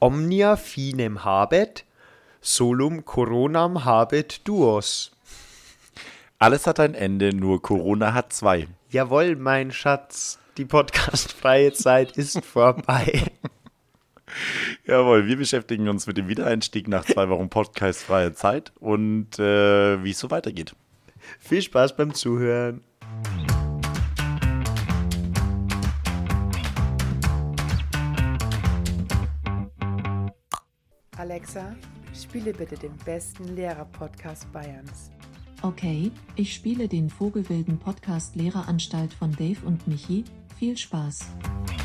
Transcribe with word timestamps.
omnia 0.00 0.56
finem 0.56 1.24
habet, 1.24 1.84
solum 2.40 3.04
coronam 3.04 3.84
habet 3.84 4.40
duos. 4.44 5.12
Alles 6.38 6.66
hat 6.66 6.80
ein 6.80 6.94
Ende, 6.94 7.34
nur 7.34 7.60
Corona 7.60 8.14
hat 8.14 8.32
zwei. 8.32 8.66
Jawohl, 8.90 9.36
mein 9.36 9.72
Schatz, 9.72 10.38
die 10.56 10.64
podcastfreie 10.64 11.72
Zeit 11.72 12.16
ist 12.16 12.42
vorbei. 12.44 13.30
Jawohl, 14.86 15.26
wir 15.26 15.36
beschäftigen 15.36 15.88
uns 15.88 16.06
mit 16.06 16.16
dem 16.16 16.28
Wiedereinstieg 16.28 16.88
nach 16.88 17.04
zwei 17.04 17.28
Wochen 17.28 17.50
podcastfreie 17.50 18.32
Zeit 18.32 18.72
und 18.80 19.38
äh, 19.38 20.02
wie 20.02 20.12
es 20.12 20.18
so 20.18 20.30
weitergeht. 20.30 20.74
Viel 21.38 21.60
Spaß 21.60 21.96
beim 21.96 22.14
Zuhören. 22.14 22.82
Alexa, 31.30 31.76
spiele 32.12 32.52
bitte 32.52 32.74
den 32.74 32.96
besten 33.04 33.54
Lehrer-Podcast 33.54 34.52
Bayerns. 34.52 35.12
Okay, 35.62 36.10
ich 36.34 36.52
spiele 36.52 36.88
den 36.88 37.08
Vogelwilden 37.08 37.78
Podcast 37.78 38.34
Lehreranstalt 38.34 39.14
von 39.14 39.30
Dave 39.36 39.64
und 39.64 39.86
Michi. 39.86 40.24
Viel 40.58 40.76
Spaß. 40.76 41.28
Ja. 41.68 41.80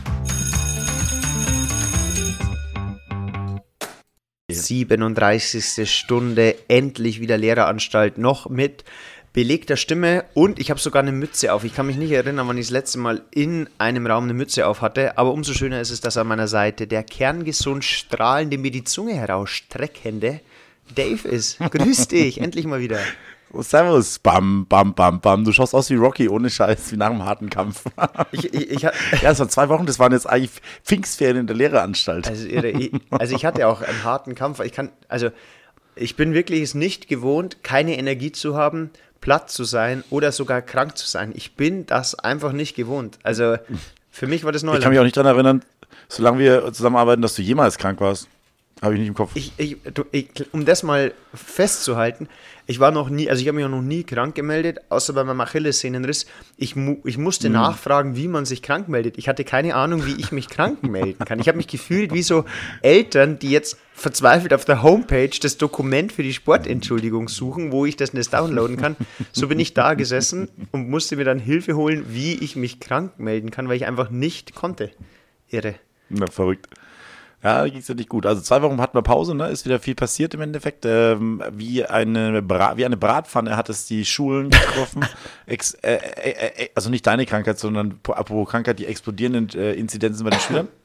37. 4.55 5.91
Stunde, 5.91 6.55
endlich 6.67 7.19
wieder 7.19 7.37
Lehreranstalt, 7.37 8.17
noch 8.17 8.49
mit 8.49 8.85
belegter 9.35 9.75
Stimme 9.75 10.23
und 10.33 10.59
ich 10.59 10.71
habe 10.71 10.79
sogar 10.79 11.03
eine 11.03 11.11
Mütze 11.11 11.53
auf. 11.53 11.65
Ich 11.65 11.75
kann 11.75 11.85
mich 11.85 11.97
nicht 11.97 12.11
erinnern, 12.11 12.47
wann 12.47 12.57
ich 12.57 12.67
das 12.67 12.71
letzte 12.71 12.99
Mal 12.99 13.21
in 13.31 13.69
einem 13.77 14.07
Raum 14.07 14.23
eine 14.23 14.33
Mütze 14.33 14.65
auf 14.65 14.81
hatte, 14.81 15.17
aber 15.17 15.33
umso 15.33 15.53
schöner 15.53 15.81
ist 15.81 15.91
es, 15.91 15.99
dass 15.99 16.15
an 16.15 16.27
meiner 16.27 16.47
Seite 16.47 16.87
der 16.87 17.03
kerngesund 17.03 17.83
strahlende, 17.83 18.57
mir 18.57 18.71
die 18.71 18.85
Zunge 18.85 19.13
herausstreckende 19.13 20.39
Dave 20.95 21.27
ist. 21.27 21.59
Grüß 21.59 22.07
dich, 22.07 22.39
endlich 22.39 22.65
mal 22.65 22.79
wieder. 22.79 22.97
Oh, 23.51 23.61
servus, 23.61 24.19
bam, 24.19 24.67
bam, 24.67 24.93
bam, 24.93 25.19
bam. 25.19 25.43
Du 25.43 25.51
schaust 25.51 25.75
aus 25.75 25.89
wie 25.89 25.95
Rocky, 25.95 26.29
ohne 26.29 26.49
Scheiß, 26.49 26.93
wie 26.93 26.97
nach 26.97 27.09
einem 27.09 27.25
harten 27.25 27.49
Kampf. 27.49 27.83
ich, 28.31 28.53
ich, 28.53 28.71
ich, 28.71 28.81
ja, 28.83 28.93
das 29.21 29.39
waren 29.39 29.49
zwei 29.49 29.67
Wochen, 29.67 29.85
das 29.85 29.99
waren 29.99 30.13
jetzt 30.13 30.29
eigentlich 30.29 30.61
Pfingstferien 30.85 31.39
in 31.39 31.47
der 31.47 31.57
Lehreranstalt. 31.57 32.29
Also, 32.29 32.47
ich, 32.47 32.93
also 33.09 33.35
ich 33.35 33.43
hatte 33.43 33.67
auch 33.67 33.81
einen 33.81 34.05
harten 34.05 34.33
Kampf. 34.33 34.61
Ich 34.61 34.71
kann, 34.71 34.93
also 35.09 35.29
ich 35.97 36.15
bin 36.15 36.33
wirklich 36.33 36.61
es 36.61 36.73
nicht 36.73 37.09
gewohnt, 37.09 37.63
keine 37.63 37.97
Energie 37.97 38.31
zu 38.31 38.55
haben, 38.55 38.91
platt 39.25 39.49
zu 39.49 39.63
sein 39.63 40.03
oder 40.11 40.31
sogar 40.31 40.61
krank 40.61 40.95
zu 40.99 41.07
sein. 41.07 41.33
Ich 41.33 41.55
bin 41.55 41.87
das 41.87 42.13
einfach 42.13 42.51
nicht 42.51 42.75
gewohnt. 42.75 43.17
Also 43.23 43.57
für 44.11 44.27
mich 44.27 44.43
war 44.43 44.51
das 44.51 44.61
neu. 44.61 44.75
Ich 44.75 44.81
kann 44.81 44.91
mich 44.91 44.99
auch 44.99 45.03
nicht 45.03 45.17
daran 45.17 45.33
erinnern, 45.33 45.63
solange 46.07 46.37
wir 46.37 46.71
zusammenarbeiten, 46.71 47.23
dass 47.23 47.33
du 47.33 47.41
jemals 47.41 47.79
krank 47.79 47.99
warst. 48.01 48.27
Habe 48.85 48.93
ich 48.93 48.99
nicht 48.99 49.09
im 49.09 49.15
Kopf. 49.15 49.31
Ich, 49.33 49.51
ich, 49.57 49.77
ich, 50.11 50.29
um 50.53 50.63
das 50.63 50.83
mal 50.83 51.11
festzuhalten, 51.33 52.29
ich 52.67 52.79
war 52.79 52.91
noch 52.91 53.09
nie, 53.09 53.29
also 53.31 53.41
ich 53.41 53.47
habe 53.47 53.55
mich 53.55 53.65
auch 53.65 53.69
noch 53.69 53.81
nie 53.81 54.03
krank 54.03 54.35
gemeldet, 54.35 54.79
außer 54.89 55.13
bei 55.13 55.23
meinem 55.23 55.41
Achillessehnenriss. 55.41 56.27
Ich, 56.55 56.75
ich 57.03 57.17
musste 57.17 57.49
mhm. 57.49 57.55
nachfragen, 57.55 58.15
wie 58.15 58.27
man 58.27 58.45
sich 58.45 58.61
krank 58.61 58.87
meldet. 58.87 59.17
Ich 59.17 59.27
hatte 59.27 59.43
keine 59.43 59.73
Ahnung, 59.73 60.05
wie 60.05 60.13
ich 60.19 60.31
mich 60.31 60.49
krank 60.49 60.83
melden 60.87 61.25
kann. 61.25 61.39
Ich 61.39 61.47
habe 61.47 61.57
mich 61.57 61.67
gefühlt 61.67 62.13
wie 62.13 62.21
so 62.21 62.45
Eltern, 62.83 63.39
die 63.39 63.49
jetzt 63.49 63.79
verzweifelt 63.95 64.53
auf 64.53 64.65
der 64.65 64.83
Homepage 64.83 65.31
das 65.41 65.57
Dokument 65.57 66.11
für 66.11 66.21
die 66.21 66.33
Sportentschuldigung 66.33 67.27
suchen, 67.27 67.71
wo 67.71 67.87
ich 67.87 67.95
das 67.95 68.13
nicht 68.13 68.31
downloaden 68.31 68.77
kann. 68.77 68.95
So 69.31 69.47
bin 69.47 69.59
ich 69.59 69.73
da 69.73 69.95
gesessen 69.95 70.49
und 70.71 70.91
musste 70.91 71.15
mir 71.15 71.25
dann 71.25 71.39
Hilfe 71.39 71.75
holen, 71.75 72.05
wie 72.09 72.35
ich 72.35 72.55
mich 72.55 72.79
krank 72.79 73.17
melden 73.17 73.49
kann, 73.49 73.67
weil 73.67 73.77
ich 73.77 73.87
einfach 73.87 74.11
nicht 74.11 74.53
konnte. 74.53 74.91
Irre. 75.49 75.73
Na, 76.09 76.27
verrückt. 76.27 76.67
Ja, 77.45 77.67
ging 77.67 77.77
es 77.77 77.87
ja 77.87 77.93
nicht 77.93 78.09
gut. 78.09 78.25
Also 78.25 78.41
zwei 78.41 78.63
Wochen 78.63 78.81
hatten 78.81 78.97
wir 78.97 79.03
Pause, 79.03 79.35
ne? 79.35 79.49
ist 79.49 79.65
wieder 79.65 79.79
viel 79.79 79.93
passiert 79.93 80.33
im 80.33 80.41
Endeffekt. 80.41 80.83
Ähm, 80.83 81.43
wie, 81.51 81.85
eine 81.85 82.43
wie 82.49 82.85
eine 82.85 82.97
Bratpfanne 82.97 83.55
hat 83.55 83.69
es 83.69 83.85
die 83.85 84.03
Schulen 84.03 84.49
getroffen. 84.49 85.05
Ex 85.45 85.75
äh, 85.75 85.93
äh, 85.93 86.63
äh, 86.63 86.69
also 86.73 86.89
nicht 86.89 87.05
deine 87.05 87.27
Krankheit, 87.27 87.59
sondern 87.59 87.99
apropos 88.07 88.49
Krankheit, 88.49 88.79
die 88.79 88.87
explodierenden 88.87 89.49
äh, 89.61 89.73
Inzidenzen 89.73 90.23
bei 90.23 90.31
den 90.31 90.39
Schülern. 90.39 90.67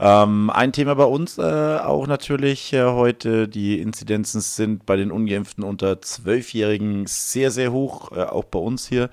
Ähm, 0.00 0.50
ein 0.50 0.72
Thema 0.72 0.94
bei 0.96 1.04
uns 1.04 1.38
äh, 1.38 1.42
auch 1.42 2.08
natürlich 2.08 2.72
äh, 2.72 2.82
heute. 2.82 3.46
Die 3.46 3.78
Inzidenzen 3.78 4.40
sind 4.40 4.84
bei 4.84 4.96
den 4.96 5.12
Ungeimpften 5.12 5.62
unter 5.62 6.00
Zwölfjährigen 6.00 7.06
sehr, 7.06 7.52
sehr 7.52 7.70
hoch, 7.70 8.10
auch 8.10 8.44
bei 8.44 8.58
uns 8.58 8.88
hier. 8.88 9.10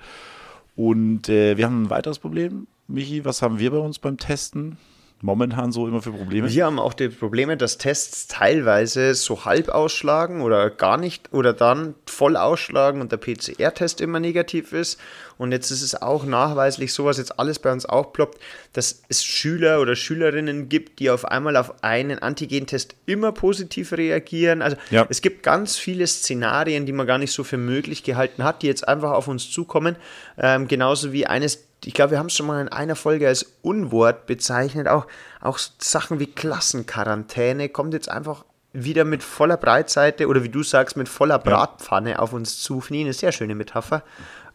Und 0.74 1.28
wir 1.28 1.64
haben 1.64 1.84
ein 1.84 1.90
weiteres 1.90 2.18
Problem. 2.18 2.66
Michi, 2.88 3.24
was 3.24 3.42
haben 3.42 3.60
wir 3.60 3.70
bei 3.70 3.78
uns 3.78 4.00
beim 4.00 4.16
Testen? 4.16 4.78
Momentan 5.22 5.72
so 5.72 5.86
immer 5.86 6.02
für 6.02 6.12
Probleme? 6.12 6.48
Wir 6.50 6.64
haben 6.64 6.78
auch 6.78 6.94
die 6.94 7.08
Probleme, 7.08 7.56
dass 7.56 7.78
Tests 7.78 8.26
teilweise 8.26 9.14
so 9.14 9.44
halb 9.44 9.68
ausschlagen 9.68 10.40
oder 10.40 10.70
gar 10.70 10.96
nicht 10.96 11.32
oder 11.32 11.52
dann 11.52 11.94
voll 12.06 12.36
ausschlagen 12.36 13.00
und 13.00 13.12
der 13.12 13.18
PCR-Test 13.18 14.00
immer 14.00 14.20
negativ 14.20 14.72
ist. 14.72 14.98
Und 15.36 15.52
jetzt 15.52 15.70
ist 15.70 15.82
es 15.82 16.00
auch 16.00 16.24
nachweislich 16.24 16.92
so, 16.92 17.04
was 17.04 17.18
jetzt 17.18 17.38
alles 17.38 17.58
bei 17.58 17.72
uns 17.72 17.86
auch 17.86 18.12
ploppt, 18.12 18.38
dass 18.72 19.02
es 19.08 19.24
Schüler 19.24 19.80
oder 19.80 19.96
Schülerinnen 19.96 20.68
gibt, 20.68 20.98
die 20.98 21.10
auf 21.10 21.24
einmal 21.24 21.56
auf 21.56 21.82
einen 21.82 22.18
Antigentest 22.18 22.94
immer 23.06 23.32
positiv 23.32 23.92
reagieren. 23.92 24.60
Also 24.60 24.76
ja. 24.90 25.06
es 25.08 25.22
gibt 25.22 25.42
ganz 25.42 25.76
viele 25.76 26.06
Szenarien, 26.06 26.84
die 26.84 26.92
man 26.92 27.06
gar 27.06 27.18
nicht 27.18 27.32
so 27.32 27.44
für 27.44 27.56
möglich 27.56 28.02
gehalten 28.02 28.44
hat, 28.44 28.62
die 28.62 28.66
jetzt 28.66 28.86
einfach 28.86 29.12
auf 29.12 29.28
uns 29.28 29.50
zukommen. 29.50 29.96
Ähm, 30.38 30.68
genauso 30.68 31.12
wie 31.12 31.26
eines 31.26 31.69
ich 31.84 31.94
glaube, 31.94 32.12
wir 32.12 32.18
haben 32.18 32.26
es 32.26 32.34
schon 32.34 32.46
mal 32.46 32.60
in 32.60 32.68
einer 32.68 32.96
Folge 32.96 33.26
als 33.26 33.54
Unwort 33.62 34.26
bezeichnet, 34.26 34.88
auch, 34.88 35.06
auch 35.40 35.58
Sachen 35.78 36.20
wie 36.20 36.26
Klassenquarantäne 36.26 37.68
kommt 37.68 37.94
jetzt 37.94 38.10
einfach 38.10 38.44
wieder 38.72 39.04
mit 39.04 39.22
voller 39.22 39.56
Breitseite 39.56 40.28
oder 40.28 40.44
wie 40.44 40.48
du 40.48 40.62
sagst, 40.62 40.96
mit 40.96 41.08
voller 41.08 41.38
Bratpfanne 41.38 42.10
ja. 42.10 42.18
auf 42.18 42.32
uns 42.32 42.60
zu. 42.60 42.80
Finde 42.80 43.00
eine 43.00 43.12
sehr 43.12 43.32
schöne 43.32 43.54
Metapher. 43.54 44.02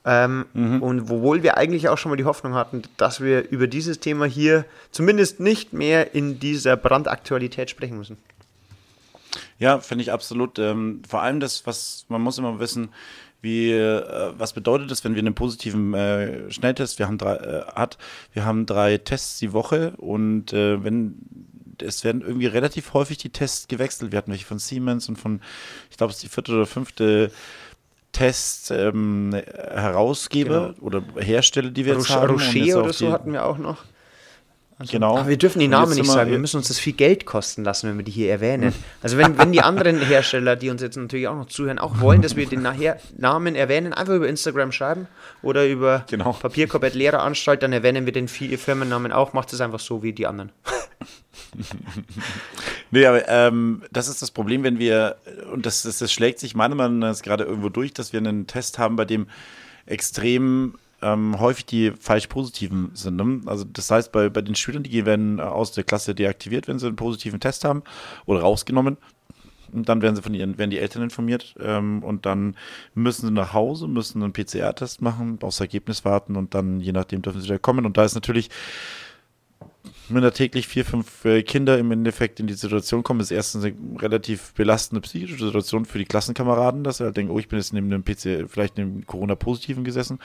Ähm, 0.06 0.46
mhm. 0.54 0.84
Und 0.84 1.02
obwohl 1.02 1.42
wir 1.42 1.58
eigentlich 1.58 1.90
auch 1.90 1.98
schon 1.98 2.12
mal 2.12 2.16
die 2.16 2.26
Hoffnung 2.26 2.54
hatten, 2.54 2.84
dass 2.98 3.22
wir 3.22 3.50
über 3.50 3.68
dieses 3.68 4.00
Thema 4.00 4.26
hier 4.26 4.66
zumindest 4.92 5.40
nicht 5.40 5.74
mehr 5.74 6.14
in 6.14 6.40
dieser 6.40 6.78
Brandaktualität 6.78 7.72
sprechen 7.72 7.98
müssen. 7.98 8.18
Ja, 9.58 9.80
finde 9.80 10.04
ich 10.04 10.12
absolut. 10.12 10.60
Ähm, 10.60 11.02
vor 11.08 11.22
allem 11.22 11.40
das, 11.40 11.66
was 11.66 12.06
man 12.08 12.22
muss 12.22 12.38
immer 12.38 12.60
wissen, 12.60 12.90
wie, 13.46 13.72
äh, 13.72 14.34
was 14.38 14.52
bedeutet 14.52 14.92
das, 14.92 15.06
wenn 15.06 15.16
wir 15.16 15.22
einen 15.22 15.36
positiven 15.36 15.94
äh, 15.94 16.52
Schnelltest, 16.52 17.00
wir 17.00 17.08
haben 17.08 17.18
drei, 17.18 17.36
äh, 17.36 17.64
hat, 17.68 17.98
wir 18.34 18.44
haben 18.44 18.66
drei 18.66 18.98
Tests 18.98 19.40
die 19.40 19.54
Woche 19.54 19.94
und 19.96 20.52
äh, 20.52 20.84
wenn 20.84 21.16
es 21.82 22.04
werden 22.04 22.22
irgendwie 22.22 22.48
relativ 22.48 22.94
häufig 22.94 23.18
die 23.18 23.30
Tests 23.30 23.68
gewechselt. 23.68 24.12
Wir 24.12 24.18
hatten 24.18 24.32
welche 24.32 24.46
von 24.46 24.60
Siemens 24.60 25.10
und 25.10 25.18
von, 25.18 25.42
ich 25.90 25.98
glaube, 25.98 26.12
es 26.12 26.18
ist 26.18 26.24
die 26.24 26.30
vierte 26.30 26.54
oder 26.54 26.66
fünfte 26.66 27.32
Test 28.12 28.72
ähm, 28.72 29.34
Herausgeber 29.34 30.74
genau. 30.74 30.86
oder 30.86 31.04
Hersteller, 31.18 31.70
die 31.70 31.86
wir 31.86 31.94
jetzt 31.94 32.10
Rocher, 32.10 32.22
haben. 32.22 32.32
Rocher 32.32 32.84
oder 32.84 32.94
so 32.94 33.12
hatten 33.12 33.34
wir 33.34 33.46
auch 33.46 33.58
noch. 33.58 33.84
Also, 34.78 34.92
genau. 34.92 35.18
Aber 35.18 35.30
wir 35.30 35.38
dürfen 35.38 35.60
die 35.60 35.70
Namen 35.70 35.96
nicht 35.96 36.06
sagen. 36.06 36.32
Wir 36.32 36.40
müssen 36.40 36.58
uns 36.58 36.68
das 36.68 36.80
viel 36.80 36.94
Geld 36.94 37.26
kosten 37.26 37.64
lassen, 37.64 37.88
wenn 37.88 37.98
wir 37.98 38.04
die 38.04 38.12
hier 38.12 38.30
erwähnen. 38.30 38.74
Also 39.02 39.18
wenn, 39.18 39.38
wenn 39.38 39.54
die 39.54 39.62
anderen 39.62 40.02
Hersteller, 40.02 40.58
die 40.58 40.70
uns 40.70 40.82
jetzt 40.82 40.98
natürlich 40.98 41.30
auch 41.30 41.36
noch 41.36 41.48
zuhören, 41.48 41.80
auch 41.80 42.02
wollen, 42.02 42.22
dass 42.22 42.36
wir 42.36 42.46
den 42.46 42.62
nachher 42.62 43.00
Namen 43.18 43.56
erwähnen, 43.56 43.94
einfach 43.94 44.14
über 44.14 44.28
Instagram 44.28 44.74
schreiben 44.74 45.08
oder 45.42 45.66
über 45.66 46.04
genau. 46.10 46.34
Papierkorb 46.34 46.94
Lehreranstalt, 46.94 47.64
dann 47.64 47.72
erwähnen 47.72 48.06
wir 48.06 48.12
den 48.12 48.28
Firmennamen 48.28 49.14
auch. 49.14 49.32
Macht 49.32 49.54
es 49.54 49.62
einfach 49.62 49.80
so 49.80 50.04
wie 50.04 50.12
die 50.12 50.28
anderen. 50.28 50.52
nee, 52.92 53.06
aber 53.06 53.30
ähm, 53.30 53.84
das 53.92 54.10
ist 54.10 54.22
das 54.22 54.32
Problem, 54.32 54.64
wenn 54.64 54.78
wir, 54.78 55.16
und 55.54 55.66
das, 55.66 55.84
das, 55.84 56.00
das 56.00 56.12
schlägt 56.12 56.40
sich 56.40 56.54
meiner 56.54 56.76
Meinung 56.76 57.00
nach 57.00 57.22
gerade 57.22 57.46
irgendwo 57.46 57.70
durch, 57.70 57.94
dass 57.94 58.12
wir 58.12 58.20
einen 58.20 58.46
Test 58.46 58.78
haben, 58.78 58.98
bei 58.98 59.06
dem 59.06 59.28
extrem 59.86 60.76
ähm, 61.06 61.40
häufig 61.40 61.66
die 61.68 61.92
falsch 62.00 62.28
positiven 62.28 62.90
sind. 62.96 63.16
Ne? 63.16 63.42
Also 63.46 63.64
das 63.64 63.92
heißt, 63.92 64.12
bei, 64.12 64.30
bei 64.30 64.42
den 64.42 64.56
Schülern, 64.56 64.82
die 64.84 65.06
werden 65.06 65.40
aus 65.40 65.72
der 65.72 65.84
Klasse 65.84 66.16
deaktiviert, 66.16 66.68
wenn 66.68 66.80
sie 66.80 66.88
einen 66.88 66.96
positiven 66.96 67.40
Test 67.40 67.64
haben 67.64 67.84
oder 68.26 68.42
rausgenommen. 68.42 68.98
Und 69.72 69.90
dann 69.90 70.02
werden 70.02 70.16
sie 70.16 70.22
von 70.22 70.34
ihren, 70.34 70.58
werden 70.58 70.72
die 70.72 70.80
Eltern 70.80 71.04
informiert 71.04 71.56
ähm, 71.60 72.02
und 72.04 72.26
dann 72.26 72.56
müssen 72.94 73.28
sie 73.28 73.34
nach 73.34 73.54
Hause, 73.54 73.88
müssen 73.88 74.24
einen 74.24 74.34
PCR-Test 74.34 75.02
machen, 75.02 75.38
aufs 75.42 75.60
Ergebnis 75.60 76.06
warten 76.06 76.36
und 76.36 76.54
dann 76.54 76.80
je 76.80 76.92
nachdem 76.92 77.22
dürfen 77.22 77.42
sie 77.42 77.48
wieder 77.48 77.60
kommen. 77.60 77.86
Und 77.86 77.98
da 77.98 78.06
ist 78.06 78.16
natürlich 78.16 78.50
wenn 80.10 80.22
da 80.22 80.32
täglich 80.32 80.68
vier, 80.68 80.86
fünf 80.86 81.26
äh, 81.26 81.44
Kinder 81.44 81.78
im 81.78 81.92
Endeffekt 81.92 82.40
in 82.40 82.48
die 82.48 82.54
Situation 82.54 83.04
kommen, 83.04 83.20
ist 83.20 83.32
erstens 83.32 83.64
eine 83.64 83.76
relativ 84.02 84.54
belastende 84.54 85.02
psychische 85.02 85.46
Situation 85.46 85.86
für 85.86 85.98
die 85.98 86.06
Klassenkameraden, 86.06 86.84
dass 86.84 86.98
sie 86.98 87.04
halt 87.04 87.18
denken, 87.18 87.32
oh, 87.32 87.40
ich 87.40 87.48
bin 87.48 87.60
jetzt 87.60 87.74
neben 87.74 87.90
dem 87.90 88.04
PC, 88.04 88.50
vielleicht 88.50 88.78
neben 88.78 89.06
Corona-Positiven 89.06 89.84
gesessen. 89.84 90.20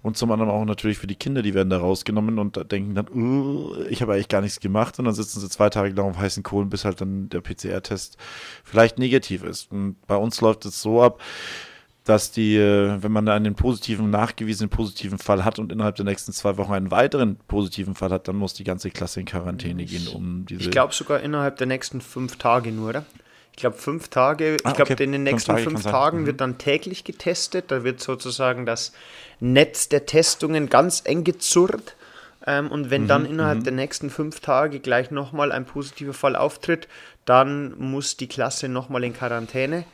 Und 0.00 0.16
zum 0.16 0.30
anderen 0.30 0.50
auch 0.50 0.64
natürlich 0.64 0.98
für 0.98 1.06
die 1.06 1.16
Kinder, 1.16 1.42
die 1.42 1.54
werden 1.54 1.70
da 1.70 1.78
rausgenommen 1.78 2.38
und 2.38 2.70
denken 2.70 2.94
dann, 2.94 3.08
uh, 3.08 3.74
ich 3.88 4.00
habe 4.00 4.14
eigentlich 4.14 4.28
gar 4.28 4.40
nichts 4.40 4.60
gemacht. 4.60 4.98
Und 4.98 5.06
dann 5.06 5.14
sitzen 5.14 5.40
sie 5.40 5.48
zwei 5.48 5.70
Tage 5.70 5.92
lang 5.94 6.10
auf 6.10 6.18
heißen 6.18 6.42
Kohlen, 6.42 6.70
bis 6.70 6.84
halt 6.84 7.00
dann 7.00 7.28
der 7.28 7.40
PCR-Test 7.40 8.16
vielleicht 8.64 8.98
negativ 8.98 9.42
ist. 9.42 9.72
Und 9.72 9.96
bei 10.06 10.16
uns 10.16 10.40
läuft 10.40 10.64
es 10.66 10.80
so 10.80 11.02
ab, 11.02 11.20
dass 12.08 12.30
die, 12.30 12.56
äh, 12.56 13.02
wenn 13.02 13.12
man 13.12 13.28
einen 13.28 13.54
positiven, 13.54 14.10
nachgewiesenen 14.10 14.70
positiven 14.70 15.18
Fall 15.18 15.44
hat 15.44 15.58
und 15.58 15.70
innerhalb 15.72 15.96
der 15.96 16.04
nächsten 16.04 16.32
zwei 16.32 16.56
Wochen 16.56 16.72
einen 16.72 16.90
weiteren 16.90 17.36
positiven 17.48 17.94
Fall 17.94 18.10
hat, 18.10 18.28
dann 18.28 18.36
muss 18.36 18.54
die 18.54 18.64
ganze 18.64 18.90
Klasse 18.90 19.20
in 19.20 19.26
Quarantäne 19.26 19.84
gehen, 19.84 20.08
um 20.08 20.46
diese. 20.46 20.62
Ich 20.62 20.70
glaube 20.70 20.94
sogar 20.94 21.20
innerhalb 21.20 21.56
der 21.58 21.66
nächsten 21.66 22.00
fünf 22.00 22.36
Tage 22.36 22.72
nur, 22.72 22.88
oder? 22.90 23.04
Ich 23.52 23.60
glaube, 23.60 23.76
fünf 23.76 24.08
Tage, 24.08 24.56
Ah, 24.62 24.68
ich 24.70 24.74
glaube, 24.76 24.92
okay. 24.92 25.04
in 25.04 25.12
den 25.12 25.22
Fünf 25.26 25.32
nächsten 25.32 25.50
Tage 25.50 25.62
fünf 25.64 25.74
kann 25.74 25.82
sein. 25.82 25.92
Tagen 25.92 26.20
Mhm. 26.22 26.26
wird 26.26 26.40
dann 26.40 26.58
täglich 26.58 27.02
getestet. 27.04 27.70
Da 27.72 27.82
wird 27.82 28.00
sozusagen 28.00 28.66
das 28.66 28.92
Netz 29.40 29.88
der 29.88 30.06
Testungen 30.06 30.68
ganz 30.68 31.02
eng 31.04 31.24
gezurrt. 31.24 31.96
Ähm, 32.46 32.70
und 32.70 32.90
wenn 32.90 33.02
Mhm, 33.02 33.08
dann 33.08 33.24
innerhalb 33.26 33.64
der 33.64 33.72
nächsten 33.72 34.10
fünf 34.10 34.40
Tage 34.40 34.78
gleich 34.78 35.10
nochmal 35.10 35.50
ein 35.50 35.64
positiver 35.66 36.14
Fall 36.14 36.36
auftritt, 36.36 36.86
dann 37.24 37.76
muss 37.78 38.16
die 38.16 38.28
Klasse 38.28 38.68
nochmal 38.68 39.02
in 39.04 39.12
Quarantäne. 39.12 39.84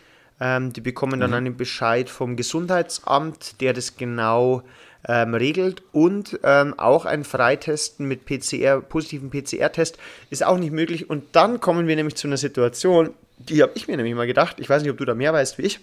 Ähm, 0.40 0.72
die 0.72 0.80
bekommen 0.80 1.18
Mhm. 1.18 1.20
dann 1.20 1.34
einen 1.34 1.56
Bescheid 1.56 2.10
vom 2.10 2.36
Gesundheitsamt, 2.36 3.60
der 3.60 3.72
das 3.72 3.96
genau 3.96 4.62
ähm, 5.06 5.34
regelt. 5.34 5.82
Und 5.92 6.38
ähm, 6.42 6.78
auch 6.78 7.04
ein 7.04 7.24
Freitesten 7.24 8.06
mit 8.06 8.24
PCR, 8.26 8.80
positiven 8.80 9.30
PCR-Test 9.30 9.98
ist 10.30 10.44
auch 10.44 10.58
nicht 10.58 10.72
möglich. 10.72 11.08
Und 11.10 11.24
dann 11.36 11.60
kommen 11.60 11.86
wir 11.86 11.96
nämlich 11.96 12.16
zu 12.16 12.26
einer 12.26 12.36
Situation, 12.36 13.10
die 13.38 13.62
habe 13.62 13.72
ich 13.74 13.86
mir 13.88 13.96
nämlich 13.96 14.14
mal 14.14 14.26
gedacht. 14.26 14.56
Ich 14.58 14.68
weiß 14.68 14.82
nicht, 14.82 14.90
ob 14.90 14.98
du 14.98 15.04
da 15.04 15.14
mehr 15.14 15.32
weißt 15.32 15.58
wie 15.58 15.62
ich. 15.62 15.80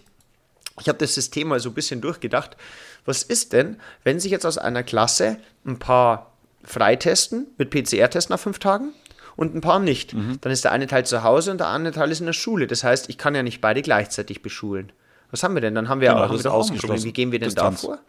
Ich 0.79 0.87
habe 0.87 0.97
das 0.97 1.13
System 1.13 1.49
mal 1.49 1.59
so 1.59 1.69
ein 1.69 1.75
bisschen 1.75 2.01
durchgedacht. 2.01 2.57
Was 3.05 3.23
ist 3.23 3.53
denn, 3.53 3.77
wenn 4.03 4.19
sich 4.19 4.31
jetzt 4.31 4.45
aus 4.45 4.57
einer 4.57 4.83
Klasse 4.83 5.37
ein 5.65 5.77
paar 5.79 6.31
freitesten 6.63 7.47
mit 7.57 7.69
PCR-Test 7.69 8.29
nach 8.29 8.39
fünf 8.39 8.59
Tagen 8.59 8.93
und 9.35 9.55
ein 9.55 9.61
paar 9.61 9.79
nicht? 9.79 10.13
Dann 10.41 10.51
ist 10.51 10.63
der 10.63 10.71
eine 10.71 10.87
Teil 10.87 11.05
zu 11.05 11.23
Hause 11.23 11.51
und 11.51 11.59
der 11.59 11.67
andere 11.67 11.93
Teil 11.93 12.11
ist 12.11 12.19
in 12.19 12.25
der 12.25 12.33
Schule. 12.33 12.67
Das 12.67 12.83
heißt, 12.83 13.09
ich 13.09 13.17
kann 13.17 13.33
ja 13.35 13.43
nicht 13.43 13.61
beide 13.61 13.81
gleichzeitig 13.81 14.41
beschulen. 14.41 14.91
Was 15.31 15.43
haben 15.43 15.53
wir 15.55 15.61
denn? 15.61 15.75
Dann 15.75 15.87
haben 15.89 16.01
wir 16.01 16.09
Genau, 16.09 16.21
haben 16.21 16.31
das 16.33 16.39
wir 16.39 16.49
doch 16.49 16.53
auch 16.55 16.59
ausgeschlossen. 16.59 17.05
Wie 17.05 17.13
gehen 17.13 17.31
wir 17.31 17.39
denn 17.39 17.47
Distanz. 17.49 17.81
da 17.81 17.87
vor? 17.87 17.99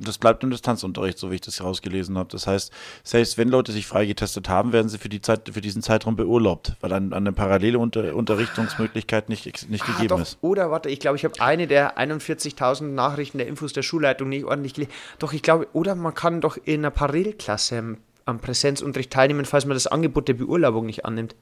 Das 0.00 0.16
bleibt 0.16 0.44
im 0.44 0.50
Distanzunterricht, 0.50 1.18
so 1.18 1.32
wie 1.32 1.34
ich 1.36 1.40
das 1.40 1.58
herausgelesen 1.58 2.16
habe. 2.18 2.28
Das 2.30 2.46
heißt, 2.46 2.72
selbst 3.02 3.36
wenn 3.36 3.48
Leute 3.48 3.72
sich 3.72 3.84
freigetestet 3.88 4.48
haben, 4.48 4.72
werden 4.72 4.88
sie 4.88 4.96
für, 4.98 5.08
die 5.08 5.20
Zeit, 5.20 5.48
für 5.52 5.60
diesen 5.60 5.82
Zeitraum 5.82 6.14
beurlaubt, 6.14 6.74
weil 6.80 6.92
an, 6.92 7.12
an 7.12 7.26
eine 7.26 7.32
parallele 7.32 7.80
Unter 7.80 8.14
Unterrichtungsmöglichkeit 8.14 9.28
nicht, 9.28 9.68
nicht 9.68 9.82
Ah, 9.82 9.92
gegeben 9.92 10.08
doch. 10.10 10.20
ist. 10.20 10.38
Oder 10.40 10.70
warte, 10.70 10.88
ich 10.88 11.00
glaube, 11.00 11.16
ich 11.16 11.24
habe 11.24 11.40
eine 11.40 11.66
der 11.66 11.98
41.000 11.98 12.84
Nachrichten 12.84 13.38
der 13.38 13.48
Infos 13.48 13.72
der 13.72 13.82
Schulleitung 13.82 14.28
nicht 14.28 14.44
ordentlich 14.44 14.74
gelesen. 14.74 14.92
Doch, 15.18 15.32
ich 15.32 15.42
glaube, 15.42 15.66
oder 15.72 15.96
man 15.96 16.14
kann 16.14 16.40
doch 16.40 16.56
in 16.62 16.80
einer 16.82 16.90
Parallelklasse 16.92 17.96
am- 18.28 18.38
Präsenzunterricht 18.40 19.10
teilnehmen, 19.12 19.44
falls 19.44 19.64
man 19.66 19.74
das 19.74 19.86
Angebot 19.86 20.28
der 20.28 20.34
Beurlaubung 20.34 20.86
nicht 20.86 21.04
annimmt. 21.04 21.34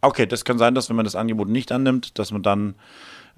Okay, 0.00 0.26
das 0.26 0.44
kann 0.44 0.58
sein, 0.58 0.74
dass 0.74 0.88
wenn 0.88 0.96
man 0.96 1.04
das 1.04 1.16
Angebot 1.16 1.48
nicht 1.48 1.72
annimmt, 1.72 2.18
dass 2.18 2.30
man 2.30 2.42
dann, 2.42 2.74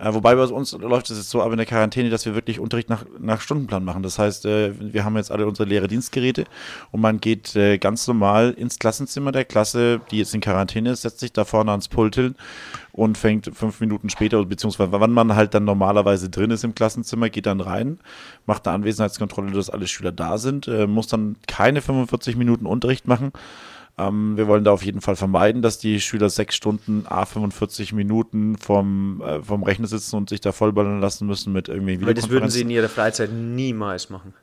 äh, 0.01 0.15
wobei 0.15 0.35
bei 0.35 0.45
uns 0.45 0.73
läuft 0.73 1.11
es 1.11 1.19
jetzt 1.19 1.31
so 1.31 1.43
ab 1.43 1.51
in 1.51 1.59
der 1.59 1.67
Quarantäne, 1.67 2.09
dass 2.09 2.25
wir 2.25 2.35
wirklich 2.35 2.59
Unterricht 2.59 2.89
nach, 2.89 3.05
nach 3.19 3.41
Stundenplan 3.41 3.85
machen. 3.85 4.03
Das 4.03 4.19
heißt, 4.19 4.47
äh, 4.47 4.73
wir 4.79 5.05
haben 5.05 5.17
jetzt 5.17 5.31
alle 5.31 5.47
unsere 5.47 5.69
leere 5.69 5.89
Dienstgeräte 5.89 6.45
und 6.91 7.01
man 7.01 7.21
geht 7.21 7.55
äh, 7.55 7.79
ganz 7.79 8.07
normal 8.07 8.53
ins 8.53 8.79
Klassenzimmer 8.79 9.31
der 9.31 9.45
Klasse, 9.45 10.01
die 10.11 10.19
jetzt 10.19 10.35
in 10.35 10.41
Quarantäne 10.41 10.93
ist, 10.93 11.03
setzt 11.03 11.21
sich 11.21 11.33
da 11.33 11.45
vorne 11.45 11.71
ans 11.71 11.89
Pult 11.89 12.15
hin 12.15 12.35
und 12.93 13.19
fängt 13.19 13.51
fünf 13.55 13.81
Minuten 13.81 14.09
später, 14.09 14.45
beziehungsweise 14.45 14.93
wann 14.93 15.13
man 15.13 15.35
halt 15.35 15.55
dann 15.55 15.65
normalerweise 15.65 16.31
drin 16.31 16.51
ist 16.51 16.65
im 16.65 16.75
Klassenzimmer, 16.75 17.29
geht 17.29 17.47
dann 17.47 17.61
rein, 17.61 17.99
macht 18.47 18.67
eine 18.67 18.77
Anwesenheitskontrolle, 18.77 19.53
dass 19.53 19.71
alle 19.71 19.87
Schüler 19.87 20.13
da 20.13 20.39
sind, 20.39 20.67
äh, 20.67 20.87
muss 20.87 21.09
dann 21.09 21.37
keine 21.47 21.83
45 21.83 22.37
Minuten 22.37 22.67
Unterricht 22.67 23.07
machen. 23.07 23.33
Ähm, 24.01 24.37
wir 24.37 24.47
wollen 24.47 24.65
da 24.65 24.73
auf 24.73 24.83
jeden 24.83 25.01
Fall 25.01 25.17
vermeiden, 25.17 25.63
dass 25.63 25.79
die 25.79 26.01
Schüler 26.01 26.31
sechs 26.31 26.55
Stunden, 26.55 27.05
a 27.07 27.25
45 27.27 27.93
Minuten 27.93 28.57
vom, 28.57 29.21
äh, 29.23 29.43
vom 29.43 29.63
Rechner 29.63 29.87
sitzen 29.87 30.17
und 30.17 30.29
sich 30.29 30.41
da 30.41 30.53
vollballern 30.53 31.01
lassen 31.01 31.27
müssen 31.27 31.53
mit 31.53 31.69
irgendwie 31.69 32.05
Weil 32.05 32.15
das 32.15 32.31
würden 32.31 32.49
sie 32.49 32.63
in 32.63 32.71
ihrer 32.71 32.89
Freizeit 32.89 33.33
niemals 33.33 34.11
machen. 34.11 34.35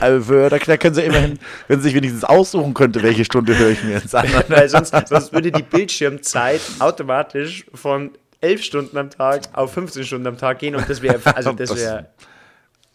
Da, 0.00 0.76
können 0.76 0.94
sie 0.94 1.02
immerhin, 1.02 1.38
wenn 1.68 1.78
sie 1.78 1.84
sich 1.84 1.94
wenigstens 1.94 2.24
aussuchen 2.24 2.74
könnte, 2.74 3.02
welche 3.02 3.24
Stunde 3.24 3.56
höre 3.56 3.70
ich 3.70 3.82
mir 3.82 3.92
jetzt 3.92 4.14
an. 4.14 4.26
Weil 4.48 4.68
sonst, 4.68 4.94
sonst 5.08 5.32
würde 5.32 5.50
die 5.50 5.62
Bildschirmzeit 5.62 6.60
automatisch 6.78 7.64
von 7.72 8.10
11 8.42 8.62
Stunden 8.62 8.98
am 8.98 9.08
Tag 9.08 9.48
auf 9.54 9.72
15 9.72 10.04
Stunden 10.04 10.26
am 10.26 10.36
Tag 10.36 10.58
gehen 10.58 10.76
und 10.76 10.88
das 10.88 11.00
wäre, 11.00 11.20
also 11.34 11.52
Das- 11.56 11.74
wäre, 11.74 12.10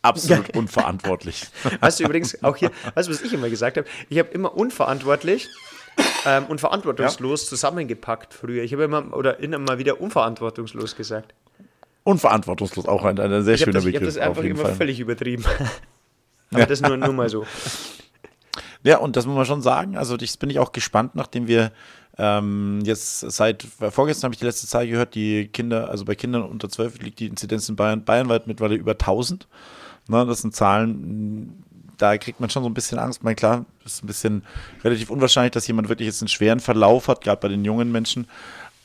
Absolut 0.01 0.49
unverantwortlich. 0.55 1.47
weißt 1.79 1.99
du 1.99 2.05
übrigens 2.05 2.43
auch 2.43 2.55
hier, 2.55 2.71
weißt 2.95 3.07
du, 3.07 3.13
was 3.13 3.21
ich 3.21 3.33
immer 3.33 3.49
gesagt 3.49 3.77
habe? 3.77 3.87
Ich 4.09 4.17
habe 4.17 4.29
immer 4.29 4.55
unverantwortlich 4.55 5.49
ähm, 6.25 6.45
und 6.45 6.59
verantwortungslos 6.59 7.47
zusammengepackt 7.47 8.33
früher. 8.33 8.63
Ich 8.63 8.73
habe 8.73 8.83
immer, 8.83 9.15
oder 9.15 9.39
immer 9.39 9.77
wieder 9.77 10.01
unverantwortungslos 10.01 10.95
gesagt. 10.95 11.33
Unverantwortungslos, 12.03 12.87
auch 12.87 13.03
ein, 13.05 13.19
ein 13.19 13.43
sehr 13.43 13.55
Ich 13.55 13.61
habe 13.61 13.71
schöner 13.71 13.79
das, 13.79 13.85
ich 13.85 13.95
hab 13.95 13.99
Begriff. 14.01 14.15
das 14.15 14.17
einfach 14.17 14.43
immer 14.43 14.61
Fall. 14.63 14.75
völlig 14.75 14.99
übertrieben. 14.99 15.45
Aber 16.51 16.65
das 16.65 16.81
nur, 16.81 16.97
nur 16.97 17.13
mal 17.13 17.29
so. 17.29 17.45
Ja, 18.83 18.97
und 18.97 19.15
das 19.15 19.27
muss 19.27 19.35
man 19.35 19.45
schon 19.45 19.61
sagen. 19.61 19.95
Also 19.95 20.17
das 20.17 20.37
bin 20.37 20.49
ich 20.49 20.57
auch 20.57 20.71
gespannt, 20.71 21.13
nachdem 21.13 21.47
wir 21.47 21.71
ähm, 22.17 22.79
jetzt 22.83 23.19
seit 23.19 23.63
vorgestern 23.91 24.29
habe 24.29 24.33
ich 24.33 24.39
die 24.39 24.45
letzte 24.45 24.65
Zahl 24.65 24.87
gehört, 24.87 25.13
die 25.13 25.49
Kinder, 25.49 25.89
also 25.89 26.03
bei 26.03 26.15
Kindern 26.15 26.41
unter 26.41 26.67
12 26.67 26.99
liegt 26.99 27.19
die 27.19 27.27
Inzidenz 27.27 27.69
in 27.69 27.75
Bayern 27.75 28.03
bayernweit 28.03 28.47
mittlerweile 28.47 28.75
über 28.75 28.93
1000. 28.93 29.47
Ne, 30.07 30.25
das 30.25 30.41
sind 30.41 30.55
Zahlen, 30.55 31.63
da 31.97 32.17
kriegt 32.17 32.39
man 32.39 32.49
schon 32.49 32.63
so 32.63 32.69
ein 32.69 32.73
bisschen 32.73 32.99
Angst. 32.99 33.19
Ich 33.19 33.23
meine, 33.23 33.35
klar, 33.35 33.65
ist 33.85 34.03
ein 34.03 34.07
bisschen 34.07 34.43
relativ 34.83 35.09
unwahrscheinlich, 35.09 35.51
dass 35.51 35.67
jemand 35.67 35.89
wirklich 35.89 36.07
jetzt 36.07 36.21
einen 36.21 36.29
schweren 36.29 36.59
Verlauf 36.59 37.07
hat, 37.07 37.23
gerade 37.23 37.39
bei 37.39 37.47
den 37.47 37.63
jungen 37.63 37.91
Menschen. 37.91 38.27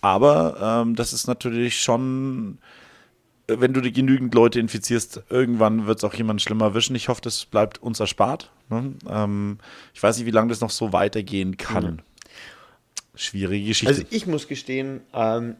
Aber 0.00 0.82
ähm, 0.84 0.94
das 0.94 1.12
ist 1.12 1.26
natürlich 1.26 1.80
schon, 1.80 2.58
wenn 3.48 3.72
du 3.72 3.80
die 3.80 3.92
genügend 3.92 4.34
Leute 4.34 4.60
infizierst, 4.60 5.22
irgendwann 5.30 5.86
wird 5.86 5.98
es 5.98 6.04
auch 6.04 6.14
jemand 6.14 6.42
schlimmer 6.42 6.66
erwischen. 6.66 6.94
Ich 6.94 7.08
hoffe, 7.08 7.22
das 7.22 7.46
bleibt 7.46 7.82
uns 7.82 8.00
erspart. 8.00 8.50
Ne? 8.68 8.94
Ähm, 9.08 9.58
ich 9.94 10.02
weiß 10.02 10.18
nicht, 10.18 10.26
wie 10.26 10.32
lange 10.32 10.50
das 10.50 10.60
noch 10.60 10.70
so 10.70 10.92
weitergehen 10.92 11.56
kann. 11.56 12.02
Schwierige 13.14 13.68
Geschichte. 13.68 13.94
Also 13.94 14.04
ich 14.10 14.26
muss 14.26 14.46
gestehen, 14.46 15.00
ähm, 15.14 15.56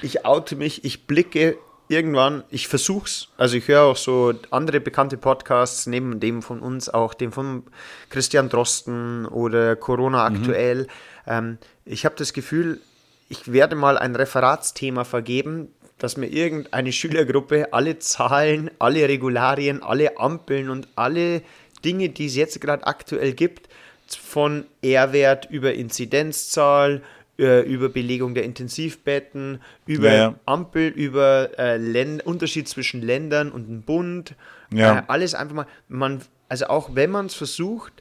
ich 0.00 0.24
oute 0.24 0.54
mich, 0.54 0.84
ich 0.84 1.06
blicke 1.06 1.58
irgendwann, 1.94 2.44
ich 2.50 2.68
versuch's, 2.68 3.28
also 3.38 3.56
ich 3.56 3.68
höre 3.68 3.84
auch 3.84 3.96
so 3.96 4.34
andere 4.50 4.80
bekannte 4.80 5.16
Podcasts, 5.16 5.86
neben 5.86 6.20
dem 6.20 6.42
von 6.42 6.60
uns 6.60 6.88
auch, 6.88 7.14
dem 7.14 7.32
von 7.32 7.62
Christian 8.10 8.48
Drosten 8.48 9.24
oder 9.26 9.76
Corona 9.76 10.26
aktuell. 10.26 10.86
Ähm, 11.26 11.58
ich 11.84 12.04
habe 12.04 12.16
das 12.16 12.32
Gefühl, 12.32 12.80
ich 13.28 13.52
werde 13.52 13.76
mal 13.76 13.96
ein 13.96 14.14
Referatsthema 14.14 15.04
vergeben, 15.04 15.68
dass 15.98 16.16
mir 16.16 16.26
irgendeine 16.26 16.92
Schülergruppe 16.92 17.72
alle 17.72 17.98
Zahlen, 17.98 18.70
alle 18.78 19.08
Regularien, 19.08 19.82
alle 19.82 20.18
Ampeln 20.18 20.68
und 20.68 20.88
alle 20.96 21.42
Dinge, 21.84 22.08
die 22.08 22.26
es 22.26 22.36
jetzt 22.36 22.60
gerade 22.60 22.86
aktuell 22.86 23.32
gibt, 23.32 23.68
von 24.06 24.66
R-Wert 24.82 25.48
über 25.50 25.72
Inzidenzzahl, 25.74 27.02
äh, 27.38 27.62
über 27.62 27.88
Belegung 27.88 28.34
der 28.34 28.44
Intensivbetten, 28.44 29.60
über 29.86 30.08
Ja, 30.08 30.14
ja. 30.14 30.34
Ampel, 30.46 30.88
über 30.88 31.50
äh, 31.58 31.76
Länd 31.76 32.24
Unterschied 32.26 32.68
zwischen 32.68 33.02
Ländern 33.02 33.50
und 33.50 33.68
dem 33.68 33.82
Bund. 33.82 34.34
Ja. 34.72 34.98
Äh, 34.98 35.02
alles 35.08 35.34
einfach 35.34 35.54
mal, 35.54 35.66
man, 35.88 36.22
also 36.48 36.66
auch 36.66 36.94
wenn 36.94 37.10
man 37.10 37.26
es 37.26 37.34
versucht, 37.34 37.92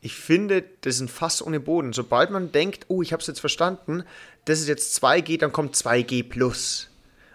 ich 0.00 0.14
finde, 0.14 0.64
das 0.82 0.96
ist 0.96 1.00
ein 1.00 1.08
Fass 1.08 1.40
ohne 1.40 1.60
Boden. 1.60 1.94
Sobald 1.94 2.30
man 2.30 2.52
denkt, 2.52 2.84
oh, 2.88 3.00
ich 3.00 3.12
habe 3.14 3.22
es 3.22 3.26
jetzt 3.26 3.40
verstanden, 3.40 4.04
das 4.44 4.60
ist 4.60 4.68
jetzt 4.68 5.02
2G, 5.02 5.38
dann 5.38 5.50
kommt 5.50 5.74
2G 5.76 6.28
plus. 6.28 6.90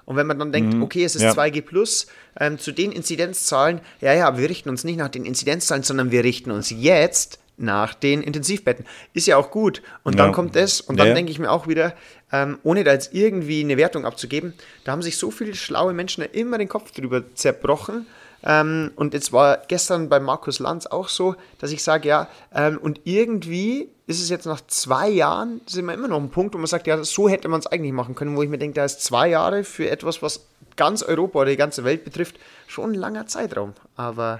Und 0.06 0.15
wenn 0.15 0.27
man 0.27 0.38
dann 0.38 0.51
denkt, 0.51 0.75
okay, 0.82 1.03
es 1.03 1.15
ist 1.15 1.24
Ja. 1.24 1.32
2G 1.34 1.62
plus, 1.62 2.08
ähm, 2.39 2.60
zu 2.60 2.72
den 2.72 2.91
Inzidenzzahlen, 2.91 3.82
ja, 4.01 4.13
ja, 4.13 4.38
wir 4.38 4.50
richten 4.50 4.70
uns 4.70 4.84
nicht 4.84 4.98
nach 4.98 5.10
den 5.10 5.25
Inzidenzzahlen, 5.25 5.84
sondern 5.84 6.12
wir 6.12 6.24
richten 6.24 6.51
uns 6.51 6.70
jetzt 6.70 7.39
nach 7.60 7.94
den 7.94 8.22
Intensivbetten. 8.24 8.86
Ist 9.13 9.28
ja 9.28 9.38
auch 9.38 9.51
gut. 9.51 9.82
Und 10.04 10.18
Ja. 10.18 10.24
dann 10.25 10.34
kommt 10.34 10.56
das 10.56 10.82
und 10.82 10.98
dann 10.98 11.08
Ja, 11.08 11.10
ja. 11.12 11.16
denke 11.16 11.32
ich 11.32 11.39
mir 11.39 11.51
auch 11.51 11.68
wieder, 11.68 11.94
ähm, 12.32 12.58
ohne 12.63 12.84
da 12.84 12.94
jetzt 12.94 13.13
irgendwie 13.13 13.62
eine 13.62 13.78
Wertung 13.78 14.06
abzugeben, 14.06 14.54
da 14.84 14.92
haben 14.94 15.01
sich 15.01 15.18
so 15.18 15.30
viele 15.32 15.54
schlaue 15.56 15.94
Menschen 15.94 16.22
da 16.24 16.30
immer 16.32 16.58
den 16.58 16.70
Kopf 16.70 16.92
drüber 16.92 17.24
zerbrochen. 17.36 18.06
Ähm, 18.42 18.92
und 18.96 19.13
jetzt 19.13 19.34
war 19.34 19.58
gestern 19.68 20.08
bei 20.08 20.20
Markus 20.22 20.60
Lanz 20.60 20.86
auch 20.88 21.10
so, 21.10 21.36
dass 21.60 21.72
ich 21.72 21.84
sage, 21.84 22.08
ja, 22.08 22.30
ähm, 22.56 22.78
und 22.82 23.01
irgendwie 23.04 23.89
ist 24.08 24.22
es 24.22 24.30
jetzt 24.30 24.46
nach 24.46 24.62
zwei 24.68 25.10
Jahren, 25.10 25.60
sind 25.68 25.86
wir 25.86 25.94
immer 25.94 26.08
noch 26.08 26.18
ein 26.20 26.30
Punkt, 26.30 26.54
wo 26.54 26.58
man 26.58 26.68
sagt, 26.68 26.88
ja, 26.88 27.04
so 27.04 27.28
hätte 27.28 27.50
man 27.50 27.60
es 27.60 27.68
eigentlich 27.68 27.92
machen 27.92 28.16
können, 28.16 28.38
wo 28.38 28.42
ich 28.44 28.50
mir 28.50 28.58
denke, 28.58 28.75
da 28.75 28.86
ist 28.86 29.04
zwei 29.04 29.28
Jahre 29.28 29.66
für 29.66 29.89
etwas, 29.89 30.22
was 30.22 30.46
ganz 30.78 31.04
Europa 31.04 31.39
oder 31.39 31.50
die 31.50 31.58
ganze 31.58 31.84
Welt 31.84 32.06
betrifft, 32.06 32.39
schon 32.68 32.92
ein 32.92 32.96
langer 32.96 33.28
Zeitraum. 33.28 33.74
Aber 33.98 34.39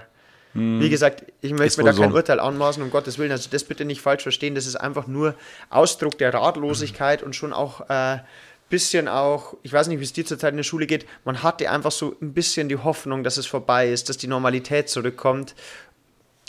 wie 0.52 0.90
gesagt, 0.90 1.24
ich 1.40 1.52
Ist 1.52 1.58
möchte 1.58 1.82
mir 1.82 1.92
da 1.92 1.98
kein 1.98 2.10
so. 2.10 2.16
Urteil 2.16 2.40
anmaßen, 2.40 2.82
um 2.82 2.90
Gottes 2.90 3.18
Willen. 3.18 3.30
Also 3.30 3.48
das 3.50 3.64
bitte 3.64 3.84
nicht 3.84 4.00
falsch 4.00 4.22
verstehen. 4.22 4.54
Das 4.54 4.66
ist 4.66 4.76
einfach 4.76 5.06
nur 5.06 5.34
Ausdruck 5.68 6.18
der 6.18 6.34
Ratlosigkeit 6.34 7.22
und 7.22 7.36
schon 7.36 7.52
auch 7.52 7.82
ein 7.82 8.18
äh, 8.18 8.22
bisschen 8.70 9.08
auch, 9.08 9.54
ich 9.62 9.72
weiß 9.72 9.88
nicht, 9.88 10.00
wie 10.00 10.04
es 10.04 10.12
dir 10.12 10.24
zurzeit 10.24 10.52
in 10.52 10.56
der 10.56 10.64
Schule 10.64 10.86
geht, 10.86 11.06
man 11.24 11.42
hatte 11.42 11.70
einfach 11.70 11.90
so 11.90 12.16
ein 12.22 12.32
bisschen 12.32 12.68
die 12.68 12.76
Hoffnung, 12.76 13.22
dass 13.22 13.36
es 13.36 13.46
vorbei 13.46 13.90
ist, 13.90 14.08
dass 14.08 14.16
die 14.16 14.28
Normalität 14.28 14.88
zurückkommt. 14.88 15.54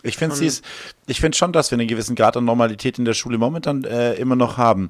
Ich 0.03 0.17
finde 0.17 0.35
ich 1.07 1.19
finde 1.19 1.37
schon, 1.37 1.51
dass 1.53 1.69
wir 1.71 1.77
einen 1.77 1.87
gewissen 1.87 2.15
Grad 2.15 2.37
an 2.37 2.45
Normalität 2.45 2.97
in 2.97 3.05
der 3.05 3.13
Schule 3.13 3.37
momentan 3.37 3.83
äh, 3.83 4.13
immer 4.13 4.35
noch 4.35 4.57
haben. 4.57 4.89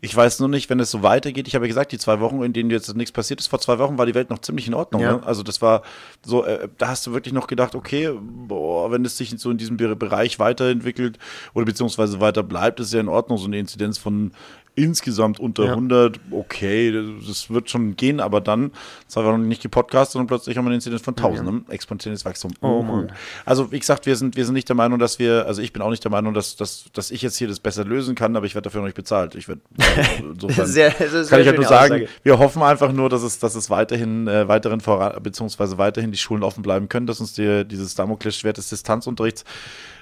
Ich 0.00 0.14
weiß 0.14 0.40
nur 0.40 0.48
nicht, 0.48 0.68
wenn 0.70 0.80
es 0.80 0.90
so 0.90 1.02
weitergeht. 1.02 1.48
Ich 1.48 1.54
habe 1.54 1.64
ja 1.64 1.68
gesagt, 1.68 1.92
die 1.92 1.98
zwei 1.98 2.20
Wochen, 2.20 2.42
in 2.42 2.52
denen 2.52 2.70
jetzt 2.70 2.94
nichts 2.94 3.12
passiert 3.12 3.40
ist, 3.40 3.46
vor 3.46 3.60
zwei 3.60 3.78
Wochen 3.78 3.98
war 3.98 4.06
die 4.06 4.14
Welt 4.14 4.30
noch 4.30 4.40
ziemlich 4.40 4.66
in 4.66 4.74
Ordnung. 4.74 5.02
Ja. 5.02 5.16
Ne? 5.16 5.26
Also 5.26 5.42
das 5.42 5.62
war 5.62 5.82
so, 6.24 6.44
äh, 6.44 6.68
da 6.78 6.88
hast 6.88 7.06
du 7.06 7.12
wirklich 7.12 7.32
noch 7.32 7.46
gedacht, 7.46 7.74
okay, 7.74 8.12
boah, 8.20 8.90
wenn 8.90 9.04
es 9.04 9.16
sich 9.16 9.30
so 9.38 9.50
in 9.50 9.58
diesem 9.58 9.76
Be- 9.76 9.96
Bereich 9.96 10.38
weiterentwickelt 10.38 11.18
oder 11.54 11.64
beziehungsweise 11.64 12.20
weiter 12.20 12.42
bleibt, 12.42 12.80
ist 12.80 12.92
ja 12.92 13.00
in 13.00 13.08
Ordnung. 13.08 13.38
So 13.38 13.46
eine 13.46 13.58
Inzidenz 13.58 13.98
von 13.98 14.32
insgesamt 14.74 15.38
unter 15.38 15.64
Ja. 15.64 15.70
100, 15.72 16.18
okay, 16.30 16.92
das 17.26 17.50
wird 17.50 17.68
schon 17.68 17.94
gehen, 17.96 18.20
aber 18.20 18.40
dann, 18.40 18.70
zwar 19.06 19.24
war 19.24 19.36
noch 19.36 19.44
nicht 19.44 19.62
gepodcastet 19.62 20.18
und 20.20 20.26
plötzlich 20.26 20.56
haben 20.56 20.64
wir 20.64 20.68
eine 20.70 20.76
Inzidenz 20.76 21.02
von 21.02 21.14
1000, 21.16 21.52
ne? 21.52 21.60
exponentielles 21.68 22.24
Wachstum. 22.24 22.52
Oh. 22.62 22.82
Mann. 22.82 23.12
Also 23.44 23.70
wie 23.70 23.78
gesagt, 23.78 24.06
wir 24.06 24.16
sind, 24.16 24.36
wir 24.36 24.44
sind 24.46 24.54
nicht 24.54 24.68
der 24.68 24.76
Meinung, 24.76 24.98
dass 24.98 25.18
wir, 25.18 25.46
also 25.46 25.60
ich 25.60 25.72
bin 25.72 25.82
auch 25.82 25.90
nicht 25.90 26.02
der 26.04 26.10
Meinung, 26.10 26.32
dass, 26.32 26.56
dass, 26.56 26.84
dass 26.94 27.10
ich 27.10 27.20
jetzt 27.22 27.36
hier 27.36 27.48
das 27.48 27.60
besser 27.60 27.84
lösen 27.84 28.14
kann, 28.14 28.34
aber 28.34 28.46
ich 28.46 28.54
werde 28.54 28.64
dafür 28.64 28.80
noch 28.80 28.86
nicht 28.86 28.96
bezahlt. 28.96 29.34
Ich 29.34 29.46
werde 29.48 29.60
insofern 30.20 30.66
Sehr- 30.66 30.90
das 30.98 31.28
kann 31.28 31.40
ich 31.40 31.46
halt 31.46 31.56
nur 31.56 31.66
sagen, 31.66 31.94
Aussage. 31.94 32.08
wir 32.22 32.38
hoffen 32.38 32.62
einfach 32.62 32.92
nur, 32.92 33.08
dass 33.10 33.22
es, 33.22 33.38
dass 33.38 33.54
es 33.54 33.68
weiterhin, 33.68 34.26
äh, 34.26 34.48
weiteren 34.48 34.80
voran, 34.80 35.22
beziehungsweise 35.22 35.76
weiterhin 35.78 36.12
die 36.12 36.18
Schulen 36.18 36.42
offen 36.42 36.62
bleiben 36.62 36.88
können, 36.88 37.06
dass 37.06 37.20
uns 37.20 37.34
die, 37.34 37.64
dieses 37.66 37.94
Damoklesschwert 37.94 38.56
des 38.56 38.70
Distanzunterrichts 38.70 39.44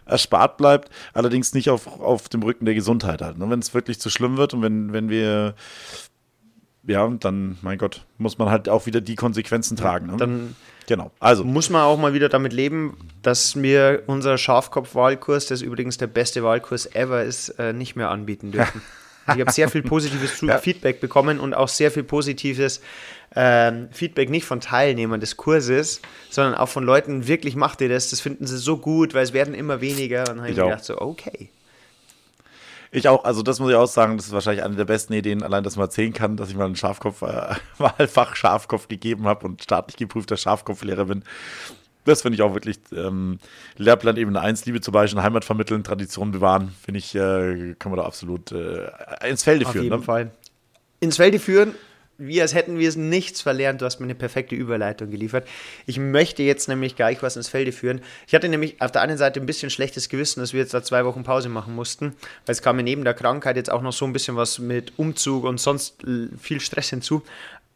erspart 0.06 0.56
bleibt, 0.56 0.90
allerdings 1.12 1.54
nicht 1.54 1.70
auf, 1.70 1.86
auf 1.86 2.28
dem 2.28 2.42
Rücken 2.42 2.64
der 2.64 2.74
Gesundheit 2.74 3.22
halt. 3.22 3.36
Wenn 3.38 3.58
es 3.58 3.74
wirklich 3.74 4.00
zu 4.00 4.10
schlimm 4.10 4.36
wird 4.36 4.54
und 4.54 4.62
wenn, 4.62 4.92
wenn 4.92 5.08
wir 5.08 5.54
ja, 6.86 7.06
dann, 7.08 7.58
mein 7.62 7.78
Gott, 7.78 8.06
muss 8.18 8.38
man 8.38 8.50
halt 8.50 8.68
auch 8.68 8.86
wieder 8.86 9.00
die 9.00 9.14
Konsequenzen 9.14 9.76
tragen. 9.76 10.06
Ne? 10.06 10.16
Dann 10.16 10.56
genau. 10.86 11.10
Also, 11.20 11.44
muss 11.44 11.70
man 11.70 11.82
auch 11.82 11.98
mal 11.98 12.14
wieder 12.14 12.28
damit 12.28 12.52
leben, 12.52 12.96
dass 13.22 13.60
wir 13.60 14.04
unser 14.06 14.38
Schafkopf-Wahlkurs, 14.38 15.46
das 15.46 15.62
übrigens 15.62 15.98
der 15.98 16.06
beste 16.06 16.42
Wahlkurs 16.42 16.86
ever 16.94 17.22
ist, 17.22 17.50
äh, 17.58 17.72
nicht 17.72 17.96
mehr 17.96 18.10
anbieten 18.10 18.50
dürfen. 18.52 18.82
Ich 19.26 19.40
habe 19.40 19.52
sehr 19.52 19.68
viel 19.68 19.82
positives 19.84 20.40
Ja. 20.40 20.58
Feedback 20.58 21.00
bekommen 21.00 21.38
und 21.38 21.54
auch 21.54 21.68
sehr 21.68 21.90
viel 21.90 22.02
positives 22.02 22.80
ähm, 23.34 23.88
Feedback 23.92 24.28
nicht 24.28 24.44
von 24.44 24.60
Teilnehmern 24.60 25.20
des 25.20 25.36
Kurses, 25.36 26.00
sondern 26.30 26.54
auch 26.54 26.68
von 26.68 26.84
Leuten, 26.84 27.28
wirklich 27.28 27.54
macht 27.54 27.80
ihr 27.80 27.88
das, 27.88 28.10
das 28.10 28.20
finden 28.20 28.46
sie 28.46 28.58
so 28.58 28.78
gut, 28.78 29.14
weil 29.14 29.22
es 29.22 29.32
werden 29.32 29.54
immer 29.54 29.80
weniger. 29.80 30.20
Und 30.20 30.28
dann 30.28 30.40
habe 30.40 30.50
ich 30.50 30.56
gedacht, 30.56 30.84
so, 30.84 31.00
okay. 31.00 31.50
Ich 32.92 33.08
auch, 33.08 33.22
also 33.24 33.42
das 33.42 33.60
muss 33.60 33.70
ich 33.70 33.76
auch 33.76 33.86
sagen, 33.86 34.16
das 34.16 34.26
ist 34.26 34.32
wahrscheinlich 34.32 34.64
eine 34.64 34.74
der 34.74 34.84
besten 34.84 35.12
Ideen, 35.12 35.44
allein, 35.44 35.62
dass 35.62 35.76
man 35.76 35.86
erzählen 35.86 36.12
kann, 36.12 36.36
dass 36.36 36.48
ich 36.50 36.56
mal 36.56 36.66
einen 36.66 36.74
Schafkopf, 36.74 37.22
äh, 37.22 37.54
Wahlfach 37.78 38.34
Schafkopf 38.34 38.88
gegeben 38.88 39.28
habe 39.28 39.46
und 39.46 39.62
staatlich 39.62 39.96
geprüfter 39.96 40.36
Schafkopflehrer 40.36 41.04
bin. 41.04 41.22
Das 42.04 42.22
finde 42.22 42.36
ich 42.36 42.42
auch 42.42 42.54
wirklich 42.54 42.78
ähm, 42.96 43.38
Lehrplan 43.76 44.16
Ebene 44.16 44.40
1, 44.40 44.64
Liebe 44.66 44.80
zu 44.80 44.90
bayerischen 44.92 45.22
Heimat 45.22 45.44
vermitteln, 45.44 45.84
Tradition 45.84 46.32
bewahren, 46.32 46.72
finde 46.82 46.98
ich, 46.98 47.14
äh, 47.14 47.74
kann 47.78 47.92
man 47.92 47.98
da 47.98 48.04
absolut 48.06 48.52
äh, 48.52 48.88
ins 49.28 49.42
Felde 49.44 49.66
Auf 49.66 49.72
führen. 49.72 49.84
jeden 49.84 49.96
Ne? 49.98 50.02
Fall. 50.02 50.30
Ins 51.00 51.16
Felde 51.16 51.38
führen, 51.38 51.74
wie 52.18 52.40
als 52.42 52.54
hätten 52.54 52.78
wir 52.78 52.86
es 52.88 52.96
nichts 52.96 53.40
verlernt. 53.40 53.80
Du 53.80 53.86
hast 53.86 53.98
mir 54.00 54.04
eine 54.04 54.14
perfekte 54.14 54.54
Überleitung 54.54 55.10
geliefert. 55.10 55.46
Ich 55.86 55.98
möchte 55.98 56.42
jetzt 56.42 56.68
nämlich 56.68 56.94
gleich 56.96 57.22
was 57.22 57.36
ins 57.36 57.48
Felde 57.48 57.72
führen. 57.72 58.02
Ich 58.26 58.34
hatte 58.34 58.48
nämlich 58.48 58.80
auf 58.82 58.92
der 58.92 59.00
einen 59.02 59.16
Seite 59.16 59.40
ein 59.40 59.46
bisschen 59.46 59.70
schlechtes 59.70 60.08
Gewissen, 60.10 60.40
dass 60.40 60.52
wir 60.52 60.60
jetzt 60.60 60.74
da 60.74 60.82
zwei 60.82 61.04
Wochen 61.06 61.22
Pause 61.22 61.48
machen 61.48 61.74
mussten, 61.74 62.14
weil 62.44 62.52
es 62.52 62.60
kam 62.60 62.76
mir 62.76 62.82
neben 62.82 63.04
der 63.04 63.14
Krankheit 63.14 63.56
jetzt 63.56 63.70
auch 63.70 63.80
noch 63.82 63.92
so 63.94 64.04
ein 64.04 64.12
bisschen 64.12 64.36
was 64.36 64.58
mit 64.58 64.92
Umzug 64.98 65.44
und 65.44 65.58
sonst 65.60 66.04
l- 66.04 66.28
viel 66.38 66.60
Stress 66.60 66.90
hinzu. 66.90 67.22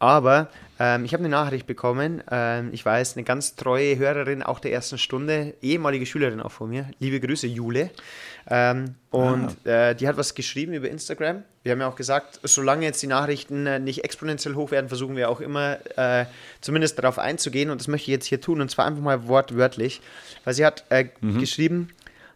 Aber 0.05 0.49
ähm, 0.79 1.03
ich 1.03 1.13
habe 1.13 1.21
eine 1.21 1.29
Nachricht 1.29 1.65
bekommen. 1.65 2.21
Ähm, 2.29 2.69
ich 2.73 2.85
weiß, 2.85 3.15
eine 3.15 3.23
ganz 3.23 3.55
treue 3.55 3.97
Hörerin 3.97 4.43
auch 4.43 4.59
der 4.59 4.71
ersten 4.71 4.99
Stunde, 4.99 5.55
ehemalige 5.63 6.05
Schülerin 6.05 6.41
auch 6.41 6.51
von 6.51 6.69
mir. 6.69 6.85
Liebe 6.99 7.19
Grüße, 7.19 7.47
Jule. 7.47 7.89
Ähm, 8.47 8.93
und 9.09 9.65
äh, 9.65 9.95
die 9.95 10.07
hat 10.07 10.15
was 10.17 10.35
geschrieben 10.35 10.73
über 10.73 10.89
Instagram. 10.89 11.43
Wir 11.63 11.71
haben 11.71 11.79
ja 11.79 11.87
auch 11.87 11.95
gesagt, 11.95 12.39
solange 12.43 12.85
jetzt 12.85 13.01
die 13.01 13.07
Nachrichten 13.07 13.65
äh, 13.65 13.79
nicht 13.79 14.03
exponentiell 14.03 14.53
hoch 14.53 14.69
werden, 14.69 14.89
versuchen 14.89 15.15
wir 15.15 15.27
auch 15.27 15.41
immer 15.41 15.79
äh, 15.97 16.25
zumindest 16.61 16.99
darauf 16.99 17.17
einzugehen. 17.17 17.71
Und 17.71 17.81
das 17.81 17.87
möchte 17.87 18.11
ich 18.11 18.13
jetzt 18.13 18.27
hier 18.27 18.41
tun. 18.41 18.61
Und 18.61 18.69
zwar 18.69 18.85
einfach 18.85 19.01
mal 19.01 19.27
wortwörtlich. 19.27 20.01
Weil 20.43 20.53
sie 20.53 20.67
hat 20.67 20.83
äh, 20.89 21.05
geschrieben, 21.39 21.89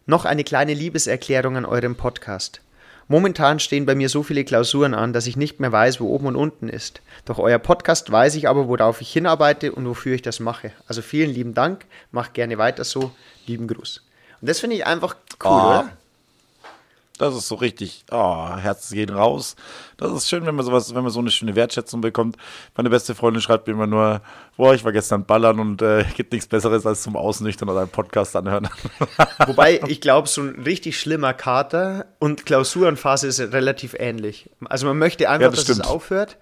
noch 0.06 0.24
eine 0.24 0.42
kleine 0.42 0.74
Liebeserklärung 0.74 1.56
an 1.56 1.64
eurem 1.64 1.94
Podcast. 1.94 2.62
Momentan 3.10 3.58
stehen 3.58 3.86
bei 3.86 3.96
mir 3.96 4.08
so 4.08 4.22
viele 4.22 4.44
Klausuren 4.44 4.94
an, 4.94 5.12
dass 5.12 5.26
ich 5.26 5.36
nicht 5.36 5.58
mehr 5.58 5.72
weiß, 5.72 6.00
wo 6.00 6.06
oben 6.14 6.26
und 6.28 6.36
unten 6.36 6.68
ist. 6.68 7.00
Doch 7.24 7.40
euer 7.40 7.58
Podcast 7.58 8.12
weiß 8.12 8.36
ich 8.36 8.48
aber, 8.48 8.68
worauf 8.68 9.00
ich 9.00 9.12
hinarbeite 9.12 9.72
und 9.72 9.84
wofür 9.88 10.14
ich 10.14 10.22
das 10.22 10.38
mache. 10.38 10.70
Also 10.86 11.02
vielen 11.02 11.28
lieben 11.30 11.52
Dank, 11.52 11.86
macht 12.12 12.34
gerne 12.34 12.56
weiter 12.56 12.84
so. 12.84 13.10
Lieben 13.48 13.66
Gruß. 13.66 14.02
Und 14.40 14.48
das 14.48 14.60
finde 14.60 14.76
ich 14.76 14.86
einfach 14.86 15.16
cool, 15.44 15.50
Oh. 15.50 15.66
oder? 15.66 15.88
Das 17.20 17.34
ist 17.36 17.48
so 17.48 17.56
richtig, 17.56 18.04
oh, 18.10 18.56
Herzen 18.56 18.94
gehen 18.94 19.10
raus. 19.10 19.54
Das 19.98 20.10
ist 20.12 20.28
schön, 20.28 20.46
wenn 20.46 20.54
man 20.54 20.64
sowas, 20.64 20.94
wenn 20.94 21.02
man 21.02 21.12
so 21.12 21.20
eine 21.20 21.30
schöne 21.30 21.54
Wertschätzung 21.54 22.00
bekommt. 22.00 22.36
Meine 22.76 22.88
beste 22.88 23.14
Freundin 23.14 23.42
schreibt 23.42 23.66
mir 23.66 23.74
immer 23.74 23.86
nur, 23.86 24.22
boah, 24.56 24.72
ich 24.72 24.84
war 24.84 24.92
gestern 24.92 25.26
ballern 25.26 25.60
und 25.60 25.82
äh, 25.82 26.04
gibt 26.16 26.32
nichts 26.32 26.46
Besseres 26.46 26.86
als 26.86 27.02
zum 27.02 27.16
Ausnüchtern 27.16 27.68
oder 27.68 27.80
einen 27.80 27.90
Podcast 27.90 28.34
anhören. 28.36 28.68
Wobei, 29.46 29.82
ich 29.86 30.00
glaube, 30.00 30.28
so 30.28 30.40
ein 30.40 30.62
richtig 30.64 30.98
schlimmer 30.98 31.34
Kater 31.34 32.06
und 32.20 32.46
Klausurenphase 32.46 33.26
ist 33.26 33.38
relativ 33.40 33.94
ähnlich. 33.98 34.48
Also 34.64 34.86
man 34.86 34.96
möchte 34.96 35.28
einfach, 35.28 35.42
Ja, 35.42 35.48
das 35.50 35.56
dass 35.56 35.64
stimmt. 35.64 35.80
es 35.80 35.86
aufhört. 35.86 36.38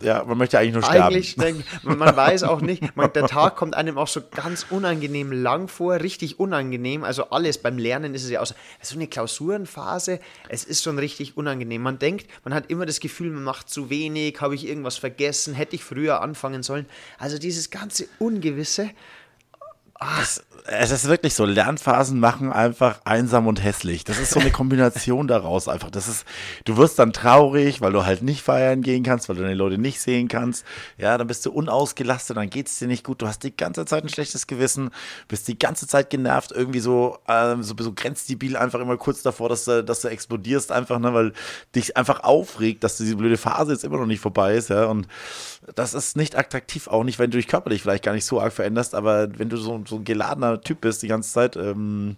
Ja, 0.00 0.24
man 0.24 0.38
möchte 0.38 0.58
eigentlich 0.58 0.74
nur 0.74 0.82
sterben. 0.82 1.14
Eigentlich, 1.14 1.36
man 1.82 1.98
man 1.98 2.16
weiß 2.16 2.44
auch 2.44 2.60
nicht, 2.60 2.96
man, 2.96 3.12
der 3.12 3.26
Tag 3.26 3.56
kommt 3.56 3.74
einem 3.74 3.98
auch 3.98 4.08
so 4.08 4.20
ganz 4.30 4.66
unangenehm 4.70 5.32
lang 5.32 5.68
vor, 5.68 6.00
richtig 6.00 6.38
unangenehm. 6.38 7.04
Also 7.04 7.30
alles 7.30 7.58
beim 7.58 7.78
Lernen 7.78 8.14
ist 8.14 8.24
es 8.24 8.30
ja 8.30 8.40
auch 8.40 8.46
so, 8.46 8.54
so 8.80 8.96
eine 8.96 9.06
Klausurenphase, 9.06 10.20
es 10.48 10.64
ist 10.64 10.82
schon 10.82 10.98
richtig 10.98 11.36
unangenehm. 11.36 11.82
Man 11.82 11.98
denkt, 11.98 12.26
man 12.44 12.54
hat 12.54 12.70
immer 12.70 12.86
das 12.86 13.00
Gefühl, 13.00 13.30
man 13.30 13.44
macht 13.44 13.68
zu 13.68 13.90
wenig, 13.90 14.40
habe 14.40 14.54
ich 14.54 14.66
irgendwas 14.66 14.96
vergessen, 14.96 15.54
hätte 15.54 15.76
ich 15.76 15.84
früher 15.84 16.20
anfangen 16.20 16.62
sollen. 16.62 16.86
Also 17.18 17.38
dieses 17.38 17.70
ganze 17.70 18.06
Ungewisse, 18.18 18.90
Es 20.70 20.90
ist 20.90 21.08
wirklich 21.08 21.34
so, 21.34 21.44
Lernphasen 21.44 22.20
machen 22.20 22.52
einfach 22.52 23.00
einsam 23.04 23.46
und 23.46 23.64
hässlich. 23.64 24.04
Das 24.04 24.20
ist 24.20 24.30
so 24.30 24.38
eine 24.38 24.52
Kombination 24.52 25.26
daraus 25.28 25.66
einfach. 25.66 25.90
Das 25.90 26.06
ist, 26.06 26.24
du 26.66 26.76
wirst 26.76 26.98
dann 26.98 27.12
traurig, 27.12 27.80
weil 27.80 27.92
du 27.92 28.04
halt 28.04 28.22
nicht 28.22 28.42
feiern 28.42 28.82
gehen 28.82 29.02
kannst, 29.02 29.28
weil 29.28 29.36
du 29.36 29.42
deine 29.42 29.54
Leute 29.54 29.78
nicht 29.78 30.00
sehen 30.00 30.28
kannst. 30.28 30.64
Ja, 30.98 31.18
dann 31.18 31.26
bist 31.26 31.44
du 31.46 31.50
unausgelastet, 31.50 32.36
dann 32.36 32.50
geht 32.50 32.68
es 32.68 32.78
dir 32.78 32.86
nicht 32.86 33.02
gut. 33.02 33.22
Du 33.22 33.26
hast 33.26 33.42
die 33.42 33.56
ganze 33.56 33.86
Zeit 33.86 34.04
ein 34.04 34.08
schlechtes 34.08 34.46
Gewissen, 34.46 34.90
bist 35.26 35.48
die 35.48 35.58
ganze 35.58 35.88
Zeit 35.88 36.10
genervt, 36.10 36.52
irgendwie 36.52 36.80
so, 36.80 37.18
ähm, 37.26 37.62
so, 37.64 37.74
so 37.78 37.92
grenzdebil 37.92 38.56
einfach 38.56 38.80
immer 38.80 38.98
kurz 38.98 39.22
davor, 39.22 39.48
dass 39.48 39.64
du, 39.64 39.82
dass 39.82 40.02
du 40.02 40.08
explodierst 40.08 40.70
einfach, 40.70 40.98
ne, 41.00 41.12
weil 41.12 41.32
dich 41.74 41.96
einfach 41.96 42.22
aufregt, 42.22 42.84
dass 42.84 42.98
diese 42.98 43.16
blöde 43.16 43.38
Phase 43.38 43.72
jetzt 43.72 43.84
immer 43.84 43.96
noch 43.98 44.06
nicht 44.06 44.20
vorbei 44.20 44.54
ist, 44.54 44.70
ja. 44.70 44.84
Und 44.84 45.08
das 45.74 45.94
ist 45.94 46.16
nicht 46.16 46.36
attraktiv, 46.36 46.88
auch 46.88 47.04
nicht, 47.04 47.18
wenn 47.18 47.30
du 47.30 47.38
dich 47.38 47.48
körperlich 47.48 47.82
vielleicht 47.82 48.04
gar 48.04 48.12
nicht 48.12 48.26
so 48.26 48.40
arg 48.40 48.52
veränderst, 48.52 48.94
aber 48.94 49.38
wenn 49.38 49.48
du 49.48 49.56
so, 49.56 49.82
so 49.88 49.96
ein 49.96 50.04
geladener 50.04 50.60
Typ 50.60 50.80
bist 50.82 51.02
die 51.02 51.08
ganze 51.08 51.32
Zeit, 51.32 51.56
ähm, 51.56 52.16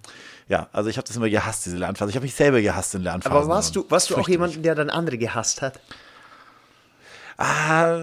ja, 0.49 0.69
also 0.73 0.91
ich 0.91 0.97
habe 0.97 1.07
das 1.07 1.17
immer 1.17 1.31
gehasst, 1.31 1.67
diese 1.67 1.77
Lernphase. 1.77 2.11
Ich 2.11 2.17
habe 2.17 2.25
mich 2.25 2.35
selber 2.35 2.61
gehasst 2.61 2.95
in 2.95 3.03
Lernphasen. 3.03 3.37
aber 3.37 3.49
warst 3.49 3.77
du, 3.77 3.87
warst 3.89 4.11
du 4.11 4.17
auch 4.17 4.29
jemanden, 4.29 4.63
der 4.63 4.75
dann 4.75 4.91
andere 4.91 5.19
gehasst 5.19 5.63
hat? 5.63 5.81
Ah, 7.43 7.97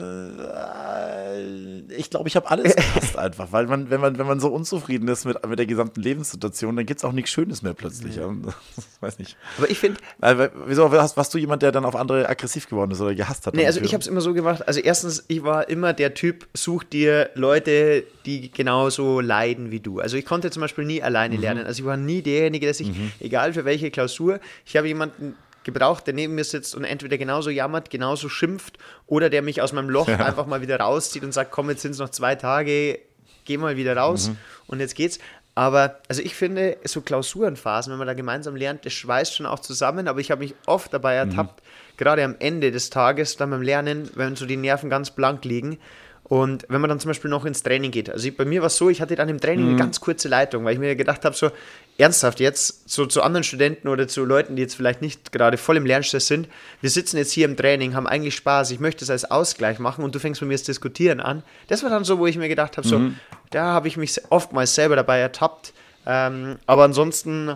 äh, 1.35 1.79
ich 1.95 2.09
glaube, 2.09 2.27
ich 2.27 2.35
habe 2.35 2.49
alles 2.49 2.75
gehasst 2.75 3.17
einfach, 3.17 3.51
weil 3.51 3.67
man, 3.67 3.89
wenn 3.91 4.01
man, 4.01 4.17
wenn 4.17 4.25
man 4.25 4.39
so 4.39 4.47
unzufrieden 4.49 5.07
ist 5.09 5.25
mit, 5.25 5.45
mit 5.47 5.59
der 5.59 5.67
gesamten 5.67 6.01
Lebenssituation, 6.01 6.75
dann 6.75 6.85
gibt 6.87 6.99
es 6.99 7.03
auch 7.03 7.11
nichts 7.11 7.29
Schönes 7.31 7.61
mehr 7.61 7.73
plötzlich. 7.75 8.15
Ja. 8.15 8.29
weiß 8.99 9.19
nicht. 9.19 9.37
Aber 9.59 9.69
ich 9.69 9.77
finde, 9.77 9.99
Äh, 10.21 10.49
wieso 10.65 10.91
warst, 10.91 11.17
warst 11.17 11.33
du 11.35 11.37
jemand, 11.37 11.61
der 11.61 11.71
dann 11.71 11.85
auf 11.85 11.95
andere 11.95 12.27
aggressiv 12.27 12.67
geworden 12.67 12.89
ist 12.91 12.99
oder 12.99 13.13
gehasst 13.13 13.45
hat? 13.45 13.53
Nee, 13.53 13.67
also 13.67 13.79
ich 13.79 13.93
habe 13.93 14.01
es 14.01 14.07
immer 14.07 14.21
so 14.21 14.33
gemacht. 14.33 14.67
Also 14.67 14.79
erstens, 14.79 15.23
ich 15.27 15.43
war 15.43 15.69
immer 15.69 15.93
der 15.93 16.15
Typ, 16.15 16.47
such 16.55 16.83
dir 16.85 17.29
Leute, 17.35 18.05
die 18.25 18.51
genauso 18.51 19.19
leiden 19.19 19.69
wie 19.69 19.79
du. 19.79 19.99
Also 19.99 20.17
ich 20.17 20.25
konnte 20.25 20.49
zum 20.49 20.61
Beispiel 20.61 20.83
nie 20.85 21.03
alleine 21.03 21.35
Mhm. 21.35 21.41
lernen. 21.41 21.65
Also 21.67 21.81
ich 21.83 21.85
war 21.85 21.97
nie 21.97 22.23
derjenige, 22.23 22.65
dass 22.65 22.79
ich, 22.79 22.89
egal 23.19 23.53
für 23.53 23.65
welche 23.65 23.91
Klausur, 23.91 24.39
ich 24.65 24.75
habe 24.75 24.87
jemanden 24.87 25.35
gebraucht, 25.67 26.07
der 26.07 26.15
neben 26.15 26.33
mir 26.33 26.43
sitzt 26.43 26.73
und 26.73 26.83
entweder 26.83 27.19
genauso 27.19 27.51
jammert, 27.51 27.91
genauso 27.91 28.27
schimpft 28.29 28.79
oder 29.05 29.29
der 29.29 29.43
mich 29.43 29.61
aus 29.61 29.71
meinem 29.73 29.91
Loch 29.91 30.07
einfach 30.27 30.47
mal 30.47 30.61
wieder 30.61 30.79
rauszieht 30.79 31.23
und 31.23 31.31
sagt, 31.33 31.51
komm, 31.51 31.69
jetzt 31.69 31.83
sind 31.83 31.91
es 31.91 31.99
noch 31.99 32.09
zwei 32.09 32.33
Tage, 32.33 32.97
geh 33.45 33.57
mal 33.57 33.77
wieder 33.77 33.95
raus 33.95 34.29
Mhm. 34.29 34.37
und 34.65 34.79
jetzt 34.79 34.95
geht's. 34.95 35.19
Aber 35.53 35.99
also 36.07 36.21
ich 36.21 36.35
finde, 36.35 36.77
so 36.83 37.01
Klausurenphasen, 37.01 37.91
wenn 37.91 37.97
man 37.97 38.05
da 38.07 38.13
gemeinsam 38.13 38.55
lernt, 38.55 38.85
das 38.85 38.93
schweißt 38.93 39.35
schon 39.35 39.45
auch 39.47 39.59
zusammen, 39.59 40.07
aber 40.07 40.19
ich 40.19 40.29
habe 40.31 40.39
mich 40.43 40.53
oft 40.67 40.93
dabei 40.93 41.15
ertappt, 41.15 41.63
gerade 41.97 42.23
am 42.23 42.35
Ende 42.39 42.71
des 42.71 42.89
Tages, 42.91 43.37
dann 43.37 43.49
beim 43.49 43.63
Lernen, 43.63 44.09
wenn 44.15 44.35
so 44.35 44.45
die 44.45 44.55
Nerven 44.57 44.89
ganz 44.89 45.09
blank 45.11 45.45
liegen. 45.45 45.79
Und 46.25 46.65
wenn 46.67 46.81
man 46.81 46.89
dann 46.89 46.99
zum 46.99 47.09
Beispiel 47.09 47.31
noch 47.31 47.45
ins 47.45 47.63
Training 47.63 47.89
geht. 47.89 48.09
Also 48.09 48.27
ich, 48.27 48.35
bei 48.35 48.43
mir 48.43 48.59
war 48.61 48.67
es 48.67 48.75
so, 48.77 48.89
ich 48.89 48.99
hatte 49.01 49.15
dann 49.15 49.29
im 49.29 49.39
Training 49.39 49.69
eine 49.69 49.77
ganz 49.77 50.01
kurze 50.01 50.27
Leitung, 50.27 50.65
weil 50.65 50.73
ich 50.73 50.79
mir 50.79 50.93
gedacht 50.97 51.23
habe, 51.23 51.33
so 51.35 51.49
ernsthaft 51.97 52.39
jetzt, 52.39 52.89
so 52.89 53.05
zu 53.05 53.21
anderen 53.23 53.43
Studenten 53.43 53.87
oder 53.87 54.07
zu 54.07 54.23
Leuten, 54.25 54.55
die 54.55 54.61
jetzt 54.61 54.75
vielleicht 54.75 55.01
nicht 55.01 55.31
gerade 55.31 55.57
voll 55.57 55.77
im 55.77 55.85
Lernstress 55.85 56.27
sind, 56.27 56.47
wir 56.81 56.89
sitzen 56.89 57.17
jetzt 57.17 57.31
hier 57.31 57.45
im 57.45 57.57
Training, 57.57 57.95
haben 57.95 58.07
eigentlich 58.07 58.35
Spaß, 58.35 58.69
ich 58.71 58.79
möchte 58.79 59.03
es 59.03 59.09
als 59.09 59.25
Ausgleich 59.29 59.79
machen 59.79 60.03
und 60.03 60.13
du 60.13 60.19
fängst 60.19 60.39
bei 60.41 60.45
mir 60.47 60.53
das 60.53 60.63
Diskutieren 60.63 61.19
an. 61.19 61.43
Das 61.67 61.81
war 61.83 61.89
dann 61.89 62.03
so, 62.03 62.19
wo 62.19 62.27
ich 62.27 62.37
mir 62.37 62.47
gedacht 62.49 62.77
habe, 62.77 62.87
so, 62.87 63.01
da 63.49 63.63
habe 63.65 63.87
ich 63.87 63.97
mich 63.97 64.19
oftmals 64.29 64.75
selber 64.75 64.95
dabei 64.95 65.19
ertappt, 65.19 65.73
Ähm, 66.09 66.57
aber 66.67 66.85
ansonsten 66.85 67.49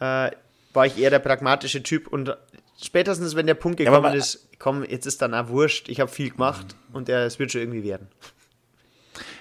äh, 0.00 0.30
war 0.72 0.86
ich 0.86 0.96
eher 0.96 1.10
der 1.10 1.18
pragmatische 1.18 1.82
Typ 1.82 2.06
und 2.08 2.34
spätestens, 2.82 3.34
wenn 3.36 3.46
der 3.46 3.54
Punkt 3.54 3.76
gekommen 3.78 3.96
aber- 4.06 4.14
ist, 4.14 4.48
komm, 4.58 4.82
jetzt 4.82 5.06
ist 5.06 5.20
dann 5.20 5.34
auch 5.34 5.48
wurscht, 5.48 5.88
ich 5.90 6.00
habe 6.00 6.10
viel 6.10 6.30
gemacht 6.30 6.74
und 6.94 7.08
der, 7.08 7.26
es 7.26 7.38
wird 7.38 7.52
schon 7.52 7.60
irgendwie 7.60 7.84
werden. 7.84 8.08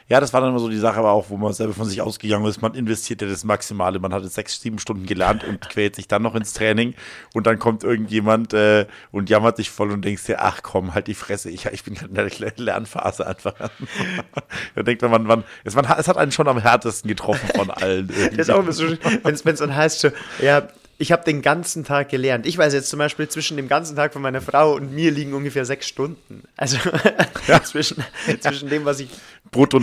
Ja, 0.10 0.22
das 0.22 0.32
war 0.32 0.40
dann 0.40 0.52
immer 0.52 0.60
so 0.60 0.70
die 0.70 0.78
Sache, 0.78 0.98
aber 1.00 1.12
auch, 1.12 1.30
wo 1.30 1.36
man 1.36 1.52
selber 1.52 1.74
von 1.74 1.86
sich 1.86 2.02
ausgegangen 2.02 2.46
ist, 2.46 2.62
man 2.62 2.74
investiert 2.76 3.22
ja 3.22 3.28
das 3.28 3.44
Maximale. 3.44 4.00
Man 4.00 4.14
hat 4.14 4.24
jetzt 4.24 4.36
sechs, 4.36 4.62
sieben 4.62 4.80
Stunden 4.80 5.06
gelernt 5.06 5.44
und 5.44 5.70
quält 5.70 5.96
sich 5.98 6.08
dann 6.08 6.22
noch 6.22 6.34
ins 6.36 6.54
Training 6.54 6.94
und 7.34 7.46
dann 7.46 7.60
kommt 7.60 7.84
irgendjemand 7.84 8.54
äh, 8.54 8.86
und 9.12 9.30
jammert 9.30 9.58
dich 9.58 9.70
voll 9.70 9.92
und 9.92 10.04
denkst 10.06 10.24
dir, 10.26 10.42
ach 10.42 10.62
komm, 10.64 10.94
halt 10.94 11.08
die 11.08 11.14
Fresse, 11.14 11.50
ich, 11.50 11.66
ich 11.66 11.84
bin 11.84 11.96
gerade 11.96 12.08
in 12.10 12.16
der 12.16 12.26
Le- 12.40 12.54
Lernphase 12.56 13.28
einfach. 13.28 13.54
da 14.76 14.84
denkt 14.84 15.02
man, 15.02 15.24
man, 15.24 15.44
es, 15.64 15.76
man, 15.76 15.88
hat- 15.90 16.00
es 16.00 16.08
hat 16.08 16.18
einen 16.18 16.32
schon 16.32 16.48
am 16.48 16.60
härtesten 16.60 17.08
getroffen 17.10 17.50
von 17.56 17.70
allen. 17.72 18.10
irgendwie. 18.10 18.38
Das 18.38 18.48
ist 18.48 18.54
auch 18.54 18.60
immer 18.60 18.72
so, 18.72 18.86
wenn 19.24 19.34
es 19.36 19.60
dann 19.60 19.76
heißt, 19.76 20.00
so, 20.00 20.10
ja, 20.42 20.68
ich 21.00 21.12
habe 21.12 21.24
den 21.24 21.44
ganzen 21.44 21.84
Tag 21.84 22.10
gelernt. 22.10 22.48
Ich 22.48 22.58
weiß 22.58 22.74
jetzt 22.74 22.90
zum 22.90 22.98
Beispiel, 22.98 23.28
zwischen 23.30 23.56
dem 23.56 23.68
ganzen 23.68 23.96
Tag 23.96 24.14
von 24.14 24.22
meiner 24.24 24.42
Frau 24.42 24.74
und 24.74 24.94
mir 24.96 25.12
liegen 25.12 25.34
ungefähr 25.36 25.64
sechs 25.64 25.88
Stunden. 25.88 26.42
Also 26.56 26.78
zwischen, 27.66 28.04
zwischen 28.40 28.68
dem, 28.70 28.84
was 28.84 29.00
ich 29.00 29.10
Brutto, 29.52 29.80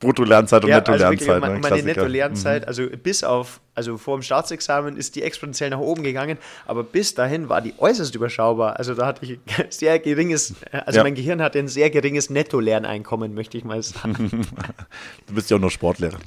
Brutto-Lernzeit 0.00 0.64
und 0.64 0.70
Ja, 0.70 0.78
also 0.78 0.90
wirklich, 0.90 1.20
Netto-Lernzeit. 1.28 1.40
meine, 1.40 1.54
ne? 1.54 1.60
meine. 1.60 1.82
Netto-Lernzeit, 1.82 2.68
also 2.68 2.86
bis 3.02 3.24
auf, 3.24 3.60
also 3.78 3.96
vor 3.96 4.18
dem 4.18 4.22
Staatsexamen 4.22 4.96
ist 4.96 5.14
die 5.14 5.22
exponentiell 5.22 5.70
nach 5.70 5.78
oben 5.78 6.02
gegangen, 6.02 6.36
aber 6.66 6.82
bis 6.82 7.14
dahin 7.14 7.48
war 7.48 7.60
die 7.60 7.74
äußerst 7.78 8.12
überschaubar. 8.14 8.76
Also 8.76 8.92
da 8.94 9.06
hatte 9.06 9.24
ich 9.24 9.38
ein 9.56 9.66
sehr 9.70 10.00
geringes, 10.00 10.54
also 10.72 10.98
Ja. 10.98 11.04
mein 11.04 11.14
Gehirn 11.14 11.40
hatte 11.40 11.60
ein 11.60 11.68
sehr 11.68 11.88
geringes 11.90 12.28
Netto-Lerneinkommen, 12.28 13.34
möchte 13.34 13.56
ich 13.56 13.64
mal 13.64 13.80
sagen. 13.82 14.46
Du 15.28 15.34
bist 15.34 15.48
ja 15.50 15.56
auch 15.56 15.60
nur 15.60 15.70
Sportlehrer. 15.70 16.18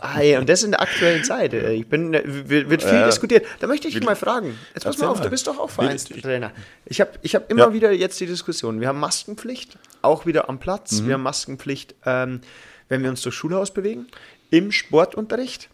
Ei, 0.00 0.38
und 0.38 0.48
das 0.48 0.62
in 0.62 0.70
der 0.70 0.80
aktuellen 0.80 1.24
Zeit. 1.24 1.52
äh, 1.54 1.72
Ich 1.72 1.88
bin, 1.88 2.14
äh, 2.14 2.22
wird 2.24 2.82
viel 2.82 2.92
Ja. 2.92 3.06
diskutiert. 3.06 3.44
Da 3.60 3.66
möchte 3.66 3.88
ich 3.88 3.94
dich 3.94 4.04
mal 4.04 4.14
fragen. 4.16 4.56
Jetzt 4.74 4.84
pass 4.84 4.98
mal 4.98 5.08
auf, 5.08 5.18
mal. 5.18 5.24
du 5.24 5.30
bist 5.30 5.46
doch 5.46 5.58
auch 5.58 5.70
Vereinstrainer. 5.70 6.52
Ich 6.86 7.00
habe 7.00 7.10
ich 7.22 7.34
hab 7.34 7.50
immer 7.50 7.68
Ja. 7.68 7.72
wieder 7.72 7.92
jetzt 7.92 8.20
die 8.20 8.26
Diskussion. 8.26 8.80
Wir 8.80 8.88
haben 8.88 9.00
Maskenpflicht, 9.00 9.78
auch 10.02 10.26
wieder 10.26 10.48
am 10.48 10.58
Platz. 10.58 11.00
Mhm. 11.00 11.06
Wir 11.08 11.14
haben 11.14 11.22
Maskenpflicht, 11.22 11.94
ähm, 12.06 12.40
wenn 12.88 13.02
wir 13.02 13.10
uns 13.10 13.22
durch 13.22 13.34
Schulhaus 13.34 13.72
bewegen. 13.72 14.06
Im 14.50 14.70
Sportunterricht 14.70 15.68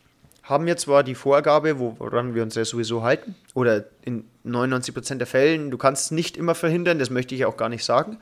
haben 0.51 0.67
wir 0.67 0.77
zwar 0.77 1.03
die 1.03 1.15
Vorgabe, 1.15 1.79
wo- 1.79 1.95
woran 1.99 2.35
wir 2.35 2.43
uns 2.43 2.55
ja 2.57 2.65
sowieso 2.65 3.03
halten, 3.03 3.35
oder 3.55 3.85
in 4.03 4.25
99% 4.45 5.17
der 5.19 5.27
Fällen, 5.27 5.71
du 5.71 5.79
kannst 5.79 6.07
es 6.07 6.11
nicht 6.11 6.37
immer 6.37 6.55
verhindern, 6.55 6.99
das 6.99 7.09
möchte 7.11 7.35
ich 7.35 7.45
auch 7.47 7.57
gar 7.57 7.69
nicht 7.69 7.85
sagen, 7.85 8.19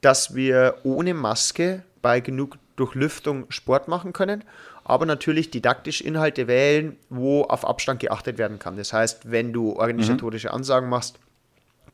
dass 0.00 0.34
wir 0.34 0.76
ohne 0.82 1.14
Maske 1.14 1.82
bei 2.02 2.20
genug 2.20 2.56
Durchlüftung 2.76 3.44
Sport 3.50 3.88
machen 3.88 4.12
können, 4.12 4.42
aber 4.84 5.06
natürlich 5.06 5.50
didaktisch 5.50 6.00
Inhalte 6.00 6.48
wählen, 6.48 6.96
wo 7.10 7.42
auf 7.44 7.66
Abstand 7.66 8.00
geachtet 8.00 8.38
werden 8.38 8.58
kann. 8.58 8.76
Das 8.76 8.92
heißt, 8.92 9.30
wenn 9.30 9.52
du 9.52 9.76
organisatorische 9.76 10.52
Ansagen 10.52 10.88
machst, 10.88 11.18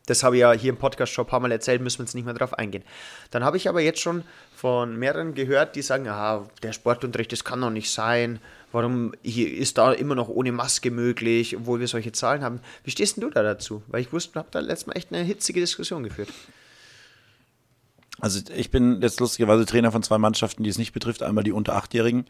das 0.07 0.23
habe 0.23 0.37
ich 0.37 0.41
ja 0.43 0.53
hier 0.53 0.71
im 0.71 0.77
Podcast 0.77 1.13
schon 1.13 1.25
ein 1.25 1.29
paar 1.29 1.41
Mal 1.41 1.51
erzählt, 1.51 1.83
müssen 1.83 1.99
wir 1.99 2.05
jetzt 2.05 2.15
nicht 2.15 2.25
mehr 2.25 2.35
drauf 2.35 2.55
eingehen. 2.55 2.85
Dann 3.33 3.43
habe 3.43 3.57
ich 3.57 3.69
aber 3.69 3.81
jetzt 3.81 4.01
schon 4.01 4.23
von 4.57 4.99
mehreren 4.99 5.35
gehört, 5.35 5.77
die 5.77 5.83
sagen, 5.83 6.09
ah, 6.09 6.47
der 6.63 6.73
Sportunterricht, 6.73 7.31
das 7.31 7.45
kann 7.45 7.61
doch 7.61 7.71
nicht 7.71 7.91
sein. 7.91 8.41
Warum 8.73 9.13
hier 9.23 9.53
ist 9.53 9.77
da 9.77 9.93
immer 9.93 10.15
noch 10.15 10.29
ohne 10.29 10.51
Maske 10.51 10.91
möglich, 10.91 11.57
obwohl 11.57 11.79
wir 11.79 11.89
solche 11.89 12.13
Zahlen 12.13 12.43
haben? 12.43 12.61
Wie 12.83 12.91
stehst 12.91 13.17
denn 13.17 13.23
du 13.23 13.31
da 13.31 13.43
dazu? 13.43 13.83
Weil 13.89 14.01
ich 14.01 14.13
wusste, 14.15 14.39
habe 14.39 14.49
da 14.51 14.61
letztes 14.61 14.87
Mal 14.87 14.97
echt 14.97 15.13
eine 15.13 15.23
hitzige 15.23 15.61
Diskussion 15.61 16.03
geführt. 16.03 16.31
Also 18.19 18.41
ich 18.57 18.71
bin 18.71 19.03
jetzt 19.03 19.21
lustigerweise 19.21 19.67
Trainer 19.67 19.93
von 19.93 20.03
zwei 20.03 20.17
Mannschaften, 20.17 20.63
die 20.63 20.71
es 20.71 20.79
nicht 20.79 20.93
betrifft. 20.93 21.23
Einmal 21.23 21.45
die 21.45 21.53
unter 21.53 21.77
Achtjährigen, 21.77 22.25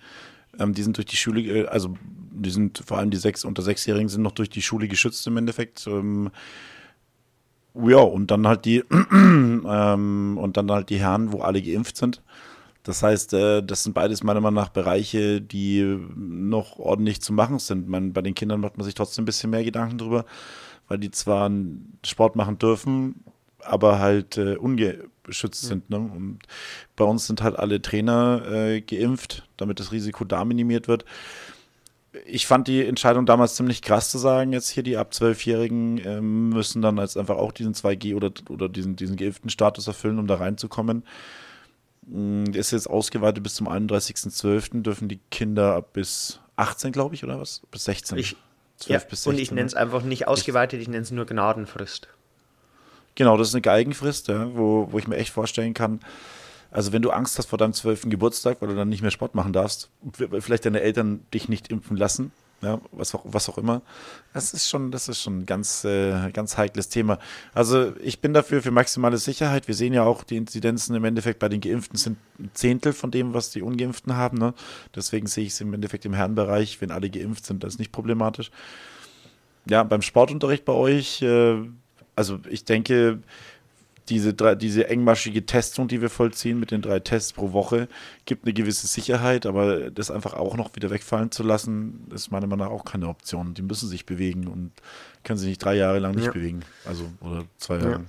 ähm, 0.58 0.74
die 0.74 0.82
sind 0.82 0.96
durch 0.96 1.06
die 1.06 1.16
Schule, 1.16 1.70
also 1.70 1.96
die 2.32 2.50
sind 2.50 2.82
vor 2.84 2.98
allem 2.98 3.10
die 3.10 3.18
sechs 3.18 3.44
unter 3.44 3.62
Sechsjährigen 3.62 4.08
sind 4.08 4.22
noch 4.22 4.32
durch 4.32 4.50
die 4.50 4.62
Schule 4.62 4.88
geschützt 4.88 5.24
im 5.28 5.36
Endeffekt. 5.36 5.86
Ähm, 5.86 6.32
ja 7.84 7.98
und 7.98 8.30
dann 8.30 8.46
halt 8.46 8.64
die 8.64 8.78
ähm, 9.12 10.38
und 10.40 10.56
dann 10.56 10.70
halt 10.70 10.90
die 10.90 10.98
Herren, 10.98 11.32
wo 11.32 11.40
alle 11.40 11.62
geimpft 11.62 11.96
sind. 11.96 12.22
Das 12.86 13.02
heißt, 13.02 13.34
äh, 13.34 13.62
das 13.62 13.82
sind 13.82 13.94
beides 13.94 14.22
meiner 14.22 14.40
Meinung 14.40 14.62
nach 14.62 14.68
Bereiche, 14.68 15.40
die 15.40 15.98
noch 16.14 16.78
ordentlich 16.78 17.20
zu 17.20 17.32
machen 17.32 17.58
sind. 17.58 17.88
Man, 17.88 18.12
bei 18.12 18.22
den 18.22 18.34
Kindern 18.34 18.60
macht 18.60 18.78
man 18.78 18.84
sich 18.84 18.94
trotzdem 18.94 19.22
ein 19.22 19.26
bisschen 19.26 19.50
mehr 19.50 19.64
Gedanken 19.64 19.98
drüber, 19.98 20.24
weil 20.86 20.98
die 20.98 21.10
zwar 21.10 21.50
Sport 22.04 22.36
machen 22.36 22.58
dürfen, 22.58 23.24
aber 23.58 23.98
halt 23.98 24.36
äh, 24.38 24.54
ungeschützt 24.54 25.62
sind. 25.64 25.90
Ne? 25.90 25.98
Und 25.98 26.38
bei 26.94 27.04
uns 27.04 27.26
sind 27.26 27.42
halt 27.42 27.58
alle 27.58 27.82
Trainer 27.82 28.42
äh, 28.48 28.80
geimpft, 28.82 29.48
damit 29.56 29.80
das 29.80 29.90
Risiko 29.90 30.24
da 30.24 30.44
minimiert 30.44 30.86
wird. 30.86 31.04
Ich 32.24 32.46
fand 32.46 32.68
die 32.68 32.84
Entscheidung 32.86 33.26
damals 33.26 33.56
ziemlich 33.56 33.82
krass 33.82 34.10
zu 34.10 34.18
sagen, 34.18 34.52
jetzt 34.52 34.70
hier 34.70 34.82
die 34.82 34.96
ab 34.96 35.10
12-Jährigen 35.12 35.98
ähm, 36.06 36.48
müssen 36.50 36.80
dann 36.82 36.96
jetzt 36.98 37.16
einfach 37.16 37.36
auch 37.36 37.52
diesen 37.52 37.74
2G 37.74 38.14
oder, 38.14 38.30
oder 38.48 38.68
diesen, 38.68 38.96
diesen 38.96 39.16
geimpften 39.16 39.50
Status 39.50 39.86
erfüllen, 39.86 40.18
um 40.18 40.26
da 40.26 40.36
reinzukommen. 40.36 41.04
Mm, 42.06 42.44
Ist 42.52 42.70
jetzt 42.70 42.88
ausgeweitet 42.88 43.42
bis 43.42 43.54
zum 43.54 43.68
31.12. 43.68 44.82
dürfen 44.82 45.08
die 45.08 45.20
Kinder 45.30 45.74
ab 45.74 45.92
bis 45.92 46.40
18, 46.56 46.92
glaube 46.92 47.14
ich, 47.14 47.24
oder 47.24 47.40
was? 47.40 47.62
Bis 47.70 47.84
16. 47.84 48.18
Ich- 48.18 48.36
12 48.78 48.90
Ja, 49.02 49.08
bis 49.08 49.26
und 49.26 49.36
16. 49.36 49.42
ich 49.42 49.50
nenne 49.52 49.66
es 49.66 49.74
einfach 49.74 50.02
nicht 50.02 50.28
ausgeweitet, 50.28 50.80
ich 50.82 50.88
nenne 50.88 51.02
es 51.02 51.10
nur 51.10 51.24
Gnadenfrist. 51.24 52.08
Genau, 53.14 53.38
das 53.38 53.48
ist 53.48 53.54
eine 53.54 53.62
Geigenfrist, 53.62 54.28
ja, 54.28 54.54
wo, 54.54 54.88
wo 54.92 54.98
ich 54.98 55.08
mir 55.08 55.16
echt 55.16 55.30
vorstellen 55.32 55.72
kann, 55.72 56.00
also 56.76 56.92
wenn 56.92 57.00
du 57.00 57.10
Angst 57.10 57.38
hast 57.38 57.46
vor 57.46 57.58
deinem 57.58 57.72
zwölften 57.72 58.10
Geburtstag, 58.10 58.58
weil 58.60 58.68
du 58.68 58.74
dann 58.74 58.90
nicht 58.90 59.00
mehr 59.00 59.10
Sport 59.10 59.34
machen 59.34 59.54
darfst, 59.54 59.88
vielleicht 60.12 60.66
deine 60.66 60.82
Eltern 60.82 61.24
dich 61.32 61.48
nicht 61.48 61.68
impfen 61.68 61.96
lassen, 61.96 62.32
ja, 62.60 62.82
was 62.92 63.14
auch, 63.14 63.22
was 63.24 63.48
auch 63.48 63.56
immer, 63.56 63.80
das 64.34 64.52
ist 64.52 64.68
schon, 64.68 64.90
das 64.90 65.08
ist 65.08 65.22
schon 65.22 65.38
ein 65.38 65.46
ganz, 65.46 65.86
äh, 65.86 66.30
ganz 66.32 66.58
heikles 66.58 66.90
Thema. 66.90 67.18
Also 67.54 67.94
ich 68.02 68.20
bin 68.20 68.34
dafür 68.34 68.60
für 68.60 68.72
maximale 68.72 69.16
Sicherheit. 69.16 69.68
Wir 69.68 69.74
sehen 69.74 69.94
ja 69.94 70.02
auch, 70.04 70.22
die 70.22 70.36
Inzidenzen 70.36 70.94
im 70.94 71.04
Endeffekt 71.06 71.38
bei 71.38 71.48
den 71.48 71.62
Geimpften 71.62 71.96
sind 71.96 72.18
ein 72.38 72.50
Zehntel 72.52 72.92
von 72.92 73.10
dem, 73.10 73.32
was 73.32 73.50
die 73.50 73.62
Ungeimpften 73.62 74.14
haben. 74.14 74.36
Ne? 74.36 74.52
Deswegen 74.94 75.28
sehe 75.28 75.44
ich 75.44 75.52
es 75.52 75.62
im 75.62 75.72
Endeffekt 75.72 76.04
im 76.04 76.12
Herrenbereich, 76.12 76.78
wenn 76.82 76.90
alle 76.90 77.08
geimpft 77.08 77.46
sind, 77.46 77.64
das 77.64 77.74
ist 77.74 77.78
nicht 77.78 77.92
problematisch. 77.92 78.50
Ja, 79.66 79.82
beim 79.82 80.02
Sportunterricht 80.02 80.66
bei 80.66 80.74
euch, 80.74 81.22
äh, 81.22 81.56
also 82.16 82.38
ich 82.50 82.66
denke, 82.66 83.22
diese, 84.08 84.34
drei, 84.34 84.54
diese 84.54 84.88
engmaschige 84.88 85.46
Testung, 85.46 85.88
die 85.88 86.00
wir 86.00 86.10
vollziehen 86.10 86.58
mit 86.60 86.70
den 86.70 86.82
drei 86.82 87.00
Tests 87.00 87.32
pro 87.32 87.52
Woche, 87.52 87.88
gibt 88.24 88.44
eine 88.44 88.52
gewisse 88.54 88.86
Sicherheit, 88.86 89.46
aber 89.46 89.90
das 89.90 90.10
einfach 90.10 90.34
auch 90.34 90.56
noch 90.56 90.74
wieder 90.76 90.90
wegfallen 90.90 91.30
zu 91.30 91.42
lassen, 91.42 92.06
ist 92.14 92.30
meiner 92.30 92.46
Meinung 92.46 92.66
nach 92.66 92.72
auch 92.72 92.84
keine 92.84 93.08
Option. 93.08 93.54
Die 93.54 93.62
müssen 93.62 93.88
sich 93.88 94.06
bewegen 94.06 94.46
und 94.46 94.72
können 95.24 95.38
sich 95.38 95.48
nicht 95.48 95.64
drei 95.64 95.74
Jahre 95.74 95.98
lang 95.98 96.14
nicht 96.14 96.26
Ja. 96.26 96.32
bewegen. 96.32 96.60
Also, 96.84 97.10
oder 97.20 97.44
zwei 97.58 97.76
Jahre. 97.78 98.04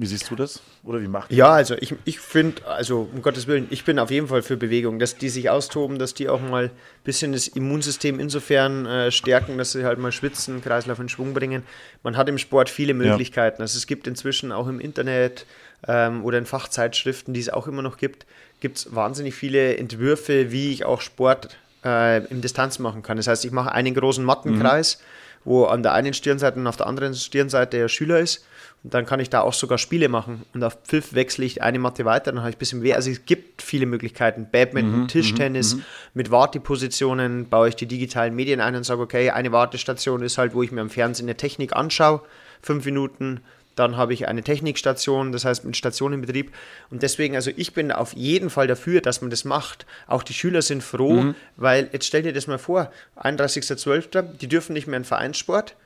Wie 0.00 0.06
siehst 0.06 0.30
du 0.30 0.36
das? 0.36 0.62
Oder 0.84 1.02
wie 1.02 1.08
macht 1.08 1.32
Ja, 1.32 1.50
also 1.50 1.74
ich, 1.74 1.92
ich 2.04 2.20
finde, 2.20 2.64
also 2.66 3.08
um 3.12 3.20
Gottes 3.20 3.48
Willen, 3.48 3.66
ich 3.70 3.84
bin 3.84 3.98
auf 3.98 4.12
jeden 4.12 4.28
Fall 4.28 4.42
für 4.42 4.56
Bewegung, 4.56 5.00
dass 5.00 5.16
die 5.16 5.28
sich 5.28 5.50
austoben, 5.50 5.98
dass 5.98 6.14
die 6.14 6.28
auch 6.28 6.40
mal 6.40 6.66
ein 6.66 6.70
bisschen 7.02 7.32
das 7.32 7.48
Immunsystem 7.48 8.20
insofern 8.20 8.86
äh, 8.86 9.10
stärken, 9.10 9.58
dass 9.58 9.72
sie 9.72 9.84
halt 9.84 9.98
mal 9.98 10.12
schwitzen, 10.12 10.62
Kreislauf 10.62 11.00
in 11.00 11.08
Schwung 11.08 11.34
bringen. 11.34 11.64
Man 12.04 12.16
hat 12.16 12.28
im 12.28 12.38
Sport 12.38 12.70
viele 12.70 12.94
Möglichkeiten. 12.94 13.60
Also 13.60 13.76
es 13.76 13.88
gibt 13.88 14.06
inzwischen 14.06 14.52
auch 14.52 14.68
im 14.68 14.78
Internet 14.78 15.46
ähm, 15.88 16.24
oder 16.24 16.38
in 16.38 16.46
Fachzeitschriften, 16.46 17.34
die 17.34 17.40
es 17.40 17.48
auch 17.48 17.66
immer 17.66 17.82
noch 17.82 17.96
gibt, 17.96 18.24
gibt 18.60 18.78
es 18.78 18.94
wahnsinnig 18.94 19.34
viele 19.34 19.78
Entwürfe, 19.78 20.52
wie 20.52 20.70
ich 20.72 20.84
auch 20.84 21.00
Sport 21.00 21.56
äh, 21.84 22.24
im 22.26 22.40
Distanz 22.40 22.78
machen 22.78 23.02
kann. 23.02 23.16
Das 23.16 23.26
heißt, 23.26 23.44
ich 23.44 23.50
mache 23.50 23.72
einen 23.72 23.94
großen 23.94 24.24
Mattenkreis, 24.24 25.00
wo 25.44 25.64
an 25.64 25.82
der 25.82 25.92
einen 25.94 26.14
Stirnseite 26.14 26.58
und 26.60 26.68
auf 26.68 26.76
der 26.76 26.86
anderen 26.86 27.14
Stirnseite 27.14 27.78
der 27.78 27.88
Schüler 27.88 28.20
ist. 28.20 28.44
Und 28.84 28.94
dann 28.94 29.06
kann 29.06 29.18
ich 29.18 29.28
da 29.28 29.40
auch 29.40 29.52
sogar 29.52 29.76
Spiele 29.76 30.08
machen. 30.08 30.44
Und 30.54 30.62
auf 30.62 30.78
Pfiff 30.84 31.12
wechsle 31.12 31.44
ich 31.44 31.62
eine 31.62 31.78
Matte 31.78 32.04
weiter, 32.04 32.30
dann 32.30 32.40
habe 32.40 32.50
ich 32.50 32.56
ein 32.56 32.58
bisschen 32.60 32.80
mehr. 32.80 32.96
Also 32.96 33.10
es 33.10 33.26
gibt 33.26 33.60
viele 33.60 33.86
Möglichkeiten. 33.86 34.48
Badminton, 34.50 35.08
Tischtennis, 35.08 35.76
mit 36.14 36.30
Wartepositionen 36.30 37.48
baue 37.48 37.70
ich 37.70 37.76
die 37.76 37.86
digitalen 37.86 38.34
Medien 38.36 38.60
ein 38.60 38.76
und 38.76 38.84
sage, 38.84 39.02
okay, 39.02 39.30
eine 39.30 39.50
Wartestation 39.50 40.22
ist 40.22 40.38
halt, 40.38 40.54
wo 40.54 40.62
ich 40.62 40.70
mir 40.70 40.80
am 40.80 40.90
Fernsehen 40.90 41.26
eine 41.26 41.36
Technik 41.36 41.74
anschaue, 41.74 42.22
fünf 42.62 42.84
Minuten. 42.84 43.40
Dann 43.74 43.96
habe 43.96 44.12
ich 44.12 44.26
eine 44.26 44.42
Technikstation, 44.42 45.30
das 45.30 45.44
heißt 45.44 45.64
mit 45.64 45.76
Stationenbetrieb. 45.76 46.52
Und 46.90 47.02
deswegen, 47.02 47.36
also 47.36 47.52
ich 47.56 47.74
bin 47.74 47.92
auf 47.92 48.12
jeden 48.12 48.50
Fall 48.50 48.66
dafür, 48.66 49.00
dass 49.00 49.20
man 49.20 49.30
das 49.30 49.44
macht. 49.44 49.86
Auch 50.08 50.24
die 50.24 50.34
Schüler 50.34 50.62
sind 50.62 50.82
froh, 50.82 51.34
weil 51.56 51.88
jetzt 51.92 52.06
stell 52.06 52.22
dir 52.22 52.32
das 52.32 52.48
mal 52.48 52.58
vor, 52.58 52.90
31.12., 53.16 54.22
die 54.40 54.48
dürfen 54.48 54.72
nicht 54.72 54.88
mehr 54.88 54.96
in 54.96 55.04
Vereinssport, 55.04 55.76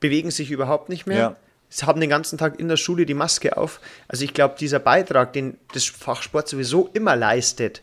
bewegen 0.00 0.30
sich 0.30 0.50
überhaupt 0.50 0.88
nicht 0.88 1.06
mehr. 1.06 1.18
Ja. 1.18 1.36
Sie 1.76 1.86
haben 1.86 2.00
den 2.00 2.08
ganzen 2.08 2.38
Tag 2.38 2.60
in 2.60 2.68
der 2.68 2.76
Schule 2.76 3.04
die 3.04 3.14
Maske 3.14 3.56
auf. 3.56 3.80
Also 4.06 4.24
ich 4.24 4.32
glaube, 4.32 4.54
dieser 4.60 4.78
Beitrag, 4.78 5.32
den 5.32 5.56
das 5.72 5.84
Fach 5.86 6.22
Sport 6.22 6.46
sowieso 6.46 6.88
immer 6.92 7.16
leistet, 7.16 7.82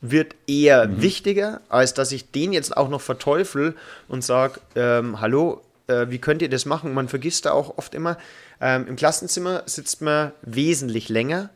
wird 0.00 0.36
eher 0.46 0.86
Mhm. 0.86 1.02
wichtiger, 1.02 1.60
als 1.68 1.92
dass 1.92 2.12
ich 2.12 2.30
den 2.30 2.52
jetzt 2.52 2.76
auch 2.76 2.88
noch 2.88 3.00
verteufel 3.00 3.74
und 4.06 4.22
sage, 4.22 4.60
ähm, 4.76 5.20
hallo, 5.20 5.60
äh, 5.88 6.06
wie 6.08 6.18
könnt 6.18 6.40
ihr 6.40 6.50
das 6.50 6.66
machen? 6.66 6.94
Man 6.94 7.08
vergisst 7.08 7.44
da 7.44 7.50
auch 7.50 7.78
oft 7.78 7.94
immer, 7.96 8.16
ähm, 8.60 8.86
im 8.86 8.94
Klassenzimmer 8.94 9.64
sitzt 9.66 10.02
man 10.02 10.30
wesentlich 10.42 11.08
länger. 11.08 11.50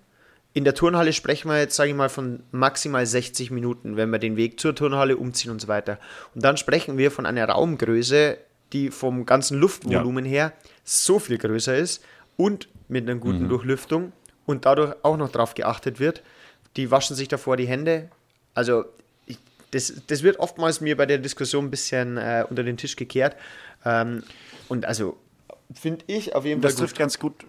in 0.54 0.64
der 0.64 0.74
Turnhalle 0.74 1.12
sprechen 1.12 1.50
wir 1.50 1.58
jetzt, 1.58 1.76
sage 1.76 1.90
ich 1.90 1.96
mal, 1.96 2.08
von 2.08 2.42
maximal 2.50 3.04
60 3.04 3.50
Minuten, 3.50 3.98
wenn 3.98 4.08
wir 4.08 4.18
den 4.18 4.38
Weg 4.38 4.58
zur 4.58 4.74
Turnhalle 4.74 5.18
umziehen 5.18 5.50
und 5.50 5.60
so 5.60 5.68
weiter. 5.68 5.98
Und 6.34 6.42
dann 6.42 6.56
sprechen 6.56 6.96
wir 6.96 7.10
von 7.10 7.26
einer 7.26 7.46
Raumgröße, 7.46 8.38
die 8.72 8.90
vom 8.90 9.26
ganzen 9.26 9.58
Luftvolumen 9.58 10.24
ja. 10.24 10.30
her 10.30 10.52
so 10.86 11.18
viel 11.18 11.36
größer 11.36 11.76
ist 11.76 12.02
und 12.36 12.68
mit 12.88 13.08
einer 13.08 13.18
guten 13.18 13.44
mhm. 13.44 13.48
Durchlüftung 13.48 14.12
und 14.46 14.64
dadurch 14.64 14.94
auch 15.02 15.16
noch 15.16 15.30
darauf 15.30 15.54
geachtet 15.54 16.00
wird. 16.00 16.22
Die 16.76 16.90
waschen 16.90 17.16
sich 17.16 17.28
davor 17.28 17.56
die 17.56 17.66
Hände. 17.66 18.08
Also 18.54 18.84
ich, 19.26 19.38
das, 19.72 19.92
das 20.06 20.22
wird 20.22 20.38
oftmals 20.38 20.80
mir 20.80 20.96
bei 20.96 21.04
der 21.04 21.18
Diskussion 21.18 21.66
ein 21.66 21.70
bisschen 21.70 22.16
äh, 22.16 22.44
unter 22.48 22.62
den 22.62 22.76
Tisch 22.76 22.96
gekehrt. 22.96 23.36
Ähm, 23.84 24.22
und 24.68 24.86
also 24.86 25.18
finde 25.74 26.04
ich 26.06 26.34
auf 26.34 26.44
jeden 26.44 26.62
Fall. 26.62 26.70
Das 26.70 26.78
trifft 26.78 26.96
ganz 26.96 27.18
gut 27.18 27.44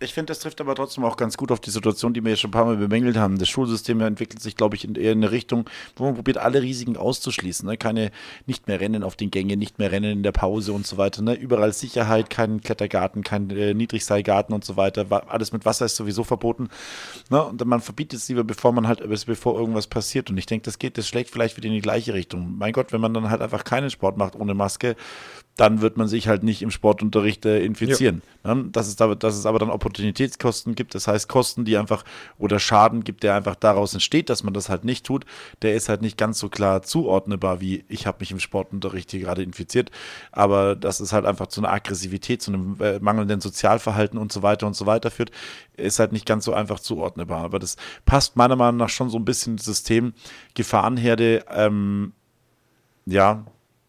ich 0.00 0.14
finde, 0.14 0.26
das 0.26 0.38
trifft 0.38 0.60
aber 0.60 0.74
trotzdem 0.74 1.04
auch 1.04 1.16
ganz 1.16 1.36
gut 1.36 1.50
auf 1.50 1.60
die 1.60 1.70
Situation, 1.70 2.14
die 2.14 2.22
wir 2.22 2.30
jetzt 2.30 2.40
schon 2.40 2.50
ein 2.50 2.52
paar 2.52 2.64
Mal 2.64 2.76
bemängelt 2.76 3.16
haben. 3.16 3.38
Das 3.38 3.48
Schulsystem 3.48 4.00
entwickelt 4.00 4.40
sich, 4.40 4.56
glaube 4.56 4.76
ich, 4.76 4.84
in, 4.84 4.94
eher 4.94 5.12
in 5.12 5.18
eine 5.18 5.32
Richtung, 5.32 5.68
wo 5.96 6.04
man 6.04 6.14
probiert, 6.14 6.38
alle 6.38 6.62
Risiken 6.62 6.96
auszuschließen. 6.96 7.68
Ne? 7.68 7.76
Keine, 7.76 8.12
nicht 8.46 8.68
mehr 8.68 8.80
Rennen 8.80 9.02
auf 9.02 9.16
den 9.16 9.30
Gängen, 9.30 9.58
nicht 9.58 9.78
mehr 9.78 9.90
Rennen 9.90 10.12
in 10.12 10.22
der 10.22 10.32
Pause 10.32 10.72
und 10.72 10.86
so 10.86 10.98
weiter. 10.98 11.22
Ne? 11.22 11.34
Überall 11.34 11.72
Sicherheit, 11.72 12.30
kein 12.30 12.60
Klettergarten, 12.60 13.24
kein 13.24 13.50
äh, 13.50 13.74
Niedrigseilgarten 13.74 14.54
und 14.54 14.64
so 14.64 14.76
weiter. 14.76 15.06
Alles 15.28 15.52
mit 15.52 15.64
Wasser 15.64 15.86
ist 15.86 15.96
sowieso 15.96 16.22
verboten. 16.22 16.68
Ne? 17.30 17.42
Und 17.42 17.64
man 17.64 17.80
verbietet 17.80 18.20
es 18.20 18.28
lieber, 18.28 18.44
bevor 18.44 18.72
man 18.72 18.86
halt, 18.86 19.02
bevor 19.26 19.58
irgendwas 19.58 19.88
passiert. 19.88 20.30
Und 20.30 20.38
ich 20.38 20.46
denke, 20.46 20.64
das 20.64 20.78
geht, 20.78 20.96
das 20.96 21.08
schlägt 21.08 21.30
vielleicht 21.30 21.56
wieder 21.56 21.66
in 21.66 21.74
die 21.74 21.80
gleiche 21.80 22.14
Richtung. 22.14 22.56
Mein 22.56 22.72
Gott, 22.72 22.92
wenn 22.92 23.00
man 23.00 23.14
dann 23.14 23.30
halt 23.30 23.42
einfach 23.42 23.64
keinen 23.64 23.90
Sport 23.90 24.16
macht 24.16 24.36
ohne 24.36 24.54
Maske, 24.54 24.94
dann 25.58 25.80
wird 25.80 25.96
man 25.96 26.06
sich 26.06 26.28
halt 26.28 26.44
nicht 26.44 26.62
im 26.62 26.70
Sportunterricht 26.70 27.44
äh, 27.44 27.64
infizieren. 27.64 28.22
Ne? 28.44 28.66
Dass, 28.70 28.86
es 28.86 28.94
da, 28.94 29.12
dass 29.16 29.36
es 29.36 29.44
aber 29.44 29.58
dann 29.58 29.70
Opportunitätskosten 29.70 30.76
gibt, 30.76 30.94
das 30.94 31.08
heißt 31.08 31.28
Kosten, 31.28 31.64
die 31.64 31.76
einfach 31.76 32.04
oder 32.38 32.60
Schaden 32.60 33.02
gibt, 33.02 33.24
der 33.24 33.34
einfach 33.34 33.56
daraus 33.56 33.92
entsteht, 33.92 34.30
dass 34.30 34.44
man 34.44 34.54
das 34.54 34.68
halt 34.68 34.84
nicht 34.84 35.04
tut, 35.04 35.26
der 35.62 35.74
ist 35.74 35.88
halt 35.88 36.00
nicht 36.00 36.16
ganz 36.16 36.38
so 36.38 36.48
klar 36.48 36.82
zuordnbar, 36.82 37.60
wie 37.60 37.84
ich 37.88 38.06
habe 38.06 38.18
mich 38.20 38.30
im 38.30 38.38
Sportunterricht 38.38 39.10
hier 39.10 39.18
gerade 39.18 39.42
infiziert. 39.42 39.90
Aber 40.30 40.76
dass 40.76 41.00
es 41.00 41.12
halt 41.12 41.26
einfach 41.26 41.48
zu 41.48 41.60
einer 41.60 41.72
Aggressivität, 41.72 42.40
zu 42.40 42.52
einem 42.52 42.76
äh, 42.80 43.00
mangelnden 43.00 43.40
Sozialverhalten 43.40 44.16
und 44.16 44.30
so 44.30 44.44
weiter 44.44 44.68
und 44.68 44.76
so 44.76 44.86
weiter 44.86 45.10
führt, 45.10 45.32
ist 45.76 45.98
halt 45.98 46.12
nicht 46.12 46.24
ganz 46.24 46.44
so 46.44 46.54
einfach 46.54 46.78
zuordnbar. 46.78 47.42
Aber 47.42 47.58
das 47.58 47.76
passt 48.06 48.36
meiner 48.36 48.54
Meinung 48.54 48.76
nach 48.76 48.90
schon 48.90 49.10
so 49.10 49.18
ein 49.18 49.24
bisschen 49.24 49.54
ins 49.54 49.64
System 49.64 50.12
Gefahrenherde, 50.54 51.44
ähm, 51.50 52.12
ja, 53.06 53.44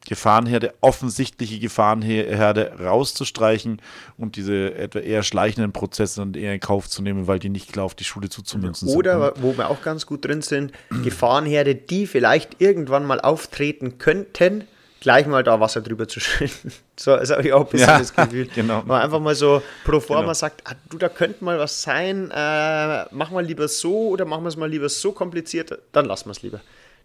Gefahrenherde, 0.10 0.74
offensichtliche 0.82 1.60
Gefahrenherde 1.60 2.74
rauszustreichen 2.84 3.80
und 4.18 4.38
diese 4.38 4.74
etwa 4.74 4.98
eher 4.98 5.22
schleichenden 5.22 5.72
Prozesse 5.72 6.22
dann 6.22 6.34
eher 6.34 6.56
in 6.56 6.60
Kauf 6.60 6.90
zu 6.90 7.04
nehmen, 7.04 7.28
weil 7.28 7.38
die 7.38 7.50
nicht 7.50 7.72
klar 7.72 7.86
auf 7.86 7.94
die 7.94 8.06
Schule 8.06 8.28
zuzumünzen 8.28 8.88
sind. 8.88 8.98
Oder, 8.98 9.20
ne? 9.20 9.34
wo 9.36 9.56
wir 9.56 9.70
auch 9.70 9.84
ganz 9.84 10.08
gut 10.08 10.26
drin 10.26 10.42
sind, 10.42 10.72
Gefahrenherde, 11.04 11.76
die 11.76 12.08
vielleicht 12.08 12.60
irgendwann 12.60 13.06
mal 13.06 13.22
auftreten 13.22 14.00
könnten, 14.00 14.64
gleich 15.00 15.28
mal 15.28 15.44
da 15.44 15.60
Wasser 15.60 15.82
drüber 15.82 16.08
zu 16.08 16.20
schütten. 16.20 16.74
So, 17.00 17.16
das 17.16 17.30
habe 17.30 17.44
ich 17.44 17.54
auch 17.54 17.62
ein 17.62 17.72
bisschen 17.72 17.88
ja, 17.88 18.00
das 18.00 18.14
Gefühl. 18.14 18.50
Genau. 18.56 18.84
Man 18.86 19.02
einfach 19.02 19.22
mal 19.22 19.34
so 19.34 19.62
pro 19.86 20.02
forma 20.02 20.24
genau. 20.24 20.34
sagt, 20.34 20.64
ah, 20.66 20.74
du, 20.90 20.98
da 20.98 21.08
könnte 21.08 21.46
mal 21.46 21.58
was 21.58 21.82
sein, 21.82 22.30
äh, 22.30 23.06
mach 23.12 23.32
mal 23.32 23.46
lieber 23.46 23.70
so 23.70 24.10
oder 24.10 24.26
machen 24.26 24.44
wir 24.44 24.50
es 24.50 24.58
mal 24.58 24.70
lieber 24.70 24.90
so 24.90 25.14
kompliziert, 25.14 25.80
dann 25.94 26.04
lassen 26.04 26.26
wir 26.26 26.32
es 26.32 26.42
lieber. 26.42 26.60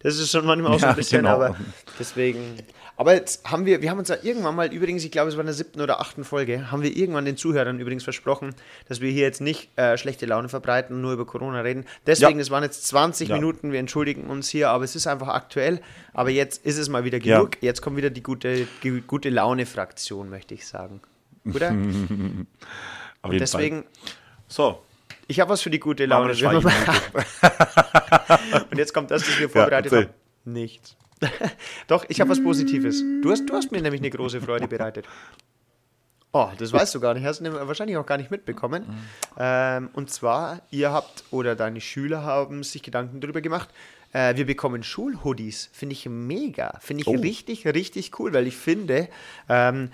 Das 0.04 0.18
ist 0.18 0.30
schon 0.30 0.44
manchmal 0.44 0.72
auch 0.72 0.80
so 0.80 0.86
ein 0.86 0.96
bisschen, 0.96 1.22
genau. 1.22 1.34
aber 1.36 1.56
deswegen. 1.98 2.58
Aber 2.96 3.14
jetzt 3.14 3.50
haben 3.50 3.66
wir, 3.66 3.82
wir 3.82 3.90
haben 3.90 3.98
uns 3.98 4.08
ja 4.08 4.16
irgendwann 4.22 4.54
mal, 4.54 4.72
übrigens, 4.72 5.04
ich 5.04 5.10
glaube, 5.10 5.28
es 5.28 5.34
war 5.34 5.40
in 5.40 5.46
der 5.46 5.54
siebten 5.54 5.80
oder 5.80 6.00
achten 6.00 6.22
Folge, 6.22 6.70
haben 6.70 6.82
wir 6.82 6.96
irgendwann 6.96 7.24
den 7.24 7.36
Zuhörern 7.36 7.80
übrigens 7.80 8.04
versprochen, 8.04 8.54
dass 8.88 9.00
wir 9.00 9.10
hier 9.10 9.22
jetzt 9.22 9.40
nicht 9.40 9.76
äh, 9.76 9.98
schlechte 9.98 10.26
Laune 10.26 10.48
verbreiten 10.48 10.96
und 10.96 11.02
nur 11.02 11.12
über 11.12 11.26
Corona 11.26 11.62
reden. 11.62 11.86
Deswegen, 12.06 12.38
ja. 12.38 12.42
es 12.42 12.50
waren 12.50 12.62
jetzt 12.62 12.86
20 12.86 13.28
ja. 13.28 13.34
Minuten, 13.34 13.72
wir 13.72 13.80
entschuldigen 13.80 14.30
uns 14.30 14.48
hier, 14.48 14.70
aber 14.70 14.84
es 14.84 14.94
ist 14.94 15.08
einfach 15.08 15.28
aktuell. 15.28 15.80
Aber 16.12 16.30
jetzt 16.30 16.64
ist 16.64 16.78
es 16.78 16.88
mal 16.88 17.04
wieder 17.04 17.18
genug. 17.18 17.56
Ja. 17.56 17.68
Jetzt 17.68 17.82
kommt 17.82 17.96
wieder 17.96 18.10
die 18.10 18.22
gute, 18.22 18.68
die 18.84 19.00
gute 19.00 19.28
Laune-Fraktion, 19.28 20.30
möchte 20.30 20.54
ich 20.54 20.66
sagen. 20.66 21.00
Oder? 21.52 21.70
und 21.70 22.46
deswegen. 23.32 23.82
Fall. 23.82 23.90
So, 24.46 24.82
ich 25.26 25.40
habe 25.40 25.50
was 25.50 25.62
für 25.62 25.70
die 25.70 25.80
gute 25.80 26.06
Laune. 26.06 26.32
und 28.70 28.78
jetzt 28.78 28.94
kommt 28.94 29.10
das, 29.10 29.26
was 29.26 29.38
wir 29.38 29.48
vorbereitet 29.48 29.92
ja, 29.92 29.98
haben. 29.98 30.10
Nichts. 30.44 30.96
Doch, 31.86 32.04
ich 32.08 32.20
habe 32.20 32.30
was 32.30 32.42
Positives. 32.42 33.02
Du 33.22 33.30
hast, 33.30 33.46
du 33.46 33.54
hast 33.54 33.72
mir 33.72 33.80
nämlich 33.80 34.00
eine 34.00 34.10
große 34.10 34.40
Freude 34.40 34.68
bereitet. 34.68 35.06
Oh, 36.32 36.48
das 36.58 36.72
weißt 36.72 36.94
du 36.96 37.00
gar 37.00 37.14
nicht. 37.14 37.24
Hast 37.24 37.40
du 37.40 37.52
wahrscheinlich 37.68 37.96
auch 37.96 38.06
gar 38.06 38.16
nicht 38.16 38.30
mitbekommen. 38.30 38.84
Ähm, 39.38 39.90
und 39.92 40.10
zwar, 40.10 40.62
ihr 40.70 40.90
habt 40.90 41.22
oder 41.30 41.54
deine 41.54 41.80
Schüler 41.80 42.24
haben 42.24 42.64
sich 42.64 42.82
Gedanken 42.82 43.20
darüber 43.20 43.40
gemacht. 43.40 43.68
Äh, 44.12 44.34
wir 44.36 44.44
bekommen 44.44 44.82
Schulhoodies. 44.82 45.70
Finde 45.72 45.92
ich 45.92 46.06
mega. 46.06 46.76
Finde 46.80 47.02
ich 47.02 47.06
oh. 47.06 47.12
richtig, 47.12 47.66
richtig 47.66 48.18
cool, 48.18 48.32
weil 48.32 48.48
ich 48.48 48.56
finde, 48.56 49.08
ähm, 49.48 49.90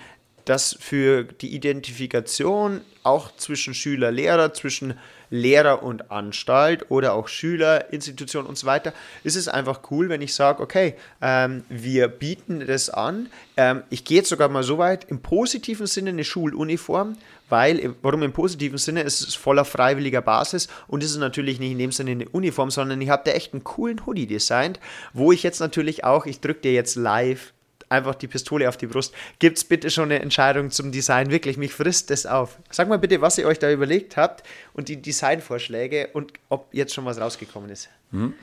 dass 0.46 0.76
für 0.80 1.24
die 1.24 1.54
Identifikation 1.54 2.80
auch 3.02 3.36
zwischen 3.36 3.74
Schüler, 3.74 4.10
Lehrer, 4.10 4.54
zwischen 4.54 4.94
Lehrer 5.30 5.82
und 5.82 6.10
Anstalt 6.10 6.90
oder 6.90 7.14
auch 7.14 7.28
Schüler, 7.28 7.92
Institution 7.92 8.46
und 8.46 8.58
so 8.58 8.66
weiter, 8.66 8.92
ist 9.24 9.36
es 9.36 9.48
einfach 9.48 9.80
cool, 9.90 10.08
wenn 10.08 10.22
ich 10.22 10.34
sage, 10.34 10.62
okay, 10.62 10.94
ähm, 11.22 11.64
wir 11.68 12.08
bieten 12.08 12.66
das 12.66 12.90
an. 12.90 13.28
Ähm, 13.56 13.82
ich 13.90 14.04
gehe 14.04 14.18
jetzt 14.18 14.28
sogar 14.28 14.48
mal 14.48 14.62
so 14.62 14.78
weit, 14.78 15.04
im 15.08 15.20
positiven 15.20 15.86
Sinne 15.86 16.10
eine 16.10 16.24
Schuluniform, 16.24 17.16
weil, 17.48 17.94
warum 18.02 18.22
im 18.22 18.32
positiven 18.32 18.78
Sinne, 18.78 19.02
es 19.02 19.22
ist 19.22 19.36
voller 19.36 19.64
freiwilliger 19.64 20.22
Basis 20.22 20.68
und 20.88 21.02
es 21.02 21.10
ist 21.10 21.18
natürlich 21.18 21.58
nicht 21.60 21.72
in 21.72 21.78
dem 21.78 21.92
Sinne 21.92 22.12
eine 22.12 22.28
Uniform, 22.28 22.70
sondern 22.70 23.00
ich 23.00 23.08
habe 23.08 23.22
da 23.24 23.32
echt 23.32 23.52
einen 23.52 23.64
coolen 23.64 24.04
Hoodie 24.06 24.26
designt, 24.26 24.80
wo 25.12 25.32
ich 25.32 25.42
jetzt 25.42 25.60
natürlich 25.60 26.04
auch, 26.04 26.26
ich 26.26 26.40
drücke 26.40 26.60
dir 26.60 26.72
jetzt 26.72 26.96
live 26.96 27.52
einfach 27.90 28.14
die 28.14 28.28
Pistole 28.28 28.68
auf 28.68 28.76
die 28.76 28.86
Brust. 28.86 29.14
Gibt 29.38 29.58
es 29.58 29.64
bitte 29.64 29.90
schon 29.90 30.04
eine 30.04 30.20
Entscheidung 30.20 30.70
zum 30.70 30.92
Design? 30.92 31.30
Wirklich, 31.30 31.56
mich 31.56 31.74
frisst 31.74 32.10
das 32.10 32.24
auf. 32.24 32.58
Sag 32.70 32.88
mal 32.88 32.98
bitte, 32.98 33.20
was 33.20 33.36
ihr 33.36 33.46
euch 33.46 33.58
da 33.58 33.70
überlegt 33.70 34.16
habt 34.16 34.44
und 34.72 34.88
die 34.88 35.02
Designvorschläge 35.02 36.10
und 36.12 36.32
ob 36.48 36.72
jetzt 36.72 36.94
schon 36.94 37.04
was 37.04 37.20
rausgekommen 37.20 37.68
ist. 37.68 37.90
Mhm. 38.12 38.34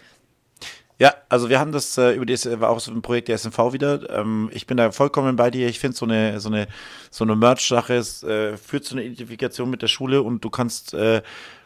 Ja, 1.00 1.14
also 1.30 1.48
wir 1.48 1.60
haben 1.60 1.72
das 1.72 1.96
äh, 2.00 2.14
über 2.14 2.26
das 2.26 2.50
war 2.60 2.72
auch 2.72 2.80
so 2.80 2.92
ein 2.92 3.04
Projekt 3.04 3.28
der 3.28 3.38
SMV 3.38 3.72
wieder. 3.72 4.10
Ähm, 4.10 4.50
ich 4.52 4.66
bin 4.66 4.78
da 4.78 4.92
vollkommen 4.92 5.36
bei 5.36 5.52
dir. 5.52 5.68
Ich 5.68 5.80
finde 5.80 5.96
so 5.96 6.06
eine 6.06 6.40
so 6.40 6.50
eine 6.50 6.68
so 7.12 7.24
eine 7.24 7.36
Merch-Sache 7.36 7.98
äh, 7.98 8.58
führt 8.58 8.84
zu 8.84 8.96
einer 8.96 9.04
Identifikation 9.04 9.70
mit 9.70 9.84
der 9.84 9.90
Schule 9.90 10.24
und 10.24 10.44
du 10.44 10.50
kannst 10.50 10.96
äh, 10.96 11.22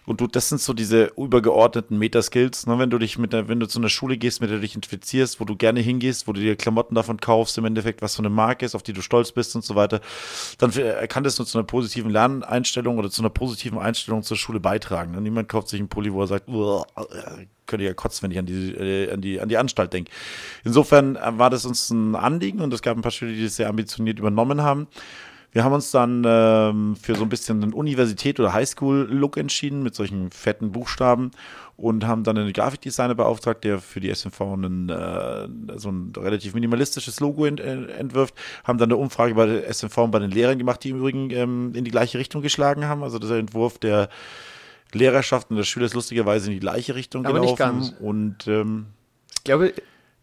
und 0.06 0.20
du, 0.20 0.28
das 0.28 0.50
sind 0.50 0.60
so 0.60 0.74
diese 0.74 1.12
übergeordneten 1.18 1.98
Metaskills, 1.98 2.66
ne? 2.66 2.80
wenn 2.80 2.90
du 2.90 2.98
dich 2.98 3.18
mit 3.18 3.34
der, 3.34 3.48
wenn 3.48 3.60
du 3.60 3.68
zu 3.68 3.80
einer 3.80 3.90
Schule 3.90 4.18
gehst, 4.18 4.42
mit 4.42 4.50
der 4.50 4.58
du 4.58 4.62
dich 4.62 4.72
identifizierst, 4.72 5.40
wo 5.40 5.46
du 5.46 5.56
gerne 5.56 5.80
hingehst, 5.80 6.28
wo 6.28 6.34
du 6.34 6.42
dir 6.42 6.56
Klamotten 6.56 6.96
davon 6.96 7.20
kaufst, 7.20 7.58
im 7.58 7.66
Endeffekt, 7.66 8.02
was 8.02 8.14
so 8.14 8.22
eine 8.22 8.30
Marke 8.30 8.66
ist, 8.66 8.76
auf 8.76 8.84
die 8.84 8.94
du 8.94 9.02
stolz 9.02 9.32
bist 9.32 9.56
und 9.56 9.64
so 9.64 9.76
weiter, 9.76 10.02
dann 10.58 10.72
kann 11.08 11.24
das 11.24 11.38
nur 11.38 11.46
zu 11.46 11.58
einer 11.58 11.68
positiven 11.68 12.10
Lerneinstellung 12.12 12.98
oder 12.98 13.10
zu 13.10 13.22
einer 13.22 13.30
positiven 13.30 13.78
Einstellung 13.78 14.24
zur 14.24 14.38
Schule 14.38 14.60
beitragen. 14.60 15.12
Ne? 15.12 15.22
Niemand 15.22 15.50
kauft 15.50 15.70
sich 15.70 15.80
einen 15.80 15.90
Pulli, 15.90 16.12
wo 16.12 16.22
er 16.22 16.28
sagt, 16.28 16.48
könnte 17.68 17.86
ja 17.86 17.94
kotzen, 17.94 18.24
wenn 18.24 18.32
ich 18.32 18.40
an 18.40 18.46
die, 18.46 18.72
äh, 18.74 19.12
an 19.12 19.22
die, 19.22 19.40
an 19.40 19.50
die 19.50 19.58
Anstalt 19.58 19.94
denke. 19.94 20.12
Insofern 20.64 21.16
äh, 21.16 21.38
war 21.38 21.50
das 21.50 21.66
uns 21.66 21.90
ein 21.90 22.16
Anliegen 22.16 22.60
und 22.60 22.74
es 22.74 22.82
gab 22.82 22.98
ein 22.98 23.02
paar 23.02 23.12
Schüler, 23.12 23.32
die 23.32 23.44
das 23.44 23.56
sehr 23.56 23.70
ambitioniert 23.70 24.20
übernommen 24.20 24.62
haben. 24.62 24.88
Wir 25.54 25.66
haben 25.66 25.74
uns 25.74 25.92
dann 25.92 26.24
ähm, 26.26 26.96
für 26.96 27.16
so 27.16 27.24
ein 27.24 27.30
bisschen 27.30 27.62
einen 27.62 27.74
Universität- 27.74 28.40
oder 28.40 28.54
Highschool-Look 28.54 29.36
entschieden 29.36 29.84
mit 29.84 29.96
solchen 29.96 30.32
fetten 30.32 30.72
Buchstaben 30.72 31.32
und 31.76 32.08
haben 32.08 32.24
dann 32.24 32.38
einen 32.38 32.54
Grafikdesigner 32.54 33.16
beauftragt, 33.16 33.66
der 33.66 33.80
für 33.80 34.00
die 34.00 34.10
SMV 34.10 34.42
einen, 34.42 34.90
äh, 34.90 35.48
so 35.78 35.90
ein 35.90 36.14
relativ 36.16 36.54
minimalistisches 36.54 37.20
Logo 37.20 37.46
ent, 37.46 37.60
äh, 37.60 37.86
entwirft. 37.88 38.34
Haben 38.64 38.78
dann 38.78 38.90
eine 38.90 38.98
Umfrage 38.98 39.36
bei 39.36 39.46
der 39.46 39.68
SMV 39.68 39.98
und 39.98 40.12
bei 40.12 40.20
den 40.20 40.32
Lehrern 40.32 40.58
gemacht, 40.58 40.84
die 40.86 40.92
im 40.92 41.00
Übrigen 41.00 41.30
ähm, 41.32 41.74
in 41.76 41.84
die 41.84 41.92
gleiche 41.92 42.18
Richtung 42.18 42.42
geschlagen 42.42 42.86
haben. 42.86 43.04
Also 43.04 43.20
der 43.20 43.38
Entwurf 43.38 43.78
der 43.78 44.08
Lehrerschaft 44.94 45.50
und 45.50 45.58
der 45.58 45.64
Schüler 45.64 45.86
ist 45.86 45.96
lustigerweise 45.96 46.48
in 46.48 46.54
die 46.54 46.60
gleiche 46.60 46.96
Richtung 46.96 47.26
Aber 47.26 47.34
gelaufen. 47.40 47.50
Nicht 47.50 47.58
ganz. 47.58 47.96
Und 48.00 48.48
ähm, 48.48 48.86
ich 49.34 49.44
glaube, 49.44 49.74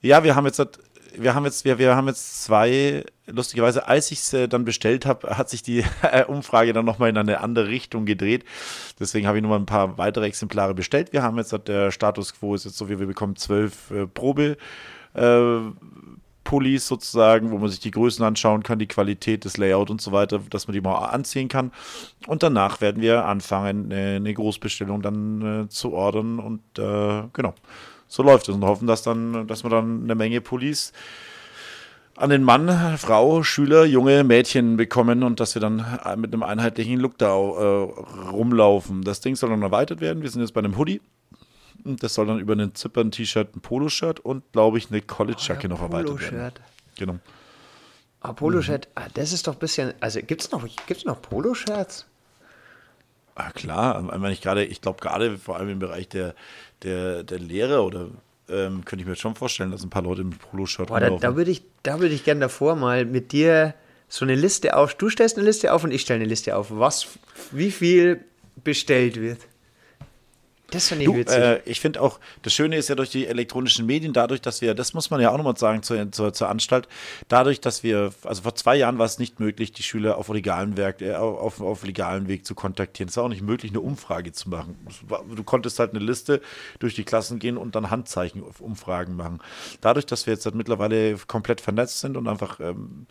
ja, 0.00 0.22
wir 0.22 0.36
haben 0.36 0.46
jetzt 0.46 0.60
wir 1.16 1.34
haben 1.34 1.44
jetzt, 1.44 1.64
wir, 1.64 1.78
wir 1.78 1.96
haben 1.96 2.08
jetzt 2.08 2.44
zwei, 2.44 3.04
lustigerweise, 3.26 3.86
als 3.86 4.10
ich 4.10 4.18
es 4.18 4.32
äh, 4.32 4.48
dann 4.48 4.64
bestellt 4.64 5.06
habe, 5.06 5.36
hat 5.36 5.48
sich 5.50 5.62
die 5.62 5.84
äh, 6.02 6.24
Umfrage 6.26 6.72
dann 6.72 6.84
nochmal 6.84 7.10
in 7.10 7.16
eine 7.16 7.40
andere 7.40 7.68
Richtung 7.68 8.04
gedreht. 8.04 8.44
Deswegen 8.98 9.26
habe 9.26 9.38
ich 9.38 9.42
nochmal 9.42 9.58
ein 9.58 9.66
paar 9.66 9.98
weitere 9.98 10.26
Exemplare 10.26 10.74
bestellt. 10.74 11.12
Wir 11.12 11.22
haben 11.22 11.36
jetzt, 11.38 11.54
der 11.66 11.90
Status 11.90 12.34
quo 12.34 12.54
ist 12.54 12.64
jetzt 12.64 12.76
so, 12.76 12.88
wir, 12.88 13.00
wir 13.00 13.06
bekommen 13.06 13.36
zwölf 13.36 13.90
äh, 13.90 14.06
Probe. 14.06 14.56
Äh, 15.14 15.58
Pullis 16.44 16.88
sozusagen, 16.88 17.50
wo 17.50 17.58
man 17.58 17.68
sich 17.68 17.80
die 17.80 17.90
Größen 17.90 18.24
anschauen 18.24 18.62
kann, 18.62 18.78
die 18.78 18.86
Qualität, 18.86 19.44
das 19.44 19.58
Layout 19.58 19.90
und 19.90 20.00
so 20.00 20.12
weiter, 20.12 20.40
dass 20.48 20.66
man 20.66 20.72
die 20.72 20.80
mal 20.80 20.96
anziehen 20.96 21.48
kann. 21.48 21.72
Und 22.26 22.42
danach 22.42 22.80
werden 22.80 23.02
wir 23.02 23.26
anfangen, 23.26 23.92
eine 23.92 24.32
Großbestellung 24.32 25.02
dann 25.02 25.64
äh, 25.64 25.68
zu 25.68 25.92
ordern 25.92 26.38
und 26.38 26.62
äh, 26.78 27.24
genau 27.34 27.54
so 28.08 28.22
läuft 28.22 28.48
es 28.48 28.54
und 28.54 28.64
hoffen, 28.64 28.86
dass 28.86 29.02
dann, 29.02 29.46
dass 29.46 29.64
wir 29.64 29.70
dann 29.70 30.04
eine 30.04 30.14
Menge 30.14 30.40
Pullis 30.40 30.92
an 32.16 32.30
den 32.30 32.42
Mann, 32.42 32.98
Frau, 32.98 33.44
Schüler, 33.44 33.84
junge 33.84 34.24
Mädchen 34.24 34.76
bekommen 34.76 35.22
und 35.22 35.38
dass 35.38 35.54
wir 35.54 35.60
dann 35.60 35.84
mit 36.16 36.32
einem 36.32 36.42
einheitlichen 36.42 36.98
Look 36.98 37.16
da 37.18 37.28
äh, 37.28 38.28
rumlaufen. 38.30 39.02
Das 39.02 39.20
Ding 39.20 39.36
soll 39.36 39.50
dann 39.50 39.62
erweitert 39.62 40.00
werden. 40.00 40.22
Wir 40.22 40.30
sind 40.30 40.40
jetzt 40.40 40.52
bei 40.52 40.58
einem 40.58 40.76
Hoodie. 40.76 41.00
Und 41.84 42.02
das 42.02 42.14
soll 42.14 42.26
dann 42.26 42.40
über 42.40 42.54
einen 42.54 42.74
Zippern, 42.74 43.12
T-Shirt, 43.12 43.54
ein 43.54 43.60
Poloshirt 43.60 44.18
und, 44.18 44.50
glaube 44.50 44.78
ich, 44.78 44.90
eine 44.90 45.00
College-Jacke 45.00 45.68
noch 45.68 45.80
erweitert 45.80 46.20
werden. 46.20 46.38
Poloshirt. 46.38 46.60
Genau. 46.98 47.18
Ah, 48.20 48.32
Poloshirt, 48.32 48.88
ah, 48.96 49.06
das 49.14 49.32
ist 49.32 49.46
doch 49.46 49.52
ein 49.52 49.58
bisschen. 49.60 49.94
Also 50.00 50.20
gibt 50.20 50.42
es 50.42 50.50
noch, 50.50 50.66
gibt's 50.86 51.04
noch 51.04 51.22
Poloshirts? 51.22 52.04
Ah, 53.40 53.52
klar, 53.52 54.20
wenn 54.20 54.32
ich 54.32 54.40
gerade, 54.40 54.64
ich 54.64 54.80
glaube 54.80 55.00
gerade 55.00 55.38
vor 55.38 55.56
allem 55.56 55.68
im 55.68 55.78
Bereich 55.78 56.08
der, 56.08 56.34
der, 56.82 57.22
der 57.22 57.38
Lehre 57.38 57.84
oder 57.84 58.08
ähm, 58.48 58.84
könnte 58.84 59.04
ich 59.04 59.08
mir 59.08 59.14
schon 59.14 59.36
vorstellen, 59.36 59.70
dass 59.70 59.84
ein 59.84 59.90
paar 59.90 60.02
Leute 60.02 60.24
mit 60.24 60.40
Poloshirt 60.40 60.88
Boah, 60.88 60.98
da, 60.98 61.10
da 61.10 61.36
würde 61.36 61.52
ich, 61.52 61.62
da 61.84 62.00
würd 62.00 62.10
ich 62.10 62.24
gerne 62.24 62.40
davor 62.40 62.74
mal 62.74 63.04
mit 63.04 63.30
dir 63.30 63.74
so 64.08 64.24
eine 64.24 64.34
Liste 64.34 64.76
auf. 64.76 64.94
Du 64.94 65.08
stellst 65.08 65.36
eine 65.36 65.46
Liste 65.46 65.72
auf 65.72 65.84
und 65.84 65.92
ich 65.92 66.00
stelle 66.00 66.18
eine 66.18 66.28
Liste 66.28 66.56
auf, 66.56 66.66
was, 66.70 67.06
wie 67.52 67.70
viel 67.70 68.24
bestellt 68.64 69.20
wird. 69.20 69.38
Das 70.70 70.88
finde 70.88 71.04
ich 71.04 71.14
witzig. 71.14 71.38
äh, 71.38 71.60
ich 71.64 71.80
finde 71.80 72.02
auch, 72.02 72.20
das 72.42 72.52
Schöne 72.52 72.76
ist 72.76 72.88
ja 72.88 72.94
durch 72.94 73.08
die 73.08 73.26
elektronischen 73.26 73.86
Medien, 73.86 74.12
dadurch, 74.12 74.42
dass 74.42 74.60
wir, 74.60 74.74
das 74.74 74.92
muss 74.92 75.08
man 75.08 75.18
ja 75.18 75.30
auch 75.30 75.38
nochmal 75.38 75.56
sagen 75.56 75.82
zur, 75.82 76.12
zur, 76.12 76.34
zur 76.34 76.48
Anstalt, 76.50 76.88
dadurch, 77.28 77.60
dass 77.62 77.82
wir, 77.82 78.12
also 78.22 78.42
vor 78.42 78.54
zwei 78.54 78.76
Jahren 78.76 78.98
war 78.98 79.06
es 79.06 79.18
nicht 79.18 79.40
möglich, 79.40 79.72
die 79.72 79.82
Schüler 79.82 80.18
auf 80.18 80.28
legalen 80.28 80.76
Werk, 80.76 81.00
äh, 81.00 81.14
auf, 81.14 81.62
auf 81.62 81.84
legalen 81.84 82.28
Weg 82.28 82.44
zu 82.44 82.54
kontaktieren. 82.54 83.08
Es 83.08 83.16
war 83.16 83.24
auch 83.24 83.28
nicht 83.30 83.40
möglich, 83.42 83.72
eine 83.72 83.80
Umfrage 83.80 84.32
zu 84.32 84.50
machen. 84.50 84.76
War- 85.08 85.24
Du 85.34 85.42
konntest 85.42 85.78
halt 85.78 85.90
eine 85.94 86.04
Liste 86.04 86.40
durch 86.80 86.94
die 86.94 87.04
Klassen 87.04 87.38
gehen 87.38 87.56
und 87.56 87.74
dann 87.74 87.90
Handzeichen-Umfragen 87.90 89.16
machen. 89.16 89.40
Dadurch, 89.80 90.04
dass 90.06 90.26
wir 90.26 90.34
jetzt 90.34 90.44
halt 90.44 90.54
mittlerweile 90.54 91.16
komplett 91.26 91.60
vernetzt 91.60 92.00
sind 92.00 92.16
und 92.16 92.28
einfach 92.28 92.60
ähm, 92.60 93.06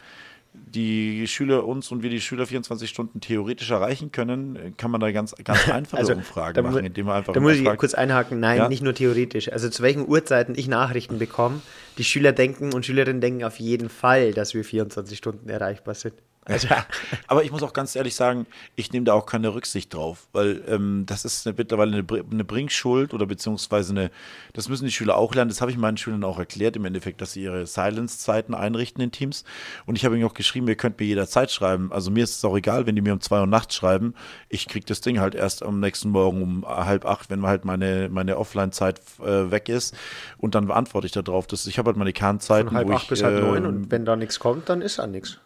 die 0.66 1.28
Schüler 1.28 1.66
uns 1.66 1.92
und 1.92 2.04
wir 2.04 2.10
die 2.10 2.20
Schüler 2.22 2.46
24 2.46 2.90
Stunden 2.90 3.20
theoretisch 3.22 3.72
erreichen 3.72 4.12
können, 4.12 4.74
kann 4.78 4.92
man 4.92 5.00
da 5.02 5.12
ganz, 5.12 5.34
ganz 5.44 5.68
einfache 5.70 6.02
Umfragen 6.16 6.58
Also, 6.58 6.62
mu- 6.70 6.76
machen, 6.76 6.86
indem 6.86 7.06
man 7.08 7.16
einfach 7.18 7.34
Da 7.34 7.40
muss 7.40 7.54
ich 7.54 7.64
fragt, 7.64 7.80
kurz 7.80 7.94
einhaken. 7.94 8.40
Nein, 8.40 8.58
Ja? 8.58 8.70
nicht 8.70 8.84
nur 8.84 8.94
theoretisch. 8.94 9.52
Also 9.52 9.70
zu 9.70 9.82
welchen 9.84 10.08
Uhrzeiten 10.08 10.56
ich 10.58 10.68
Nachrichten 10.68 11.20
bekomme, 11.20 11.62
die 11.98 12.04
Schüler 12.04 12.32
denken 12.32 12.74
und 12.74 12.86
Schülerinnen 12.86 13.22
denken 13.22 13.44
auf 13.44 13.60
jeden 13.60 13.90
Fall, 13.90 14.34
dass 14.34 14.54
wir 14.54 14.64
24 14.64 15.18
Stunden 15.18 15.50
erreichbar 15.50 15.94
sind. 15.96 16.14
Also, 16.48 16.68
Aber 17.28 17.44
ich 17.44 17.52
muss 17.52 17.64
auch 17.64 17.74
ganz 17.74 17.96
ehrlich 17.96 18.16
sagen, 18.16 18.46
ich 18.76 18.92
nehme 18.92 19.06
da 19.06 19.14
auch 19.14 19.26
keine 19.26 19.54
Rücksicht 19.54 19.94
drauf, 19.94 20.28
weil 20.32 20.64
ähm, 20.68 21.04
das 21.06 21.26
ist 21.26 21.46
eine, 21.46 21.56
mittlerweile 21.58 21.98
eine, 21.98 22.24
eine 22.32 22.44
Bringschuld 22.44 23.14
oder 23.14 23.26
beziehungsweise 23.26 23.92
eine, 23.92 24.12
das 24.54 24.70
müssen 24.70 24.86
die 24.86 24.92
Schüler 24.92 25.18
auch 25.18 25.36
lernen. 25.36 25.50
Das 25.50 25.62
habe 25.62 25.72
ich 25.72 25.78
meinen 25.78 25.98
Schülern 25.98 26.24
auch 26.24 26.40
erklärt 26.40 26.76
im 26.76 26.86
Endeffekt, 26.86 27.22
dass 27.22 27.34
sie 27.34 27.44
ihre 27.44 27.68
Silence-Zeiten 27.68 28.54
einrichten 28.54 29.04
in 29.04 29.12
Teams. 29.12 29.44
Und 29.86 29.96
ich 29.98 30.06
habe 30.06 30.16
ihnen 30.16 30.26
auch 30.26 30.34
geschrieben, 30.34 30.68
ihr 30.68 30.76
könnt 30.76 31.00
mir 31.00 31.06
jederzeit 31.06 31.52
schreiben. 31.52 31.92
Also 31.92 32.12
mir 32.12 32.24
ist 32.24 32.38
es 32.38 32.46
auch 32.46 32.56
egal, 32.56 32.86
wenn 32.86 32.96
die 32.96 33.02
mir 33.02 33.14
um 33.14 33.22
zwei 33.22 33.40
Uhr 33.40 33.48
nachts 33.48 33.76
schreiben. 33.76 34.14
Ich 34.50 34.68
kriege 34.68 34.86
das 34.86 35.02
Ding 35.02 35.20
halt 35.20 35.36
erst 35.36 35.64
am 35.64 35.80
nächsten 35.80 36.10
Morgen 36.10 36.42
um 36.42 36.66
halb 36.68 37.06
acht, 37.06 37.30
wenn 37.30 37.46
halt 37.46 37.66
meine, 37.66 38.10
meine 38.10 38.38
Offline-Zeit 38.38 39.02
äh, 39.20 39.52
weg 39.52 39.70
ist. 39.70 39.96
Und 40.38 40.56
dann 40.56 40.68
beantworte 40.68 41.08
ich 41.08 41.14
darauf. 41.14 41.48
Das, 41.48 41.68
ich 41.68 41.78
habe 41.78 41.88
halt 41.88 41.98
meine 41.98 42.14
Kernzeiten. 42.14 42.70
von 42.70 42.78
halb 42.78 42.90
acht 42.92 43.04
ich, 43.04 43.10
bis 43.10 43.24
halb 43.24 43.42
neun 43.42 43.64
ähm, 43.64 43.66
und 43.66 43.92
wenn 43.92 44.06
da 44.06 44.16
nichts 44.16 44.40
kommt, 44.40 44.70
dann 44.70 44.82
ist 44.82 45.00
auch 45.00 45.08
nichts. 45.08 45.40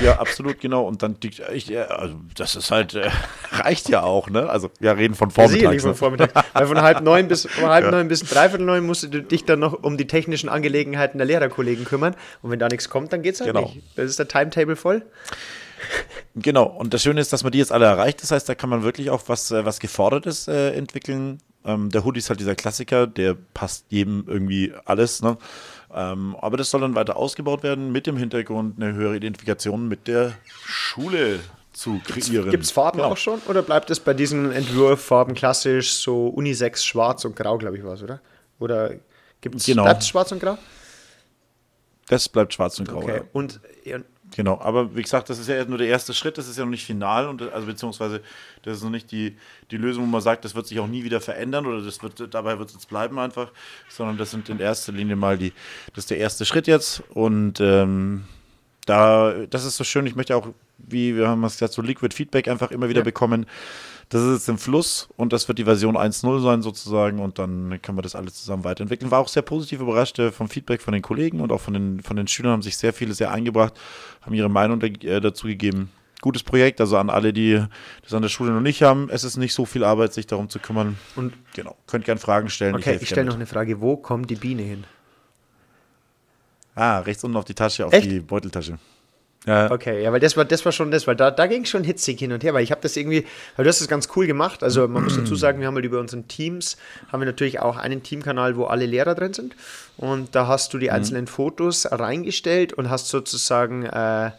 Ja, 0.00 0.18
absolut, 0.18 0.60
genau. 0.60 0.86
Und 0.86 1.02
dann, 1.02 1.20
die, 1.20 1.30
ich, 1.52 1.76
also 1.78 2.16
das 2.34 2.56
ist 2.56 2.70
halt, 2.70 2.94
äh, 2.94 3.10
reicht 3.52 3.88
ja 3.90 4.02
auch, 4.02 4.30
ne? 4.30 4.48
Also 4.48 4.70
wir 4.80 4.96
reden 4.96 5.14
von 5.14 5.30
Sicherlich 5.30 5.82
Vormittags. 5.82 5.82
von 5.82 5.90
ne? 5.90 5.94
Vormittag. 5.96 6.44
Weil 6.54 6.66
von 6.66 6.80
halb 6.80 7.02
neun 7.02 7.28
bis 7.28 7.46
von 7.46 7.68
halb 7.68 7.90
neun 7.90 8.08
bis 8.08 8.20
dreiviertel 8.20 8.64
neun 8.64 8.86
musst 8.86 9.02
du 9.02 9.22
dich 9.22 9.44
dann 9.44 9.58
noch 9.58 9.82
um 9.82 9.96
die 9.98 10.06
technischen 10.06 10.48
Angelegenheiten 10.48 11.18
der 11.18 11.26
Lehrerkollegen 11.26 11.84
kümmern. 11.84 12.16
Und 12.42 12.50
wenn 12.50 12.58
da 12.58 12.68
nichts 12.68 12.88
kommt, 12.88 13.12
dann 13.12 13.22
geht's 13.22 13.40
halt 13.40 13.52
Genau. 13.52 13.66
nicht. 13.68 13.82
Das 13.96 14.06
ist 14.06 14.18
der 14.18 14.28
Timetable 14.28 14.76
voll. 14.76 15.02
Genau. 16.34 16.64
Und 16.64 16.94
das 16.94 17.02
Schöne 17.02 17.20
ist, 17.20 17.32
dass 17.32 17.42
man 17.42 17.52
die 17.52 17.58
jetzt 17.58 17.72
alle 17.72 17.86
erreicht. 17.86 18.22
Das 18.22 18.30
heißt, 18.30 18.48
da 18.48 18.54
kann 18.54 18.70
man 18.70 18.82
wirklich 18.82 19.10
auch 19.10 19.22
was, 19.26 19.50
äh, 19.50 19.64
was 19.64 19.78
Gefordertes 19.78 20.48
äh, 20.48 20.70
entwickeln. 20.70 21.38
Ähm, 21.64 21.90
der 21.90 22.04
Hoodie 22.04 22.18
ist 22.18 22.28
halt 22.30 22.40
dieser 22.40 22.54
Klassiker, 22.54 23.06
der 23.06 23.34
passt 23.54 23.86
jedem 23.90 24.24
irgendwie 24.26 24.72
alles, 24.84 25.22
ne? 25.22 25.36
Ähm, 25.98 26.36
aber 26.40 26.58
das 26.58 26.70
soll 26.70 26.82
dann 26.82 26.94
weiter 26.94 27.16
ausgebaut 27.16 27.62
werden 27.62 27.90
mit 27.90 28.06
dem 28.06 28.18
Hintergrund, 28.18 28.76
eine 28.80 28.92
höhere 28.92 29.16
Identifikation 29.16 29.88
mit 29.88 30.06
der 30.06 30.34
Schule 30.66 31.40
zu 31.72 32.00
kreieren. 32.04 32.50
Gibt 32.50 32.64
es 32.64 32.70
Farben 32.70 32.98
Genau. 32.98 33.12
auch 33.12 33.16
schon? 33.16 33.40
Oder 33.48 33.62
bleibt 33.62 33.90
es 33.90 33.98
bei 34.00 34.12
diesen 34.12 34.52
Entwurffarben 34.52 35.34
klassisch 35.34 35.94
so 35.94 36.28
Unisex 36.28 36.84
schwarz 36.84 37.24
und 37.24 37.34
grau, 37.34 37.56
glaube 37.56 37.78
ich, 37.78 37.84
war 37.84 37.94
es, 37.94 38.02
oder? 38.02 38.20
Oder 38.58 38.92
gibt 39.40 39.54
es 39.56 39.64
Genau. 39.64 39.84
bleibt 39.84 40.02
es 40.02 40.08
schwarz 40.08 40.30
und 40.32 40.40
grau? 40.40 40.58
Das 42.08 42.28
bleibt 42.28 42.52
schwarz 42.54 42.78
und 42.78 42.88
grau. 42.88 42.98
Okay. 42.98 43.16
Ja. 43.16 43.22
Und, 43.32 43.60
ja, 43.84 43.98
Genau, 44.34 44.60
aber 44.60 44.94
wie 44.94 45.02
gesagt, 45.02 45.30
das 45.30 45.38
ist 45.38 45.48
ja 45.48 45.64
nur 45.64 45.78
der 45.78 45.86
erste 45.86 46.12
Schritt, 46.12 46.36
das 46.36 46.48
ist 46.48 46.58
ja 46.58 46.64
noch 46.64 46.70
nicht 46.70 46.84
final 46.84 47.28
und 47.28 47.42
also 47.42 47.66
beziehungsweise 47.66 48.22
das 48.62 48.78
ist 48.78 48.82
noch 48.82 48.90
nicht 48.90 49.10
die, 49.12 49.36
die 49.70 49.76
Lösung, 49.76 50.04
wo 50.04 50.08
man 50.08 50.20
sagt, 50.20 50.44
das 50.44 50.54
wird 50.54 50.66
sich 50.66 50.80
auch 50.80 50.88
nie 50.88 51.04
wieder 51.04 51.20
verändern 51.20 51.64
oder 51.64 51.80
das 51.80 52.02
wird 52.02 52.34
dabei 52.34 52.58
wird 52.58 52.68
es 52.68 52.74
jetzt 52.74 52.88
bleiben 52.88 53.18
einfach, 53.18 53.52
sondern 53.88 54.18
das 54.18 54.32
sind 54.32 54.48
in 54.48 54.58
erster 54.58 54.92
Linie 54.92 55.16
mal 55.16 55.38
die, 55.38 55.52
das 55.94 56.04
ist 56.04 56.10
der 56.10 56.18
erste 56.18 56.44
Schritt 56.44 56.66
jetzt 56.66 57.02
und 57.10 57.60
ähm, 57.60 58.24
da, 58.86 59.34
das 59.50 59.64
ist 59.64 59.76
so 59.76 59.84
schön, 59.84 60.06
ich 60.06 60.16
möchte 60.16 60.34
auch, 60.36 60.48
wie 60.78 61.14
wir 61.16 61.28
haben 61.28 61.44
es 61.44 61.54
gesagt, 61.54 61.74
so 61.74 61.82
Liquid 61.82 62.14
Feedback 62.14 62.48
einfach 62.48 62.70
immer 62.70 62.88
wieder 62.88 63.00
Ja. 63.00 63.04
bekommen. 63.04 63.46
Das 64.08 64.22
ist 64.22 64.32
jetzt 64.34 64.48
im 64.48 64.56
Fluss 64.58 65.08
und 65.16 65.32
das 65.32 65.48
wird 65.48 65.58
die 65.58 65.64
Version 65.64 65.96
1.0 65.96 66.40
sein 66.40 66.62
sozusagen 66.62 67.18
und 67.18 67.40
dann 67.40 67.82
können 67.82 67.98
wir 67.98 68.02
das 68.02 68.14
alles 68.14 68.34
zusammen 68.34 68.62
weiterentwickeln. 68.62 69.10
War 69.10 69.18
auch 69.18 69.26
sehr 69.28 69.42
positiv 69.42 69.80
überrascht 69.80 70.18
äh, 70.20 70.30
vom 70.30 70.48
Feedback 70.48 70.80
von 70.80 70.92
den 70.92 71.02
Kollegen 71.02 71.40
und 71.40 71.50
auch 71.50 71.60
von 71.60 71.74
den, 71.74 72.00
von 72.04 72.16
den 72.16 72.28
Schülern 72.28 72.52
haben 72.52 72.62
sich 72.62 72.76
sehr 72.76 72.92
viele 72.92 73.14
sehr 73.14 73.32
eingebracht, 73.32 73.74
haben 74.22 74.32
ihre 74.34 74.48
Meinung 74.48 74.80
äh, 74.80 75.20
dazu 75.20 75.48
gegeben. 75.48 75.90
Gutes 76.22 76.44
Projekt, 76.44 76.80
also 76.80 76.96
an 76.98 77.10
alle, 77.10 77.32
die 77.32 77.60
das 78.02 78.14
an 78.14 78.22
der 78.22 78.28
Schule 78.28 78.52
noch 78.52 78.60
nicht 78.60 78.82
haben. 78.82 79.08
Es 79.10 79.24
ist 79.24 79.36
nicht 79.36 79.52
so 79.54 79.64
viel 79.66 79.82
Arbeit, 79.82 80.14
sich 80.14 80.26
darum 80.28 80.48
zu 80.48 80.60
kümmern. 80.60 80.96
Und 81.16 81.34
Genau, 81.54 81.76
könnt 81.88 82.04
gerne 82.04 82.20
Fragen 82.20 82.48
stellen. 82.48 82.74
okay, 82.76 82.84
helfe 82.90 83.02
ich 83.02 83.08
stelle 83.08 83.26
noch 83.26 83.34
eine 83.34 83.46
Frage. 83.46 83.80
Wo 83.80 83.96
kommt 83.96 84.30
die 84.30 84.36
Biene 84.36 84.62
hin? 84.62 84.84
Ah, 86.76 87.00
rechts 87.00 87.24
unten 87.24 87.36
auf 87.36 87.46
die 87.46 87.54
Tasche, 87.54 87.86
auf 87.86 87.92
Echt? 87.92 88.10
die 88.10 88.20
Beuteltasche. 88.20 88.78
Ja, 89.46 89.70
Okay, 89.70 90.02
ja, 90.02 90.12
weil 90.12 90.20
das 90.20 90.36
war, 90.36 90.44
das 90.44 90.64
war 90.64 90.72
schon 90.72 90.90
das, 90.90 91.06
weil 91.06 91.14
da, 91.16 91.30
da 91.30 91.46
ging 91.46 91.62
es 91.62 91.68
schon 91.68 91.84
hitzig 91.84 92.18
hin 92.18 92.32
und 92.32 92.42
her, 92.44 92.52
weil 92.52 92.64
ich 92.64 92.70
habe 92.70 92.80
das 92.80 92.96
irgendwie, 92.96 93.24
weil 93.56 93.64
du 93.64 93.68
hast 93.68 93.80
das 93.80 93.88
ganz 93.88 94.08
cool 94.16 94.26
gemacht. 94.26 94.62
Also 94.62 94.86
man 94.88 95.04
muss 95.04 95.16
dazu 95.16 95.36
sagen, 95.36 95.60
wir 95.60 95.68
haben 95.68 95.76
halt 95.76 95.84
über 95.84 96.00
unseren 96.00 96.28
Teams, 96.28 96.76
haben 97.10 97.20
wir 97.20 97.26
natürlich 97.26 97.60
auch 97.60 97.76
einen 97.76 98.02
Teamkanal, 98.02 98.56
wo 98.56 98.64
alle 98.64 98.86
Lehrer 98.86 99.14
drin 99.14 99.32
sind. 99.32 99.54
Und 99.96 100.34
da 100.34 100.48
hast 100.48 100.74
du 100.74 100.78
die 100.78 100.90
einzelnen 100.90 101.28
Fotos 101.28 101.86
reingestellt 101.90 102.72
und 102.72 102.90
hast 102.90 103.08
sozusagen 103.08 103.84
äh, 103.86 104.32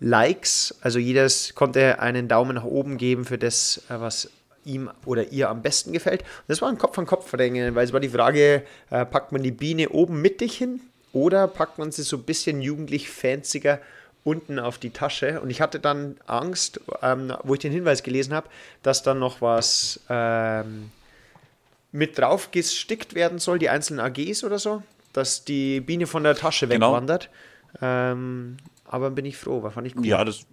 Likes, 0.00 0.76
also 0.80 0.98
jedes 0.98 1.54
konnte 1.54 2.00
einen 2.00 2.28
Daumen 2.28 2.54
nach 2.54 2.64
oben 2.64 2.98
geben 2.98 3.24
für 3.24 3.38
das, 3.38 3.82
äh, 3.88 4.00
was 4.00 4.30
ihm 4.64 4.90
oder 5.04 5.32
ihr 5.32 5.50
am 5.50 5.60
besten 5.60 5.92
gefällt. 5.92 6.22
Und 6.22 6.48
das 6.48 6.62
war 6.62 6.68
ein 6.68 6.78
Kopf-an-Kopf-Rennen, 6.78 7.74
weil 7.74 7.84
es 7.84 7.92
war 7.92 8.00
die 8.00 8.08
Frage, 8.08 8.62
äh, 8.90 9.04
packt 9.04 9.32
man 9.32 9.42
die 9.42 9.50
Biene 9.50 9.88
oben 9.88 10.22
mittig 10.22 10.56
hin 10.56 10.80
oder 11.12 11.46
packt 11.48 11.78
man 11.78 11.92
sie 11.92 12.02
so 12.02 12.16
ein 12.16 12.22
bisschen 12.22 12.62
jugendlich 12.62 13.10
fancier 13.10 13.80
unten 14.24 14.58
auf 14.58 14.78
die 14.78 14.90
Tasche? 14.90 15.40
Und 15.40 15.50
ich 15.50 15.60
hatte 15.60 15.78
dann 15.80 16.16
Angst, 16.26 16.80
ähm, 17.02 17.32
wo 17.42 17.54
ich 17.54 17.60
den 17.60 17.72
Hinweis 17.72 18.02
gelesen 18.02 18.32
habe, 18.34 18.48
dass 18.82 19.02
dann 19.02 19.18
noch 19.18 19.40
was 19.40 20.00
ähm, 20.08 20.90
mit 21.90 22.18
drauf 22.18 22.50
gestickt 22.50 23.14
werden 23.14 23.38
soll, 23.38 23.58
die 23.58 23.68
einzelnen 23.68 24.00
AGs 24.00 24.44
oder 24.44 24.58
so, 24.58 24.82
dass 25.12 25.44
die 25.44 25.80
Biene 25.80 26.06
von 26.06 26.22
der 26.24 26.34
Tasche 26.34 26.66
Genau. 26.66 26.88
wegwandert. 26.92 27.28
Ähm, 27.80 28.56
aber 28.86 29.10
bin 29.10 29.24
ich 29.24 29.36
froh, 29.36 29.62
war 29.62 29.70
fand 29.70 29.86
ich 29.86 29.96
cool. 29.96 30.06
Ja, 30.06 30.24
das. 30.24 30.46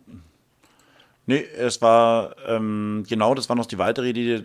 Nee, 1.29 1.45
es 1.55 1.79
war, 1.79 2.35
ähm, 2.47 3.03
genau, 3.07 3.35
das 3.35 3.49
war 3.49 3.55
noch 3.55 3.67
die 3.67 3.77
weitere 3.77 4.09
Idee, 4.09 4.41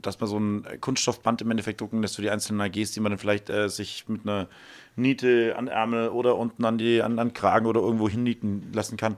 dass 0.00 0.20
man 0.20 0.28
so 0.28 0.38
ein 0.38 0.64
Kunststoffband 0.80 1.42
im 1.42 1.50
Endeffekt 1.50 1.80
drucken 1.80 2.00
lässt 2.00 2.14
für 2.14 2.22
die 2.22 2.30
einzelnen 2.30 2.60
AGs, 2.60 2.92
die 2.92 3.00
man 3.00 3.10
dann 3.10 3.18
vielleicht 3.18 3.50
äh, 3.50 3.68
sich 3.68 4.04
mit 4.06 4.22
einer 4.22 4.46
Niete 4.94 5.56
an 5.58 5.66
Ärmel 5.66 6.10
oder 6.10 6.36
unten 6.36 6.64
an 6.64 6.78
die 6.78 7.02
an, 7.02 7.18
an 7.18 7.32
Kragen 7.32 7.66
oder 7.66 7.80
irgendwo 7.80 8.08
hinnieten 8.08 8.70
lassen 8.72 8.96
kann. 8.96 9.16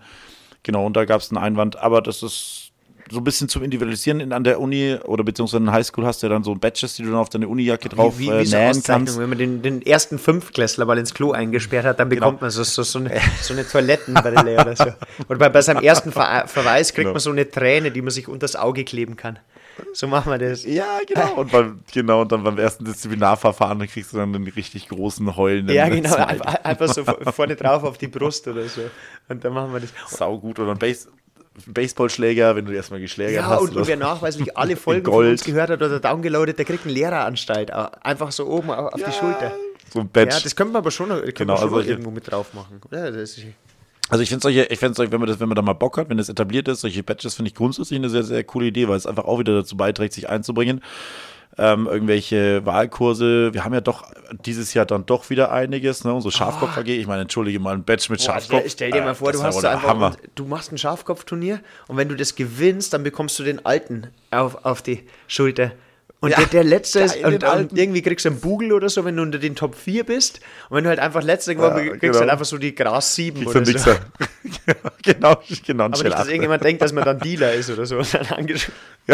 Genau, 0.62 0.86
und 0.86 0.96
da 0.96 1.04
gab 1.04 1.20
es 1.20 1.30
einen 1.30 1.36
Einwand, 1.36 1.76
aber 1.76 2.00
das 2.00 2.22
ist 2.22 2.69
so 3.10 3.18
ein 3.18 3.24
bisschen 3.24 3.48
zum 3.48 3.62
Individualisieren 3.62 4.20
in, 4.20 4.32
an 4.32 4.44
der 4.44 4.60
Uni 4.60 4.96
oder 5.04 5.24
beziehungsweise 5.24 5.58
in 5.58 5.64
der 5.66 5.74
Highschool 5.74 6.06
hast 6.06 6.22
du 6.22 6.26
ja 6.28 6.32
dann 6.32 6.44
so 6.44 6.54
Badges, 6.54 6.94
die 6.96 7.02
du 7.02 7.10
dann 7.10 7.18
auf 7.18 7.28
deine 7.28 7.48
Unijacke 7.48 7.88
drauf 7.88 8.18
wie, 8.18 8.28
wie, 8.28 8.30
äh, 8.30 8.40
wie 8.40 8.46
so 8.46 8.56
nähen 8.56 8.70
Auszeichnung, 8.70 9.06
kannst. 9.06 9.18
wenn 9.18 9.28
man 9.28 9.38
den, 9.38 9.62
den 9.62 9.82
ersten 9.82 10.18
Fünftklässler 10.18 10.84
mal 10.86 10.96
ins 10.98 11.12
Klo 11.12 11.32
eingesperrt 11.32 11.84
hat, 11.84 11.98
dann 12.00 12.08
bekommt 12.08 12.40
man 12.40 12.50
so, 12.50 12.62
so, 12.62 12.82
so, 12.82 12.98
eine, 13.00 13.10
so 13.42 13.52
eine 13.52 13.66
Toilettenbrille 13.66 14.60
oder 14.60 14.76
so. 14.76 14.84
Oder 15.28 15.38
bei, 15.38 15.48
bei 15.48 15.62
seinem 15.62 15.82
ersten 15.82 16.12
Ver 16.12 16.44
Verweis 16.46 16.94
kriegt 16.94 17.00
Genau. 17.04 17.12
man 17.14 17.20
so 17.20 17.30
eine 17.30 17.50
Träne, 17.50 17.90
die 17.90 18.02
man 18.02 18.10
sich 18.10 18.28
unters 18.28 18.54
Auge 18.56 18.84
kleben 18.84 19.16
kann. 19.16 19.38
So 19.94 20.06
machen 20.06 20.30
wir 20.30 20.38
das. 20.38 20.64
Ja, 20.64 20.98
genau. 21.06 21.34
Und 21.36 21.50
beim, 21.52 21.80
genau, 21.92 22.20
und 22.20 22.30
dann 22.32 22.44
beim 22.44 22.58
ersten 22.58 22.84
Disziplinarverfahren 22.84 23.78
dann 23.78 23.88
kriegst 23.88 24.12
du 24.12 24.18
dann 24.18 24.34
einen 24.34 24.46
richtig 24.48 24.88
großen 24.88 25.36
heulenden 25.36 25.74
Ja, 25.74 25.88
genau, 25.88 26.14
einfach, 26.16 26.64
einfach 26.64 26.88
so 26.92 27.04
vorne 27.32 27.56
drauf 27.56 27.82
auf 27.84 27.96
die 27.96 28.08
Brust 28.08 28.46
oder 28.46 28.68
so. 28.68 28.82
Und 29.28 29.44
dann 29.44 29.52
machen 29.54 29.72
wir 29.72 29.80
das. 29.80 29.90
Sau 30.08 30.38
gut. 30.38 30.58
Oder 30.58 30.72
ein 30.72 30.78
Base 30.78 31.08
Baseballschläger, 31.66 32.56
wenn 32.56 32.64
du 32.64 32.72
erstmal 32.72 33.00
geschlägert 33.00 33.34
Ja, 33.42 33.46
hast. 33.48 33.62
und, 33.62 33.70
oder 33.70 33.78
und 33.78 33.84
so. 33.84 33.88
wer 33.88 33.96
nachweislich 33.96 34.56
alle 34.56 34.76
Folgen 34.76 35.04
von 35.04 35.26
uns 35.26 35.44
gehört 35.44 35.70
hat 35.70 35.82
oder 35.82 36.00
downgeloadet, 36.00 36.58
der 36.58 36.64
kriegt 36.64 36.84
eine 36.84 36.92
Lehreranstalt. 36.94 37.70
Einfach 37.72 38.32
so 38.32 38.46
oben 38.46 38.70
auf 38.70 38.92
auf 38.94 39.02
die 39.02 39.12
Schulter. 39.12 39.52
So 39.92 40.00
ein 40.00 40.08
Badge. 40.08 40.34
Ja, 40.36 40.40
das 40.40 40.54
könnte 40.54 40.72
man 40.72 40.80
aber 40.82 40.90
schon, 40.90 41.08
Genau, 41.34 41.56
schon 41.56 41.74
also 41.74 41.80
irgendwo 41.80 42.10
mit 42.10 42.30
drauf 42.30 42.54
machen. 42.54 42.80
Oder? 42.86 43.10
Das 43.10 43.36
ist, 43.36 43.44
Also 44.08 44.22
ich 44.22 44.28
finde 44.28 44.42
solche, 44.42 44.64
ich 44.66 44.78
finde 44.78 44.94
solche, 44.94 45.10
wenn 45.12 45.18
man 45.20 45.28
das, 45.28 45.40
wenn 45.40 45.48
man 45.48 45.56
da 45.56 45.62
mal 45.62 45.72
Bock 45.72 45.98
hat, 45.98 46.08
wenn 46.08 46.16
das 46.16 46.28
etabliert 46.28 46.68
ist, 46.68 46.82
solche 46.82 47.02
Badges 47.02 47.34
finde 47.34 47.48
ich 47.48 47.54
grundsätzlich 47.56 47.98
eine 47.98 48.08
sehr, 48.08 48.22
sehr 48.22 48.44
coole 48.44 48.66
Idee, 48.66 48.88
weil 48.88 48.96
es 48.96 49.06
einfach 49.06 49.24
auch 49.24 49.40
wieder 49.40 49.54
dazu 49.54 49.76
beiträgt, 49.76 50.14
sich 50.14 50.28
einzubringen. 50.28 50.82
Ähm, 51.58 51.86
irgendwelche 51.86 52.64
Wahlkurse, 52.64 53.52
wir 53.52 53.64
haben 53.64 53.74
ja 53.74 53.80
doch 53.80 54.04
dieses 54.46 54.72
Jahr 54.72 54.86
dann 54.86 55.04
doch 55.04 55.30
wieder 55.30 55.50
einiges, 55.50 56.04
ne? 56.04 56.14
Unsere 56.14 56.30
Schafkopf 56.32 56.78
AG, 56.78 56.86
ich 56.86 57.06
meine, 57.06 57.22
entschuldige 57.22 57.58
mal, 57.58 57.74
ein 57.74 57.84
Badge 57.84 58.06
mit 58.10 58.20
Boah, 58.20 58.24
Schafkopf. 58.34 58.58
stell, 58.60 58.70
stell 58.70 58.90
dir 58.92 59.02
mal 59.02 59.10
äh, 59.10 59.14
vor, 59.14 59.32
das 59.32 59.40
du 59.40 59.46
hast 59.46 59.64
einfach, 59.64 59.88
Hammer. 59.88 60.16
du 60.36 60.44
machst 60.46 60.72
ein 60.72 60.78
Schafkopfturnier 60.78 61.60
und 61.88 61.96
wenn 61.96 62.08
du 62.08 62.14
das 62.14 62.36
gewinnst, 62.36 62.92
dann 62.94 63.02
bekommst 63.02 63.38
du 63.38 63.42
den 63.42 63.66
alten 63.66 64.06
auf, 64.30 64.64
auf 64.64 64.80
die 64.80 65.04
Schulter. 65.26 65.72
Und 66.22 66.30
Ja, 66.30 66.36
der, 66.36 66.46
der 66.48 66.64
letzte 66.64 67.00
ist, 67.00 67.16
und, 67.24 67.42
und 67.42 67.78
irgendwie 67.78 68.02
kriegst 68.02 68.26
du 68.26 68.28
einen 68.28 68.40
Bugel 68.40 68.72
oder 68.74 68.90
so, 68.90 69.06
wenn 69.06 69.16
du 69.16 69.22
unter 69.22 69.38
den 69.38 69.56
Top 69.56 69.74
4 69.74 70.04
bist. 70.04 70.40
Und 70.68 70.76
wenn 70.76 70.84
du 70.84 70.90
halt 70.90 70.98
einfach 71.00 71.22
letzter 71.22 71.54
geworden 71.54 71.78
Ja, 71.78 71.82
bist, 71.92 72.00
kriegst 72.00 72.02
du 72.02 72.06
genau. 72.08 72.20
halt 72.20 72.30
einfach 72.30 72.44
so 72.44 72.58
die 72.58 72.74
Gras 72.74 73.14
7 73.14 73.38
Kriegst 73.40 73.56
oder 73.56 73.64
so. 73.64 73.72
Mixer. 73.72 74.00
genau, 75.02 75.42
genau. 75.66 75.84
Aber 75.84 76.02
nicht, 76.02 76.12
dass 76.18 76.26
irgendjemand 76.28 76.62
denkt, 76.62 76.82
dass 76.82 76.92
man 76.92 77.04
dann 77.04 77.18
Dealer 77.20 77.54
ist 77.54 77.70
oder 77.70 77.86
so. 77.86 77.98
Und 77.98 78.12
dann, 78.14 78.26
angesch- 78.26 78.68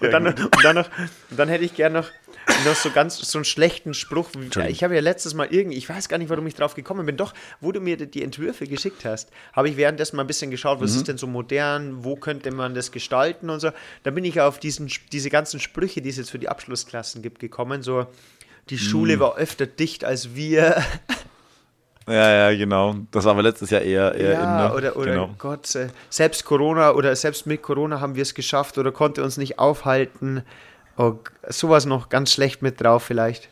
und 0.00 0.12
dann, 0.12 0.26
und 0.26 0.64
dann, 0.64 0.74
noch, 0.74 0.88
und 1.30 1.38
dann 1.38 1.48
hätte 1.48 1.64
ich 1.64 1.74
gern 1.74 1.92
noch, 1.92 2.08
noch 2.66 2.74
so 2.74 2.90
ganz 2.90 3.18
so 3.18 3.38
einen 3.38 3.44
schlechten 3.44 3.94
Spruch. 3.94 4.30
Ich 4.68 4.82
habe 4.82 4.94
ja 4.94 5.00
letztes 5.00 5.34
Mal 5.34 5.46
irgendwie, 5.50 5.76
ich 5.78 5.88
weiß 5.88 6.08
gar 6.08 6.18
nicht, 6.18 6.30
warum 6.30 6.46
ich 6.46 6.54
drauf 6.54 6.74
gekommen 6.74 7.06
bin. 7.06 7.16
Doch, 7.16 7.34
wo 7.60 7.70
du 7.72 7.80
mir 7.80 7.96
die- 7.96 8.10
die 8.10 8.22
Entwürfe 8.22 8.66
geschickt 8.66 9.04
hast, 9.04 9.28
habe 9.52 9.68
ich 9.68 9.76
währenddessen 9.76 10.16
mal 10.16 10.24
ein 10.24 10.26
bisschen 10.26 10.50
geschaut, 10.50 10.80
was 10.80 10.94
ist 10.96 11.06
denn 11.08 11.18
so 11.18 11.26
modern, 11.26 12.04
wo 12.04 12.16
könnte 12.16 12.50
man 12.50 12.74
das 12.74 12.90
gestalten 12.92 13.50
und 13.50 13.60
so. 13.60 13.70
Da 14.02 14.10
bin 14.10 14.24
ich 14.24 14.40
auf 14.40 14.58
diesen, 14.58 14.90
diese 15.20 15.30
ganzen 15.30 15.60
Sprüche, 15.60 16.00
die 16.02 16.08
es 16.08 16.16
jetzt 16.16 16.30
für 16.30 16.38
die 16.38 16.48
Abschlussklassen 16.48 17.22
gibt, 17.22 17.38
gekommen. 17.38 17.82
So, 17.82 18.06
die 18.70 18.78
Schule 18.78 19.20
war 19.20 19.36
öfter 19.36 19.66
dicht 19.66 20.04
als 20.04 20.34
wir. 20.34 20.82
Ja, 22.08 22.50
ja, 22.50 22.56
genau. 22.56 22.96
Das 23.12 23.24
war 23.24 23.32
aber 23.32 23.42
letztes 23.42 23.70
Jahr 23.70 23.82
eher, 23.82 24.14
eher 24.14 24.32
Ja, 24.32 24.42
in, 24.42 24.68
ne? 24.68 24.74
oder, 24.74 24.96
oder 24.96 25.10
genau. 25.12 25.34
Gott, 25.38 25.72
äh, 25.76 25.88
selbst 26.08 26.44
Corona 26.44 26.92
oder 26.92 27.14
selbst 27.14 27.46
mit 27.46 27.62
Corona 27.62 28.00
haben 28.00 28.16
wir 28.16 28.22
es 28.22 28.34
geschafft 28.34 28.78
oder 28.78 28.90
konnte 28.90 29.22
uns 29.22 29.36
nicht 29.36 29.58
aufhalten. 29.58 30.42
Oh, 30.96 31.14
sowas 31.48 31.84
noch 31.86 32.08
ganz 32.08 32.32
schlecht 32.32 32.62
mit 32.62 32.80
drauf 32.80 33.04
vielleicht. 33.04 33.48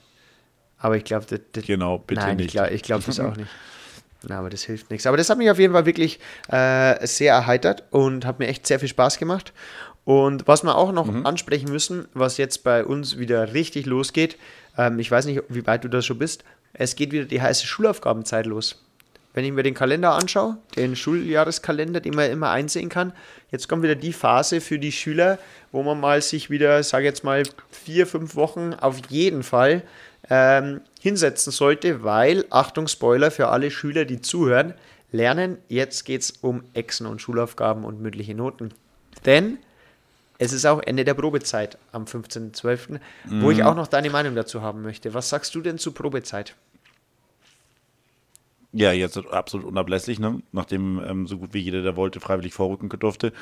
Aber 0.78 0.96
ich 0.96 1.04
glaube, 1.04 1.26
das, 1.28 1.40
das, 1.52 1.64
Genau, 1.66 1.98
bitte 1.98 2.20
nein, 2.22 2.36
nicht. 2.36 2.46
ich 2.46 2.52
glaube 2.52 2.70
ich 2.70 2.82
glaub 2.82 3.04
das 3.04 3.20
auch 3.20 3.36
nicht. 3.36 3.50
Na, 4.26 4.40
aber 4.40 4.50
das 4.50 4.64
hilft 4.64 4.90
nichts. 4.90 5.06
Aber 5.06 5.16
das 5.16 5.30
hat 5.30 5.38
mich 5.38 5.48
auf 5.50 5.60
jeden 5.60 5.72
Fall 5.72 5.86
wirklich 5.86 6.18
äh, 6.50 7.06
sehr 7.06 7.34
erheitert 7.34 7.84
und 7.90 8.24
hat 8.26 8.40
mir 8.40 8.48
echt 8.48 8.66
sehr 8.66 8.80
viel 8.80 8.88
Spaß 8.88 9.18
gemacht. 9.18 9.52
Und 10.08 10.48
was 10.48 10.62
wir 10.62 10.74
auch 10.74 10.90
noch 10.90 11.04
Mhm. 11.04 11.26
ansprechen 11.26 11.70
müssen, 11.70 12.08
was 12.14 12.38
jetzt 12.38 12.64
bei 12.64 12.82
uns 12.82 13.18
wieder 13.18 13.52
richtig 13.52 13.84
losgeht, 13.84 14.38
ähm, 14.78 14.98
ich 14.98 15.10
weiß 15.10 15.26
nicht, 15.26 15.42
wie 15.50 15.66
weit 15.66 15.84
du 15.84 15.88
da 15.88 16.00
schon 16.00 16.18
bist, 16.18 16.44
es 16.72 16.96
geht 16.96 17.12
wieder 17.12 17.26
die 17.26 17.42
heiße 17.42 17.66
Schulaufgabenzeit 17.66 18.46
los. 18.46 18.82
Wenn 19.34 19.44
ich 19.44 19.52
mir 19.52 19.62
den 19.62 19.74
Kalender 19.74 20.12
anschaue, 20.12 20.56
den 20.76 20.96
Schuljahreskalender, 20.96 22.00
den 22.00 22.14
man 22.14 22.30
immer 22.30 22.48
einsehen 22.48 22.88
kann, 22.88 23.12
jetzt 23.50 23.68
kommt 23.68 23.82
wieder 23.82 23.96
die 23.96 24.14
Phase 24.14 24.62
für 24.62 24.78
die 24.78 24.92
Schüler, 24.92 25.38
wo 25.72 25.82
man 25.82 26.00
mal 26.00 26.22
sich 26.22 26.48
wieder, 26.48 26.82
sage 26.84 27.04
jetzt 27.04 27.22
mal, 27.22 27.42
vier, 27.70 28.06
fünf 28.06 28.34
Wochen 28.34 28.72
auf 28.72 28.96
jeden 29.10 29.42
Fall 29.42 29.82
ähm, 30.30 30.80
hinsetzen 31.00 31.52
sollte, 31.52 32.02
weil, 32.02 32.46
Achtung, 32.48 32.88
Spoiler 32.88 33.30
für 33.30 33.48
alle 33.48 33.70
Schüler, 33.70 34.06
die 34.06 34.22
zuhören, 34.22 34.72
lernen, 35.12 35.58
jetzt 35.68 36.06
geht 36.06 36.22
es 36.22 36.30
um 36.40 36.62
Exen 36.72 37.06
und 37.06 37.20
Schulaufgaben 37.20 37.84
und 37.84 38.00
mündliche 38.00 38.34
Noten. 38.34 38.72
Denn 39.26 39.58
es 40.38 40.52
ist 40.52 40.64
auch 40.64 40.80
Ende 40.80 41.04
der 41.04 41.14
Probezeit 41.14 41.78
am 41.92 42.04
15.12., 42.04 43.00
wo 43.24 43.50
ich 43.50 43.64
auch 43.64 43.74
noch 43.74 43.88
deine 43.88 44.08
Meinung 44.10 44.36
dazu 44.36 44.62
haben 44.62 44.82
möchte. 44.82 45.12
Was 45.12 45.28
sagst 45.28 45.54
du 45.54 45.60
denn 45.60 45.78
zu 45.78 45.92
Probezeit? 45.92 46.54
Ja, 48.72 48.92
jetzt 48.92 49.16
absolut 49.32 49.66
unablässig, 49.66 50.20
ne? 50.20 50.42
nachdem 50.52 51.02
ähm, 51.02 51.26
so 51.26 51.38
gut 51.38 51.54
wie 51.54 51.58
jeder, 51.58 51.82
der 51.82 51.96
wollte, 51.96 52.20
freiwillig 52.20 52.52
vorrücken 52.52 52.90
durfte. 52.90 53.32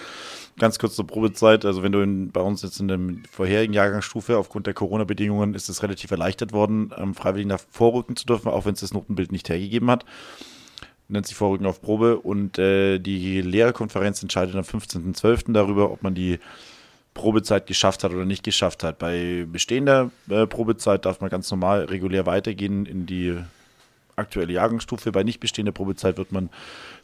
Ganz 0.56 0.78
kurz 0.78 0.94
zur 0.94 1.06
Probezeit, 1.06 1.64
also 1.64 1.82
wenn 1.82 1.90
du 1.90 2.00
in, 2.00 2.30
bei 2.30 2.40
uns 2.40 2.62
jetzt 2.62 2.78
in 2.78 2.86
der 2.86 3.00
vorherigen 3.30 3.74
Jahrgangsstufe 3.74 4.38
aufgrund 4.38 4.68
der 4.68 4.74
Corona-Bedingungen 4.74 5.54
ist 5.54 5.68
es 5.68 5.82
relativ 5.82 6.12
erleichtert 6.12 6.52
worden, 6.52 6.92
ähm, 6.96 7.14
freiwillig 7.14 7.48
nach 7.48 7.60
vorrücken 7.70 8.14
zu 8.14 8.24
dürfen, 8.24 8.48
auch 8.48 8.66
wenn 8.66 8.74
es 8.74 8.80
das 8.80 8.94
Notenbild 8.94 9.32
nicht 9.32 9.48
hergegeben 9.48 9.90
hat. 9.90 10.04
Nennt 11.08 11.26
sich 11.26 11.36
Vorrücken 11.36 11.66
auf 11.66 11.82
Probe 11.82 12.18
und 12.18 12.58
äh, 12.58 12.98
die 13.00 13.42
Lehrerkonferenz 13.42 14.22
entscheidet 14.22 14.54
am 14.54 14.62
15.12. 14.62 15.52
darüber, 15.52 15.90
ob 15.90 16.02
man 16.02 16.14
die 16.14 16.38
Probezeit 17.16 17.66
geschafft 17.66 18.04
hat 18.04 18.12
oder 18.12 18.24
nicht 18.24 18.44
geschafft 18.44 18.84
hat. 18.84 18.98
Bei 18.98 19.46
bestehender 19.50 20.10
äh, 20.28 20.46
Probezeit 20.46 21.04
darf 21.04 21.20
man 21.20 21.30
ganz 21.30 21.50
normal 21.50 21.84
regulär 21.86 22.26
weitergehen 22.26 22.86
in 22.86 23.06
die 23.06 23.36
aktuelle 24.14 24.52
Jahrgangsstufe. 24.52 25.10
Bei 25.12 25.24
nicht 25.24 25.40
bestehender 25.40 25.72
Probezeit 25.72 26.18
wird 26.18 26.30
man 26.30 26.50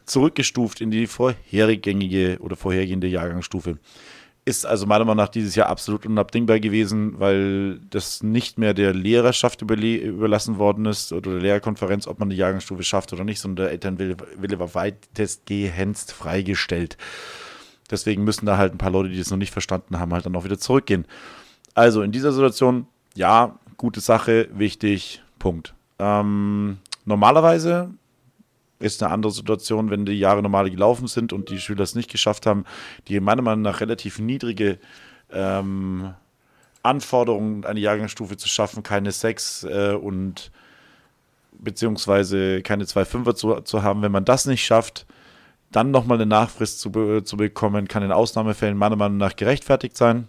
zurückgestuft 0.05 0.81
in 0.81 0.91
die 0.91 1.07
vorhergängige 1.07 2.39
oder 2.41 2.57
vorhergehende 2.57 3.07
Jahrgangsstufe. 3.07 3.79
Ist 4.45 4.67
also 4.67 4.87
meiner 4.87 5.05
Meinung 5.05 5.25
nach 5.25 5.29
dieses 5.29 5.55
Jahr 5.55 5.69
absolut 5.69 6.05
unabdingbar 6.05 6.59
gewesen, 6.61 7.19
weil 7.19 7.79
das 7.91 8.23
nicht 8.23 8.59
mehr 8.59 8.75
der 8.75 8.93
Lehrerschaft 8.93 9.63
überlassen 9.63 10.59
worden 10.59 10.85
ist 10.87 11.13
oder 11.13 11.31
der 11.31 11.41
Lehrerkonferenz, 11.41 12.07
ob 12.07 12.19
man 12.19 12.29
die 12.29 12.37
Jahrgangsstufe 12.37 12.83
schafft 12.83 13.13
oder 13.13 13.25
nicht, 13.25 13.41
sondern 13.41 13.67
der 13.67 13.73
Elternwille 13.73 14.17
Wille 14.37 14.59
war 14.59 14.75
weitestgehend 14.75 15.99
freigestellt. 15.99 16.97
Deswegen 17.93 18.25
müssen 18.25 18.47
da 18.47 18.57
halt 18.57 18.75
ein 18.75 18.79
paar 18.79 18.91
Leute, 18.91 19.11
die 19.11 19.19
das 19.19 19.31
noch 19.31 19.37
nicht 19.37 19.53
verstanden 19.53 20.01
haben, 20.01 20.13
halt 20.15 20.25
dann 20.25 20.35
auch 20.35 20.45
wieder 20.45 20.59
zurückgehen. 20.59 21.05
Also 21.75 22.01
in 22.03 22.11
dieser 22.11 22.33
Situation, 22.33 22.87
ja, 23.15 23.59
gute 23.77 24.01
Sache, 24.01 24.49
wichtig, 24.53 25.23
Punkt. 25.39 25.75
Ähm, 25.99 26.79
normalerweise 27.05 27.91
ist 28.79 29.03
eine 29.03 29.13
andere 29.13 29.31
Situation, 29.31 29.91
wenn 29.91 30.07
die 30.07 30.19
Jahre 30.19 30.43
normal 30.43 30.71
gelaufen 30.71 31.07
sind 31.07 31.35
und 31.35 31.51
die 31.51 31.61
Schüler 31.61 31.83
es 31.83 31.95
nicht 31.95 32.11
geschafft 32.11 32.47
haben, 32.47 32.65
die 33.09 33.21
meiner 33.21 33.43
Meinung 33.43 33.63
nach 33.63 33.81
relativ 33.81 34.19
niedrige 34.19 34.79
ähm, 35.31 36.15
Anforderungen, 36.83 37.67
eine 37.67 37.79
Jahrgangsstufe 37.79 38.39
zu 38.39 38.49
schaffen, 38.49 38.83
keine 38.83 39.13
Sechs 39.13 39.65
äh, 39.65 39.93
und 39.93 40.51
beziehungsweise 41.53 42.63
keine 42.63 42.87
zwei 42.87 43.05
Fünfer 43.05 43.35
zu, 43.35 43.61
zu 43.61 43.83
haben. 43.83 44.01
Wenn 44.01 44.13
man 44.13 44.25
das 44.25 44.47
nicht 44.47 44.65
schafft, 44.65 45.07
dann 45.73 45.91
nochmal 45.91 46.19
eine 46.19 46.27
Nachfrist 46.27 46.81
zu, 46.81 46.93
be 46.93 47.25
zu 47.25 47.37
bekommen, 47.37 47.89
kann 47.89 48.03
in 48.03 48.13
Ausnahmefällen 48.13 48.77
meiner 48.77 48.97
Meinung 48.97 49.19
nach 49.19 49.37
gerechtfertigt 49.37 49.97
sein. 49.97 50.29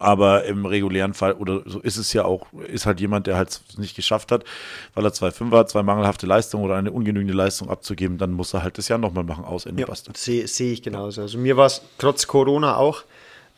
Aber 0.00 0.44
im 0.44 0.66
regulären 0.66 1.14
Fall, 1.14 1.34
oder 1.34 1.62
so 1.64 1.78
ist 1.78 1.96
es 1.96 2.12
ja 2.12 2.24
auch, 2.24 2.52
ist 2.66 2.86
halt 2.86 2.98
jemand, 3.00 3.28
der 3.28 3.36
halt 3.36 3.60
es 3.68 3.78
nicht 3.78 3.94
geschafft 3.94 4.32
hat, 4.32 4.42
weil 4.94 5.04
er 5.04 5.12
zwei 5.12 5.30
Fünfer, 5.30 5.58
hat, 5.58 5.70
zwei 5.70 5.84
mangelhafte 5.84 6.26
Leistungen 6.26 6.64
oder 6.64 6.74
eine 6.74 6.90
ungenügende 6.90 7.34
Leistung 7.34 7.70
abzugeben, 7.70 8.18
dann 8.18 8.32
muss 8.32 8.52
er 8.52 8.64
halt 8.64 8.78
das 8.78 8.88
Jahr 8.88 8.98
nochmal 8.98 9.22
machen, 9.22 9.44
aus 9.44 9.64
Ende 9.64 9.84
Ja, 9.86 9.94
sehe 10.14 10.48
sehe 10.48 10.72
ich 10.72 10.82
genauso. 10.82 11.20
Also 11.20 11.38
mir 11.38 11.56
war 11.56 11.66
es 11.66 11.82
trotz 11.98 12.26
Corona 12.26 12.76
auch, 12.76 13.04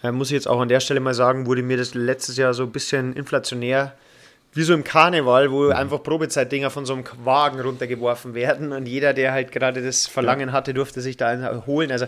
äh, 0.02 0.12
muss 0.12 0.28
ich 0.28 0.34
jetzt 0.34 0.48
auch 0.48 0.60
an 0.60 0.68
der 0.68 0.80
Stelle 0.80 1.00
mal 1.00 1.14
sagen, 1.14 1.46
wurde 1.46 1.62
mir 1.62 1.78
das 1.78 1.94
letztes 1.94 2.36
Jahr 2.36 2.52
so 2.52 2.64
ein 2.64 2.72
bisschen 2.72 3.14
inflationär, 3.14 3.94
wie 4.58 4.64
so 4.64 4.74
im 4.74 4.82
Karneval, 4.82 5.52
wo 5.52 5.68
einfach 5.68 6.02
Probezeitdinger 6.02 6.70
von 6.70 6.84
so 6.84 6.92
einem 6.92 7.04
Wagen 7.22 7.60
runtergeworfen 7.60 8.34
werden 8.34 8.72
und 8.72 8.86
jeder, 8.86 9.14
der 9.14 9.30
halt 9.30 9.52
gerade 9.52 9.84
das 9.84 10.08
Verlangen 10.08 10.50
hatte, 10.50 10.74
durfte 10.74 11.00
sich 11.00 11.16
da 11.16 11.28
einen 11.28 11.64
holen. 11.64 11.92
Also, 11.92 12.06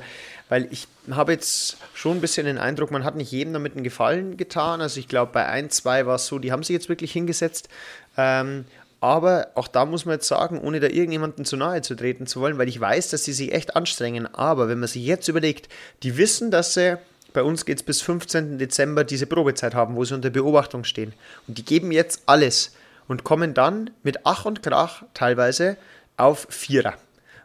weil 0.48 0.66
ich 0.72 0.88
habe 1.12 1.30
jetzt 1.30 1.76
schon 1.94 2.16
ein 2.16 2.20
bisschen 2.20 2.46
den 2.46 2.58
Eindruck, 2.58 2.90
man 2.90 3.04
hat 3.04 3.14
nicht 3.14 3.30
jedem 3.30 3.52
damit 3.52 3.76
einen 3.76 3.84
Gefallen 3.84 4.36
getan. 4.36 4.80
Also 4.80 4.98
ich 4.98 5.06
glaube, 5.06 5.30
bei 5.32 5.46
ein, 5.46 5.70
zwei 5.70 6.06
war 6.06 6.16
es 6.16 6.26
so, 6.26 6.40
die 6.40 6.50
haben 6.50 6.64
sich 6.64 6.74
jetzt 6.74 6.88
wirklich 6.88 7.12
hingesetzt. 7.12 7.68
Ähm, 8.16 8.64
aber 8.98 9.52
auch 9.54 9.68
da 9.68 9.84
muss 9.84 10.04
man 10.04 10.14
jetzt 10.14 10.26
sagen, 10.26 10.58
ohne 10.58 10.80
da 10.80 10.88
irgendjemanden 10.88 11.44
zu 11.44 11.56
nahe 11.56 11.82
zu 11.82 11.94
treten 11.94 12.26
zu 12.26 12.40
wollen, 12.40 12.58
weil 12.58 12.68
ich 12.68 12.80
weiß, 12.80 13.10
dass 13.10 13.22
sie 13.22 13.32
sich 13.32 13.52
echt 13.52 13.76
anstrengen. 13.76 14.26
Aber 14.26 14.68
wenn 14.68 14.80
man 14.80 14.88
sich 14.88 15.04
jetzt 15.04 15.28
überlegt, 15.28 15.68
die 16.02 16.16
wissen, 16.16 16.50
dass 16.50 16.74
sie 16.74 16.98
bei 17.32 17.42
uns 17.42 17.64
geht 17.64 17.78
es 17.78 17.82
bis 17.82 18.02
15. 18.02 18.58
Dezember 18.58 19.04
diese 19.04 19.26
Probezeit 19.26 19.74
haben, 19.74 19.96
wo 19.96 20.04
sie 20.04 20.14
unter 20.14 20.30
Beobachtung 20.30 20.84
stehen. 20.84 21.12
Und 21.46 21.58
die 21.58 21.64
geben 21.64 21.92
jetzt 21.92 22.22
alles 22.26 22.74
und 23.08 23.24
kommen 23.24 23.54
dann 23.54 23.90
mit 24.02 24.20
Ach 24.24 24.44
und 24.44 24.62
Krach 24.62 25.04
teilweise 25.14 25.76
auf 26.16 26.46
Vierer. 26.50 26.94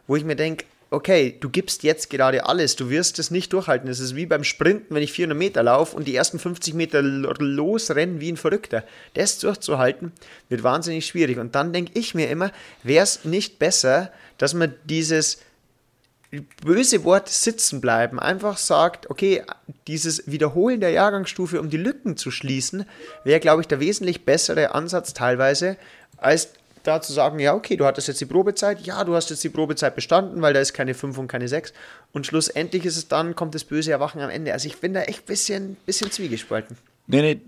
Wo 0.06 0.16
ich 0.16 0.24
mir 0.24 0.36
denke, 0.36 0.64
okay, 0.90 1.36
du 1.40 1.50
gibst 1.50 1.82
jetzt 1.82 2.10
gerade 2.10 2.46
alles, 2.46 2.76
du 2.76 2.90
wirst 2.90 3.18
es 3.18 3.30
nicht 3.30 3.52
durchhalten. 3.52 3.88
Es 3.88 4.00
ist 4.00 4.14
wie 4.14 4.26
beim 4.26 4.44
Sprinten, 4.44 4.94
wenn 4.94 5.02
ich 5.02 5.12
400 5.12 5.36
Meter 5.36 5.62
laufe 5.62 5.96
und 5.96 6.06
die 6.06 6.14
ersten 6.14 6.38
50 6.38 6.74
Meter 6.74 7.02
losrennen 7.02 8.20
wie 8.20 8.30
ein 8.30 8.36
Verrückter. 8.36 8.84
Das 9.14 9.38
durchzuhalten, 9.38 10.12
wird 10.48 10.62
wahnsinnig 10.62 11.06
schwierig. 11.06 11.38
Und 11.38 11.54
dann 11.54 11.72
denke 11.72 11.92
ich 11.98 12.14
mir 12.14 12.30
immer, 12.30 12.52
wäre 12.82 13.04
es 13.04 13.24
nicht 13.24 13.58
besser, 13.58 14.12
dass 14.38 14.54
man 14.54 14.74
dieses 14.84 15.38
böse 16.40 17.04
Wort 17.04 17.28
sitzen 17.28 17.80
bleiben, 17.80 18.18
einfach 18.18 18.56
sagt, 18.56 19.10
okay, 19.10 19.42
dieses 19.86 20.30
Wiederholen 20.30 20.80
der 20.80 20.90
Jahrgangsstufe, 20.90 21.60
um 21.60 21.70
die 21.70 21.76
Lücken 21.76 22.16
zu 22.16 22.30
schließen, 22.30 22.86
wäre, 23.24 23.40
glaube 23.40 23.62
ich, 23.62 23.68
der 23.68 23.80
wesentlich 23.80 24.24
bessere 24.24 24.74
Ansatz 24.74 25.14
teilweise, 25.14 25.76
als 26.16 26.50
da 26.82 27.00
zu 27.00 27.12
sagen, 27.12 27.38
ja, 27.38 27.54
okay, 27.54 27.76
du 27.76 27.84
hattest 27.84 28.08
jetzt 28.08 28.20
die 28.20 28.26
Probezeit, 28.26 28.80
ja, 28.82 29.02
du 29.04 29.14
hast 29.14 29.30
jetzt 29.30 29.42
die 29.42 29.48
Probezeit 29.48 29.94
bestanden, 29.94 30.40
weil 30.42 30.54
da 30.54 30.60
ist 30.60 30.72
keine 30.72 30.94
5 30.94 31.18
und 31.18 31.28
keine 31.28 31.48
6 31.48 31.72
und 32.12 32.26
schlussendlich 32.26 32.84
ist 32.84 32.96
es 32.96 33.08
dann, 33.08 33.34
kommt 33.34 33.54
das 33.54 33.64
böse 33.64 33.90
Erwachen 33.90 34.20
am 34.20 34.30
Ende. 34.30 34.52
Also 34.52 34.68
ich 34.68 34.78
bin 34.78 34.94
da 34.94 35.02
echt 35.02 35.22
ein 35.22 35.26
bisschen, 35.26 35.76
bisschen 35.84 36.10
zwiegespalten. 36.10 36.76
Nee, 37.08 37.22
nee, 37.22 37.40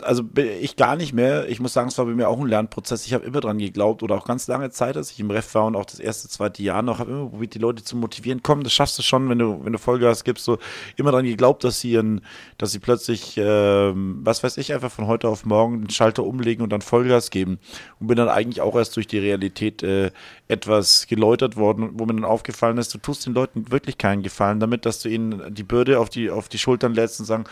also 0.00 0.24
ich 0.36 0.76
gar 0.76 0.96
nicht 0.96 1.12
mehr. 1.12 1.48
Ich 1.48 1.60
muss 1.60 1.72
sagen, 1.72 1.88
es 1.88 1.98
war 1.98 2.06
bei 2.06 2.12
mir 2.12 2.28
auch 2.28 2.40
ein 2.40 2.46
Lernprozess. 2.46 3.06
Ich 3.06 3.14
habe 3.14 3.24
immer 3.24 3.40
dran 3.40 3.58
geglaubt 3.58 4.02
oder 4.02 4.16
auch 4.16 4.24
ganz 4.24 4.46
lange 4.48 4.70
Zeit, 4.70 4.96
als 4.96 5.10
ich 5.10 5.20
im 5.20 5.30
Ref 5.30 5.54
war 5.54 5.66
und 5.66 5.76
auch 5.76 5.84
das 5.84 6.00
erste, 6.00 6.28
zweite 6.28 6.62
Jahr 6.62 6.82
noch, 6.82 6.98
habe 6.98 7.10
immer 7.10 7.28
probiert, 7.28 7.54
die 7.54 7.58
Leute 7.58 7.84
zu 7.84 7.96
motivieren. 7.96 8.42
Komm, 8.42 8.62
das 8.62 8.72
schaffst 8.72 8.98
du 8.98 9.02
schon, 9.02 9.28
wenn 9.28 9.38
du, 9.38 9.64
wenn 9.64 9.72
du 9.72 9.78
Vollgas 9.78 10.24
gibst. 10.24 10.44
So 10.44 10.58
immer 10.96 11.12
dran 11.12 11.24
geglaubt, 11.24 11.64
dass 11.64 11.80
sie, 11.80 11.92
ihren, 11.92 12.22
dass 12.58 12.72
sie 12.72 12.78
plötzlich, 12.78 13.34
ähm, 13.36 14.20
was 14.24 14.42
weiß 14.42 14.56
ich, 14.56 14.72
einfach 14.72 14.90
von 14.90 15.06
heute 15.06 15.28
auf 15.28 15.44
morgen 15.44 15.82
den 15.82 15.90
Schalter 15.90 16.24
umlegen 16.24 16.62
und 16.62 16.70
dann 16.70 16.82
Vollgas 16.82 17.30
geben. 17.30 17.58
Und 18.00 18.06
bin 18.06 18.16
dann 18.16 18.28
eigentlich 18.28 18.60
auch 18.60 18.74
erst 18.74 18.96
durch 18.96 19.06
die 19.06 19.18
Realität 19.18 19.82
äh, 19.82 20.10
etwas 20.48 21.06
geläutert 21.06 21.56
worden, 21.56 21.90
wo 21.94 22.06
mir 22.06 22.14
dann 22.14 22.24
aufgefallen 22.24 22.78
ist, 22.78 22.92
du 22.94 22.98
tust 22.98 23.26
den 23.26 23.34
Leuten 23.34 23.70
wirklich 23.70 23.98
keinen 23.98 24.22
Gefallen 24.22 24.60
damit, 24.60 24.86
dass 24.86 25.00
du 25.00 25.08
ihnen 25.08 25.54
die 25.54 25.62
Bürde 25.62 26.00
auf 26.00 26.08
die, 26.08 26.30
auf 26.30 26.48
die 26.48 26.58
Schultern 26.58 26.94
lädst 26.94 27.20
und 27.20 27.26
sagen, 27.26 27.44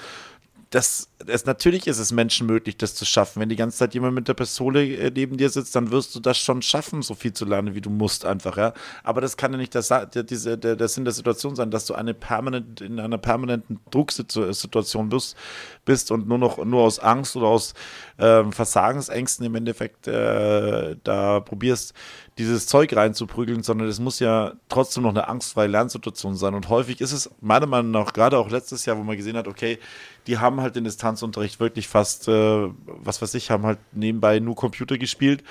das, 0.70 1.08
das, 1.18 1.46
natürlich 1.46 1.88
ist 1.88 1.98
es 1.98 2.12
Menschen 2.12 2.46
möglich, 2.46 2.76
das 2.76 2.94
zu 2.94 3.04
schaffen. 3.04 3.40
Wenn 3.40 3.48
die 3.48 3.56
ganze 3.56 3.78
Zeit 3.78 3.92
jemand 3.92 4.14
mit 4.14 4.28
der 4.28 4.34
Pistole 4.34 4.84
äh, 4.84 5.10
neben 5.12 5.36
dir 5.36 5.50
sitzt, 5.50 5.74
dann 5.74 5.90
wirst 5.90 6.14
du 6.14 6.20
das 6.20 6.38
schon 6.38 6.62
schaffen, 6.62 7.02
so 7.02 7.14
viel 7.14 7.32
zu 7.32 7.44
lernen, 7.44 7.74
wie 7.74 7.80
du 7.80 7.90
musst, 7.90 8.24
einfach, 8.24 8.56
ja. 8.56 8.72
Aber 9.02 9.20
das 9.20 9.36
kann 9.36 9.50
ja 9.50 9.58
nicht 9.58 9.74
das, 9.74 9.88
der, 9.88 10.06
der, 10.06 10.76
der 10.76 10.88
Sinn 10.88 11.04
der 11.04 11.12
Situation 11.12 11.56
sein, 11.56 11.72
dass 11.72 11.86
du 11.86 11.94
eine 11.94 12.14
permanent, 12.14 12.80
in 12.80 13.00
einer 13.00 13.18
permanenten 13.18 13.80
Drucksituation 13.90 15.08
bist, 15.08 15.36
bist 15.84 16.12
und 16.12 16.28
nur 16.28 16.38
noch 16.38 16.64
nur 16.64 16.82
aus 16.82 17.00
Angst 17.00 17.34
oder 17.34 17.48
aus 17.48 17.74
äh, 18.18 18.44
Versagensängsten 18.44 19.44
im 19.46 19.56
Endeffekt 19.56 20.06
äh, 20.06 20.94
da 21.02 21.40
probierst, 21.40 21.94
dieses 22.38 22.66
Zeug 22.66 22.94
reinzuprügeln, 22.94 23.62
sondern 23.62 23.88
es 23.88 24.00
muss 24.00 24.18
ja 24.20 24.52
trotzdem 24.68 25.02
noch 25.02 25.10
eine 25.10 25.28
angstfreie 25.28 25.66
Lernsituation 25.68 26.36
sein. 26.36 26.54
Und 26.54 26.68
häufig 26.68 27.00
ist 27.00 27.12
es 27.12 27.30
meiner 27.40 27.66
Meinung 27.66 27.90
nach, 27.90 28.12
gerade 28.12 28.38
auch 28.38 28.50
letztes 28.50 28.86
Jahr, 28.86 28.96
wo 28.96 29.02
man 29.02 29.16
gesehen 29.16 29.36
hat, 29.36 29.48
okay, 29.48 29.78
die 30.26 30.38
haben 30.38 30.60
halt 30.60 30.76
den 30.76 30.84
Distanzunterricht 30.84 31.60
wirklich 31.60 31.88
fast, 31.88 32.28
äh, 32.28 32.68
was 32.86 33.22
weiß 33.22 33.34
ich, 33.34 33.50
haben 33.50 33.64
halt 33.64 33.78
nebenbei 33.92 34.40
nur 34.40 34.56
Computer 34.56 34.98
gespielt, 34.98 35.42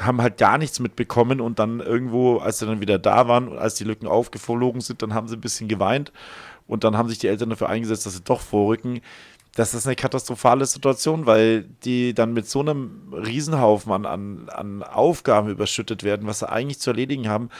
haben 0.00 0.22
halt 0.22 0.38
gar 0.38 0.58
nichts 0.58 0.80
mitbekommen 0.80 1.40
und 1.40 1.58
dann 1.58 1.80
irgendwo, 1.80 2.38
als 2.38 2.58
sie 2.58 2.66
dann 2.66 2.80
wieder 2.80 2.98
da 2.98 3.28
waren, 3.28 3.58
als 3.58 3.74
die 3.74 3.84
Lücken 3.84 4.06
aufgeflogen 4.06 4.80
sind, 4.80 5.02
dann 5.02 5.14
haben 5.14 5.28
sie 5.28 5.36
ein 5.36 5.40
bisschen 5.40 5.68
geweint 5.68 6.12
und 6.66 6.84
dann 6.84 6.96
haben 6.96 7.08
sich 7.08 7.18
die 7.18 7.28
Eltern 7.28 7.50
dafür 7.50 7.68
eingesetzt, 7.68 8.06
dass 8.06 8.14
sie 8.14 8.22
doch 8.22 8.40
vorrücken 8.40 9.00
das 9.54 9.74
ist 9.74 9.86
eine 9.86 9.96
katastrophale 9.96 10.64
Situation, 10.64 11.26
weil 11.26 11.64
die 11.84 12.14
dann 12.14 12.32
mit 12.32 12.48
so 12.48 12.60
einem 12.60 13.12
Riesenhaufen 13.12 13.92
an, 13.92 14.06
an, 14.06 14.48
an 14.48 14.82
Aufgaben 14.82 15.50
überschüttet 15.50 16.04
werden, 16.04 16.26
was 16.26 16.38
sie 16.38 16.48
eigentlich 16.48 16.80
zu 16.80 16.90
erledigen 16.90 17.28
haben. 17.28 17.50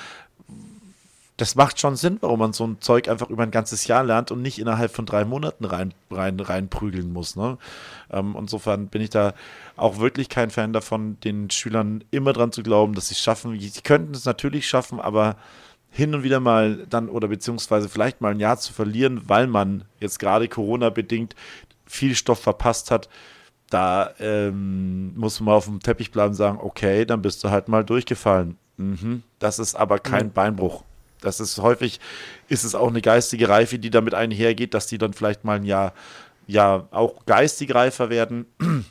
Das 1.38 1.54
macht 1.54 1.80
schon 1.80 1.96
Sinn, 1.96 2.18
warum 2.20 2.38
man 2.38 2.52
so 2.52 2.64
ein 2.64 2.76
Zeug 2.80 3.08
einfach 3.08 3.30
über 3.30 3.42
ein 3.42 3.50
ganzes 3.50 3.86
Jahr 3.86 4.04
lernt 4.04 4.30
und 4.30 4.42
nicht 4.42 4.58
innerhalb 4.58 4.92
von 4.94 5.06
drei 5.06 5.24
Monaten 5.24 5.64
rein, 5.64 5.94
rein, 6.10 6.38
reinprügeln 6.38 7.12
muss. 7.12 7.36
Ne? 7.36 7.58
Ähm, 8.10 8.36
insofern 8.38 8.88
bin 8.88 9.00
ich 9.00 9.10
da 9.10 9.32
auch 9.76 9.98
wirklich 9.98 10.28
kein 10.28 10.50
Fan 10.50 10.72
davon, 10.72 11.18
den 11.20 11.50
Schülern 11.50 12.04
immer 12.10 12.32
dran 12.32 12.52
zu 12.52 12.62
glauben, 12.62 12.94
dass 12.94 13.08
sie 13.08 13.14
es 13.14 13.20
schaffen. 13.20 13.58
Sie 13.58 13.80
könnten 13.80 14.14
es 14.14 14.26
natürlich 14.26 14.68
schaffen, 14.68 15.00
aber 15.00 15.36
hin 15.90 16.14
und 16.14 16.22
wieder 16.22 16.40
mal 16.40 16.86
dann 16.88 17.08
oder 17.08 17.28
beziehungsweise 17.28 17.88
vielleicht 17.88 18.20
mal 18.20 18.32
ein 18.32 18.40
Jahr 18.40 18.58
zu 18.58 18.72
verlieren, 18.72 19.22
weil 19.26 19.46
man 19.46 19.84
jetzt 20.00 20.18
gerade 20.18 20.48
Corona 20.48 20.90
bedingt 20.90 21.34
viel 21.86 22.14
Stoff 22.14 22.40
verpasst 22.40 22.90
hat, 22.90 23.08
da 23.68 24.10
ähm, 24.18 25.14
muss 25.16 25.40
man 25.40 25.54
auf 25.54 25.66
dem 25.66 25.80
Teppich 25.80 26.10
bleiben 26.10 26.30
und 26.30 26.34
sagen, 26.34 26.58
okay, 26.60 27.04
dann 27.04 27.22
bist 27.22 27.42
du 27.44 27.50
halt 27.50 27.68
mal 27.68 27.84
durchgefallen. 27.84 28.56
Mhm. 28.76 29.22
Das 29.38 29.58
ist 29.58 29.74
aber 29.74 29.98
kein 29.98 30.26
mhm. 30.26 30.32
Beinbruch. 30.32 30.84
Das 31.22 31.40
ist 31.40 31.58
häufig, 31.58 32.00
ist 32.48 32.64
es 32.64 32.74
auch 32.74 32.88
eine 32.88 33.00
geistige 33.00 33.48
Reife, 33.48 33.78
die 33.78 33.90
damit 33.90 34.14
einhergeht, 34.14 34.74
dass 34.74 34.86
die 34.86 34.98
dann 34.98 35.14
vielleicht 35.14 35.44
mal 35.44 35.56
ein 35.56 35.64
Jahr, 35.64 35.94
ja, 36.46 36.86
auch 36.90 37.24
geistig 37.24 37.74
reifer 37.74 38.10
werden. 38.10 38.46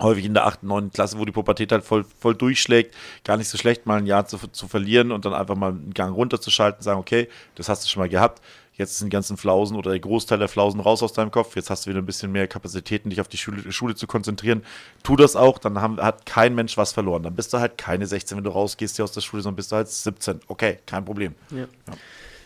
häufig 0.00 0.24
in 0.24 0.34
der 0.34 0.46
8., 0.46 0.62
9. 0.62 0.90
Klasse, 0.92 1.18
wo 1.18 1.24
die 1.24 1.32
Pubertät 1.32 1.72
halt 1.72 1.84
voll, 1.84 2.04
voll 2.04 2.34
durchschlägt, 2.34 2.94
gar 3.24 3.36
nicht 3.36 3.48
so 3.48 3.58
schlecht, 3.58 3.86
mal 3.86 3.98
ein 3.98 4.06
Jahr 4.06 4.26
zu, 4.26 4.38
zu 4.38 4.66
verlieren 4.66 5.12
und 5.12 5.24
dann 5.24 5.34
einfach 5.34 5.56
mal 5.56 5.70
einen 5.70 5.94
Gang 5.94 6.14
runterzuschalten, 6.14 6.82
sagen, 6.82 6.98
okay, 6.98 7.28
das 7.54 7.68
hast 7.68 7.84
du 7.84 7.88
schon 7.88 8.00
mal 8.00 8.08
gehabt, 8.08 8.40
jetzt 8.80 8.98
sind 8.98 9.06
die 9.06 9.14
ganzen 9.14 9.36
Flausen 9.36 9.76
oder 9.76 9.90
der 9.90 10.00
Großteil 10.00 10.38
der 10.38 10.48
Flausen 10.48 10.80
raus 10.80 11.02
aus 11.02 11.12
deinem 11.12 11.30
Kopf, 11.30 11.54
jetzt 11.54 11.70
hast 11.70 11.86
du 11.86 11.90
wieder 11.90 12.00
ein 12.00 12.06
bisschen 12.06 12.32
mehr 12.32 12.48
Kapazitäten, 12.48 13.10
dich 13.10 13.20
auf 13.20 13.28
die 13.28 13.36
Schule, 13.36 13.70
Schule 13.70 13.94
zu 13.94 14.06
konzentrieren. 14.06 14.64
Tu 15.04 15.14
das 15.14 15.36
auch, 15.36 15.58
dann 15.58 15.80
haben, 15.80 16.00
hat 16.00 16.26
kein 16.26 16.54
Mensch 16.54 16.76
was 16.76 16.92
verloren. 16.92 17.22
Dann 17.22 17.36
bist 17.36 17.52
du 17.52 17.58
halt 17.58 17.78
keine 17.78 18.06
16, 18.06 18.36
wenn 18.36 18.44
du 18.44 18.50
rausgehst 18.50 18.96
hier 18.96 19.04
aus 19.04 19.12
der 19.12 19.20
Schule, 19.20 19.42
sondern 19.42 19.56
bist 19.56 19.70
du 19.70 19.76
halt 19.76 19.88
17. 19.88 20.40
Okay, 20.48 20.78
kein 20.86 21.04
Problem. 21.04 21.34
Ja. 21.50 21.58
Ja. 21.58 21.66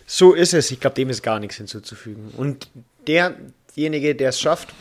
So 0.06 0.34
ist 0.34 0.52
es. 0.52 0.70
Ich 0.70 0.80
glaube, 0.80 0.96
dem 0.96 1.08
ist 1.08 1.22
gar 1.22 1.40
nichts 1.40 1.56
hinzuzufügen. 1.56 2.30
Und 2.36 2.68
derjenige, 3.06 4.14
der 4.14 4.30
es 4.30 4.40
schafft, 4.40 4.74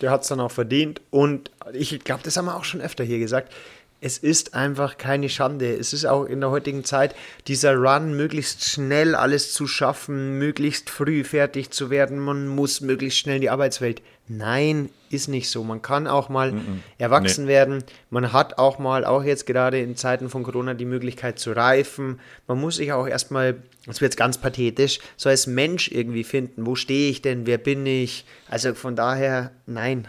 der 0.00 0.10
hat 0.10 0.22
es 0.22 0.28
dann 0.28 0.40
auch 0.40 0.52
verdient. 0.52 1.00
Und 1.10 1.50
ich 1.72 1.98
glaube, 2.00 2.22
das 2.22 2.36
haben 2.36 2.46
wir 2.46 2.56
auch 2.56 2.64
schon 2.64 2.80
öfter 2.80 3.04
hier 3.04 3.18
gesagt 3.18 3.52
es 4.00 4.16
ist 4.16 4.54
einfach 4.54 4.96
keine 4.96 5.28
Schande. 5.28 5.74
Es 5.74 5.92
ist 5.92 6.06
auch 6.06 6.24
in 6.24 6.40
der 6.40 6.50
heutigen 6.50 6.84
Zeit 6.84 7.14
dieser 7.48 7.74
Run, 7.74 8.16
möglichst 8.16 8.64
schnell 8.64 9.14
alles 9.14 9.52
zu 9.52 9.66
schaffen, 9.66 10.38
möglichst 10.38 10.88
früh 10.88 11.22
fertig 11.22 11.70
zu 11.70 11.90
werden. 11.90 12.18
Man 12.18 12.48
muss 12.48 12.80
möglichst 12.80 13.18
schnell 13.18 13.36
in 13.36 13.42
die 13.42 13.50
Arbeitswelt. 13.50 14.00
Nein, 14.26 14.88
ist 15.10 15.28
nicht 15.28 15.50
so. 15.50 15.64
Man 15.64 15.82
kann 15.82 16.06
auch 16.06 16.28
mal 16.28 16.52
mm 16.52 16.56
-mm. 16.56 16.78
erwachsen 16.98 17.44
nee. 17.44 17.50
werden. 17.50 17.84
Man 18.10 18.32
hat 18.32 18.58
auch 18.58 18.78
mal, 18.78 19.04
auch 19.04 19.24
jetzt 19.24 19.44
gerade 19.44 19.80
in 19.80 19.96
Zeiten 19.96 20.30
von 20.30 20.44
Corona, 20.44 20.72
die 20.72 20.84
Möglichkeit 20.84 21.38
zu 21.38 21.52
reifen. 21.52 22.20
Man 22.46 22.58
muss 22.58 22.76
sich 22.76 22.92
auch 22.92 23.06
erstmal, 23.06 23.56
das 23.86 24.00
wird 24.00 24.12
jetzt 24.12 24.16
ganz 24.16 24.38
pathetisch, 24.38 25.00
so 25.16 25.28
als 25.28 25.46
Mensch 25.46 25.90
irgendwie 25.90 26.24
finden. 26.24 26.64
Wo 26.64 26.74
stehe 26.74 27.10
ich 27.10 27.22
denn? 27.22 27.44
Wer 27.44 27.58
bin 27.58 27.84
ich? 27.84 28.24
Also 28.48 28.72
von 28.74 28.96
daher, 28.96 29.50
nein. 29.66 30.08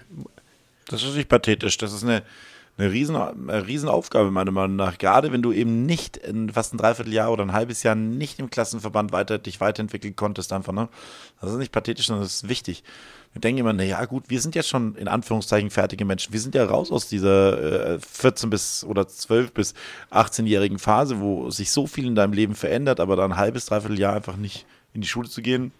Das 0.87 1.03
ist 1.03 1.15
nicht 1.15 1.29
pathetisch. 1.29 1.77
Das 1.77 1.91
ist 1.91 2.03
eine 2.03 2.21
eine 2.77 2.91
riesen, 2.91 3.15
eine 3.15 3.67
riesen 3.67 3.89
Aufgabe, 3.89 4.31
meiner 4.31 4.51
Meinung 4.51 4.75
nach. 4.75 4.97
Gerade 4.97 5.31
wenn 5.31 5.41
du 5.41 5.51
eben 5.51 5.85
nicht 5.85 6.17
in 6.17 6.49
fast 6.49 6.73
ein 6.73 6.77
Dreivierteljahr 6.77 7.31
oder 7.31 7.43
ein 7.43 7.53
halbes 7.53 7.83
Jahr 7.83 7.95
nicht 7.95 8.39
im 8.39 8.49
Klassenverband 8.49 9.11
weiter, 9.11 9.37
dich 9.37 9.59
weiterentwickeln 9.61 10.15
konntest, 10.15 10.53
einfach, 10.53 10.73
ne? 10.73 10.89
Das 11.39 11.51
ist 11.51 11.57
nicht 11.57 11.71
pathetisch, 11.71 12.07
sondern 12.07 12.23
das 12.23 12.35
ist 12.35 12.49
wichtig. 12.49 12.83
Wir 13.33 13.39
denken 13.39 13.59
immer, 13.59 13.73
naja, 13.73 14.03
gut, 14.05 14.25
wir 14.27 14.41
sind 14.41 14.55
jetzt 14.55 14.67
schon 14.67 14.95
in 14.95 15.07
Anführungszeichen 15.07 15.69
fertige 15.69 16.03
Menschen. 16.03 16.33
Wir 16.33 16.39
sind 16.39 16.53
ja 16.53 16.65
raus 16.65 16.91
aus 16.91 17.07
dieser 17.07 17.93
äh, 17.93 17.99
14 17.99 18.49
bis 18.49 18.83
oder 18.83 19.07
12 19.07 19.53
bis 19.53 19.73
18-jährigen 20.11 20.79
Phase, 20.79 21.21
wo 21.21 21.49
sich 21.49 21.71
so 21.71 21.87
viel 21.87 22.07
in 22.07 22.15
deinem 22.15 22.33
Leben 22.33 22.55
verändert, 22.55 22.99
aber 22.99 23.15
dann 23.15 23.33
ein 23.33 23.37
halbes, 23.37 23.67
dreiviertel 23.67 23.99
Jahr 23.99 24.15
einfach 24.15 24.35
nicht 24.35 24.65
in 24.93 25.01
die 25.01 25.07
Schule 25.07 25.29
zu 25.29 25.41
gehen, 25.41 25.71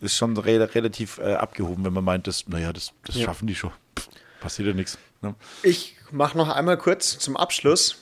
ist 0.00 0.16
schon 0.16 0.36
re 0.36 0.74
relativ 0.74 1.18
äh, 1.18 1.34
abgehoben, 1.34 1.84
wenn 1.84 1.92
man 1.92 2.04
meint, 2.04 2.26
dass, 2.26 2.48
naja, 2.48 2.72
das, 2.72 2.92
das 3.04 3.16
ja. 3.16 3.26
schaffen 3.26 3.46
die 3.46 3.54
schon. 3.54 3.70
Pff, 3.96 4.08
passiert 4.40 4.66
ja 4.68 4.74
nichts. 4.74 4.98
Ne? 5.22 5.34
Ich 5.62 5.96
mache 6.10 6.36
noch 6.36 6.48
einmal 6.48 6.76
kurz 6.76 7.18
zum 7.18 7.36
Abschluss 7.36 7.96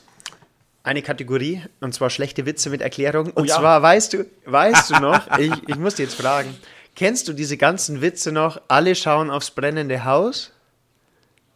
eine 0.82 1.02
Kategorie 1.02 1.62
und 1.80 1.94
zwar 1.94 2.10
schlechte 2.10 2.46
Witze 2.46 2.70
mit 2.70 2.80
Erklärung. 2.80 3.26
Und 3.26 3.42
oh, 3.42 3.44
ja. 3.44 3.58
zwar 3.58 3.82
weißt 3.82 4.14
du, 4.14 4.26
weißt 4.46 4.90
du 4.90 5.00
noch, 5.00 5.20
ich, 5.38 5.52
ich 5.68 5.76
muss 5.76 5.96
dir 5.96 6.04
jetzt 6.04 6.14
fragen, 6.20 6.56
kennst 6.96 7.28
du 7.28 7.32
diese 7.32 7.56
ganzen 7.56 8.00
Witze 8.00 8.32
noch? 8.32 8.60
Alle 8.68 8.94
schauen 8.94 9.30
aufs 9.30 9.50
brennende 9.50 10.04
Haus. 10.04 10.52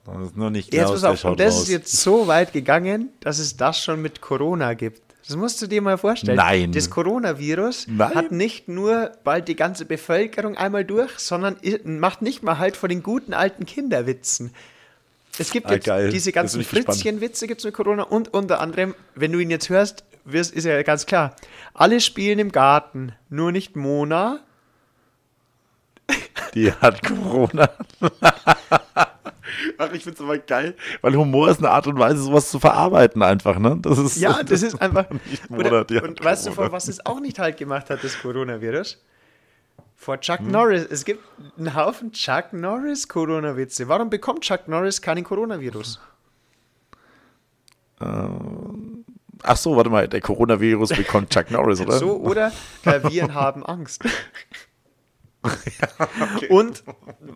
Das 0.05 0.27
ist 0.27 0.37
nur 0.37 0.51
nicht 0.51 0.71
Klaus, 0.71 0.91
jetzt 0.91 1.03
pass 1.03 1.25
auf, 1.25 1.25
und 1.25 1.41
das 1.41 1.55
raus. 1.55 1.63
ist 1.63 1.69
jetzt 1.69 1.97
so 1.97 2.27
weit 2.27 2.53
gegangen, 2.53 3.09
dass 3.21 3.39
es 3.39 3.57
das 3.57 3.83
schon 3.83 4.03
mit 4.03 4.21
Corona 4.21 4.75
gibt. 4.75 5.01
Das 5.27 5.37
musst 5.37 5.63
du 5.63 5.67
dir 5.67 5.81
mal 5.81 5.97
vorstellen. 5.97 6.37
Nein. 6.37 6.73
Das 6.73 6.91
Coronavirus 6.91 7.87
Nein. 7.89 8.15
hat 8.15 8.31
nicht 8.31 8.69
nur 8.69 9.13
bald 9.25 9.49
die 9.49 9.57
ganze 9.57 9.87
Bevölkerung 9.87 10.59
einmal 10.59 10.85
durch, 10.85 11.19
sondern 11.19 11.57
macht 11.85 12.21
nicht 12.21 12.43
mal 12.43 12.59
halt 12.59 12.77
vor 12.77 12.91
den 12.91 13.03
guten 13.03 13.33
alten 13.33 13.65
Kinderwitzen. 13.65 14.53
Es 15.39 15.51
gibt 15.51 15.67
ah, 15.67 15.75
jetzt 15.75 15.87
geil. 15.87 16.11
diese 16.11 16.33
ganzen 16.33 16.63
Fritzchen-Witze 16.63 17.47
gibt 17.47 17.61
es 17.61 17.65
mit 17.65 17.75
Corona 17.75 18.05
und 18.05 18.33
unter 18.33 18.61
anderem, 18.61 18.95
wenn 19.15 19.33
du 19.33 19.41
ihn 19.41 19.51
jetzt 19.51 19.69
hörst, 19.69 20.05
wirst, 20.25 20.55
ist 20.55 20.65
ja 20.65 20.83
ganz 20.83 21.07
klar. 21.07 21.35
Alle 21.73 22.01
spielen 22.01 22.39
im 22.39 22.53
Garten, 22.53 23.13
nur 23.29 23.53
nicht 23.53 23.77
Mona. 23.77 24.41
Die 26.55 26.71
hat 26.73 27.03
Corona. 27.03 27.69
Ach, 29.79 29.93
ich 29.93 30.05
finde 30.05 30.17
es 30.17 30.21
aber 30.21 30.39
geil, 30.39 30.75
weil 31.01 31.17
Humor 31.17 31.49
ist 31.49 31.59
eine 31.59 31.71
Art 31.71 31.87
und 31.87 31.99
Weise, 31.99 32.23
sowas 32.23 32.51
zu 32.51 32.59
verarbeiten 32.59 33.23
einfach, 33.23 33.59
ne? 33.59 33.79
Das 33.81 33.99
ist, 33.99 34.17
ja, 34.17 34.43
das, 34.43 34.61
das 34.61 34.63
ist 34.63 34.75
einfach. 34.81 35.07
Mona, 35.49 35.81
oder, 35.81 36.03
und 36.03 36.23
weißt 36.23 36.47
du, 36.47 36.53
von 36.53 36.71
was 36.73 36.89
es 36.89 37.05
auch 37.05 37.21
nicht 37.21 37.39
halt 37.39 37.57
gemacht 37.57 37.91
hat, 37.91 38.05
das 38.05 38.21
Coronavirus? 38.21 39.03
Vor 39.97 40.21
Chuck 40.21 40.41
hm. 40.41 40.51
Norris. 40.51 40.87
Es 40.91 41.05
gibt 41.05 41.25
einen 41.57 41.75
Haufen 41.75 42.13
Chuck 42.13 42.53
Norris 42.53 43.09
Corona-Witze. 43.09 43.89
Warum 43.89 44.11
bekommt 44.11 44.43
Chuck 44.43 44.69
Norris 44.69 45.01
keinen 45.01 45.25
Coronavirus? 45.25 46.01
Ähm, 48.01 49.05
ach 49.43 49.57
so, 49.57 49.77
warte 49.77 49.91
mal, 49.91 50.09
der 50.09 50.21
Coronavirus 50.21 50.91
bekommt 50.91 51.31
Chuck 51.31 51.51
Norris, 51.51 51.81
oder? 51.83 51.99
So, 51.99 52.17
oder 52.17 52.53
Viren 52.83 53.35
haben 53.35 53.65
Angst. 53.65 54.05
okay. 55.45 56.49
Und 56.49 56.83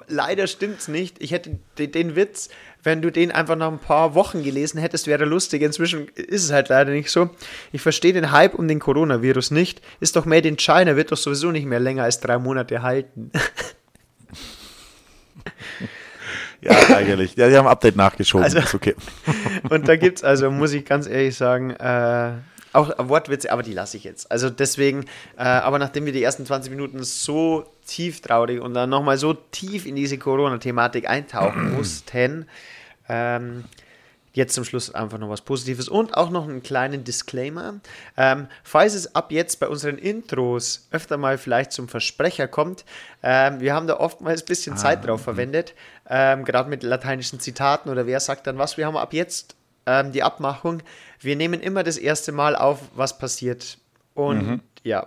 leider 0.07 0.47
stimmt's 0.47 0.89
nicht. 0.89 1.17
Ich 1.21 1.33
hätte 1.33 1.59
den, 1.79 1.93
den, 1.93 2.17
Witz, 2.17 2.49
wenn 2.83 3.03
du 3.03 3.13
den 3.13 3.31
einfach 3.31 3.57
nach 3.57 3.71
ein 3.71 3.79
paar 3.79 4.15
Wochen 4.15 4.43
gelesen 4.43 4.81
hättest, 4.81 5.07
wäre 5.07 5.25
lustig. 5.25 5.63
Inzwischen 5.63 6.09
ist 6.09 6.45
es 6.45 6.53
halt 6.53 6.69
leider 6.69 6.91
nicht 6.91 7.11
so. 7.11 7.31
Ich 7.73 7.83
verstehe 7.83 8.13
den 8.13 8.33
Hype 8.33 8.55
um 8.55 8.67
den 8.69 8.79
Coronavirus 8.79 9.51
nicht. 9.51 9.83
Ist 10.01 10.17
doch 10.17 10.25
Made 10.25 10.49
in 10.49 10.57
China, 10.57 10.97
wird 10.97 11.13
doch 11.13 11.17
sowieso 11.17 11.51
nicht 11.51 11.67
mehr 11.67 11.81
länger 11.81 12.05
als 12.05 12.21
drei 12.21 12.39
Monate 12.39 12.83
halten. 12.83 13.31
Ja, 16.61 16.73
eigentlich. 16.97 17.37
Ja, 17.37 17.49
die 17.49 17.57
haben 17.57 17.67
ein 17.67 17.73
Update 17.73 17.97
nachgeschoben. 17.97 18.45
Also- 18.45 18.59
ist 18.59 18.75
okay. 18.75 18.97
Und 19.71 19.87
da 19.87 19.97
gibt 19.97 20.19
es, 20.19 20.25
also 20.25 20.51
muss 20.51 20.73
ich 20.73 20.85
ganz 20.85 21.07
ehrlich 21.07 21.37
sagen, 21.37 21.71
äh, 21.71 22.33
auch 22.73 22.93
Wortwitze, 22.99 23.51
aber 23.51 23.63
die 23.63 23.73
lasse 23.73 23.97
ich 23.97 24.05
jetzt. 24.05 24.31
Also 24.31 24.51
deswegen, 24.51 25.05
äh, 25.37 25.43
aber 25.43 25.79
nachdem 25.79 26.05
wir 26.05 26.13
die 26.13 26.23
ersten 26.23 26.45
20 26.45 26.71
Minuten 26.71 27.03
so 27.03 27.65
tief 27.89 28.21
traurig 28.21 28.61
und 28.61 28.75
dann 28.75 28.91
nochmal 28.91 29.19
so 29.19 29.35
tief 29.35 29.87
in 29.87 29.97
diese 29.97 30.19
Corona-Thematik 30.19 31.09
eintauchen 31.09 31.73
mussten, 31.77 32.47
ähm, 33.09 33.65
jetzt 34.35 34.55
zum 34.55 34.65
Schluss 34.65 34.95
einfach 34.95 35.19
noch 35.19 35.31
was 35.31 35.41
Positives 35.41 35.89
und 35.89 36.17
auch 36.17 36.31
noch 36.31 36.45
einen 36.45 36.63
kleinen 36.63 37.03
Disclaimer. 37.03 37.81
Ähm, 38.17 38.47
falls 38.63 38.95
es 38.95 39.15
ab 39.15 39.33
jetzt 39.33 39.59
bei 39.59 39.67
unseren 39.67 39.99
Intros 39.99 40.87
öfter 40.93 41.17
mal 41.17 41.39
vielleicht 41.39 41.73
zum 41.73 41.89
Versprecher 41.89 42.47
kommt, 42.47 42.85
ähm, 43.23 43.61
wir 43.61 43.75
haben 43.75 43.89
da 43.89 43.97
oftmals 43.99 44.43
ein 44.43 44.47
bisschen 44.47 44.77
Zeit 44.77 45.05
drauf 45.05 45.23
verwendet, 45.23 45.75
ähm, 46.09 46.45
gerade 46.45 46.71
mit 46.71 46.83
lateinischen 46.85 47.41
Zitaten 47.41 47.91
oder 47.91 48.07
wer 48.07 48.21
sagt 48.21 48.47
dann 48.47 48.59
was. 48.59 48.77
Wir 48.77 48.87
haben 48.87 48.97
ab 48.97 49.13
jetzt 49.13 49.57
ähm, 49.87 50.13
die 50.13 50.23
Abmachung, 50.23 50.83
wir 51.21 51.35
nehmen 51.35 51.61
immer 51.61 51.83
das 51.83 51.97
erste 51.97 52.31
Mal 52.31 52.55
auf, 52.55 52.81
was 52.95 53.19
passiert. 53.19 53.79
Und 54.15 54.61
ja, 54.85 55.05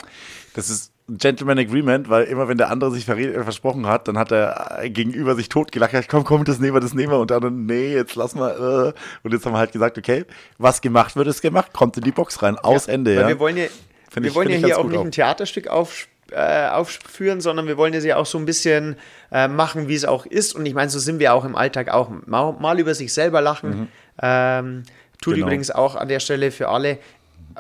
Das 0.56 0.70
ist 0.70 0.91
Gentleman 1.10 1.60
Agreement, 1.60 2.10
weil 2.10 2.24
immer 2.26 2.48
wenn 2.48 2.58
der 2.58 2.70
andere 2.70 2.92
sich 2.92 3.08
äh, 3.10 3.44
versprochen 3.44 3.86
hat, 3.88 4.08
dann 4.08 4.18
hat 4.18 4.32
der 4.32 4.80
äh, 4.82 4.90
gegenüber 4.90 5.36
sich 5.36 5.50
totgelacht. 5.50 5.94
Ja, 5.94 6.02
komm, 6.08 6.24
komm, 6.24 6.44
das 6.46 6.60
nehmen 6.60 6.76
wir, 6.76 6.80
das 6.80 6.94
nehmen 6.94 7.12
wir. 7.12 7.20
Und 7.20 7.32
dann, 7.32 7.66
nee, 7.66 7.94
jetzt 7.94 8.16
lass 8.16 8.36
mal. 8.36 8.94
Äh. 8.96 9.00
Und 9.24 9.34
jetzt 9.34 9.46
haben 9.46 9.54
wir 9.54 9.60
halt 9.60 9.72
gesagt, 9.74 9.98
okay, 9.98 10.26
was 10.58 10.80
gemacht 10.82 11.16
wird, 11.16 11.28
ist 11.28 11.42
gemacht. 11.42 11.74
Kommt 11.74 11.98
in 11.98 12.04
die 12.04 12.12
Box 12.12 12.42
rein. 12.44 12.58
Aus 12.58 12.88
Ende, 12.88 13.16
Weil 13.16 13.22
ja. 13.24 13.28
wir 13.28 13.40
wollen 13.40 13.58
ja, 13.58 13.66
Find 14.10 14.24
wir 14.24 14.30
ich- 14.30 14.36
wollen 14.36 14.50
ja 14.50 14.58
hier 14.58 14.80
auch 14.80 14.86
nicht 14.86 15.00
ein 15.00 15.12
Theaterstück 15.12 15.68
auf, 15.68 16.08
äh, 16.32 16.68
aufführen, 16.70 17.42
sondern 17.42 17.68
wir 17.68 17.76
wollen 17.78 17.94
ja 17.94 18.16
auch 18.16 18.26
so 18.26 18.38
ein 18.38 18.46
bisschen 18.46 18.96
äh, 19.32 19.48
machen, 19.50 19.90
wie 19.90 19.96
es 19.96 20.06
auch 20.06 20.26
ist. 20.26 20.56
Und 20.56 20.66
ich 20.66 20.74
meine, 20.74 20.90
so 20.90 21.00
sind 21.00 21.20
wir 21.20 21.34
auch 21.34 21.44
im 21.44 21.56
Alltag 21.58 21.90
auch. 21.90 22.10
Mal, 22.26 22.54
mal 22.60 22.80
über 22.80 22.94
sich 22.94 23.14
selber 23.14 23.42
lachen. 23.42 23.90
Ähm, 24.22 24.84
tut 25.22 25.36
Genau. 25.36 25.48
übrigens 25.48 25.72
auch 25.72 25.96
an 25.96 26.08
der 26.08 26.20
Stelle 26.20 26.52
für 26.52 26.70
alle. 26.70 27.00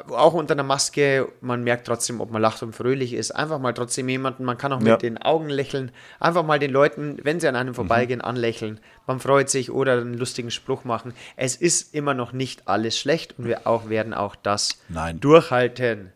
Auch 0.10 0.34
unter 0.34 0.54
einer 0.54 0.64
Maske, 0.64 1.28
man 1.42 1.64
merkt 1.64 1.88
trotzdem, 1.88 2.22
ob 2.22 2.32
man 2.32 2.42
lacht 2.42 2.62
und 2.64 2.76
fröhlich 2.76 3.14
ist. 3.14 3.32
Einfach 3.32 3.60
mal 3.60 3.74
trotzdem 3.74 4.08
jemanden, 4.10 4.44
man 4.46 4.58
kann 4.58 4.72
auch 4.74 4.80
mit 4.80 4.88
Ja. 4.88 4.98
den 4.98 5.18
Augen 5.18 5.50
lächeln. 5.50 5.92
Einfach 6.20 6.44
mal 6.44 6.60
den 6.60 6.72
Leuten, 6.72 7.18
wenn 7.24 7.40
sie 7.40 7.48
an 7.48 7.56
einem 7.56 7.74
vorbeigehen, 7.76 8.22
anlächeln. 8.22 8.80
Man 9.08 9.20
freut 9.20 9.50
sich 9.50 9.72
oder 9.72 9.94
einen 9.94 10.14
lustigen 10.14 10.52
Spruch 10.52 10.84
machen. 10.84 11.14
Es 11.36 11.56
ist 11.56 11.94
immer 11.94 12.14
noch 12.14 12.34
nicht 12.34 12.68
alles 12.68 12.98
schlecht 12.98 13.36
und 13.38 13.46
wir 13.46 13.68
auch 13.68 13.90
werden 13.90 14.14
auch 14.14 14.36
das 14.36 14.80
Nein. 14.90 15.20
durchhalten. 15.20 16.12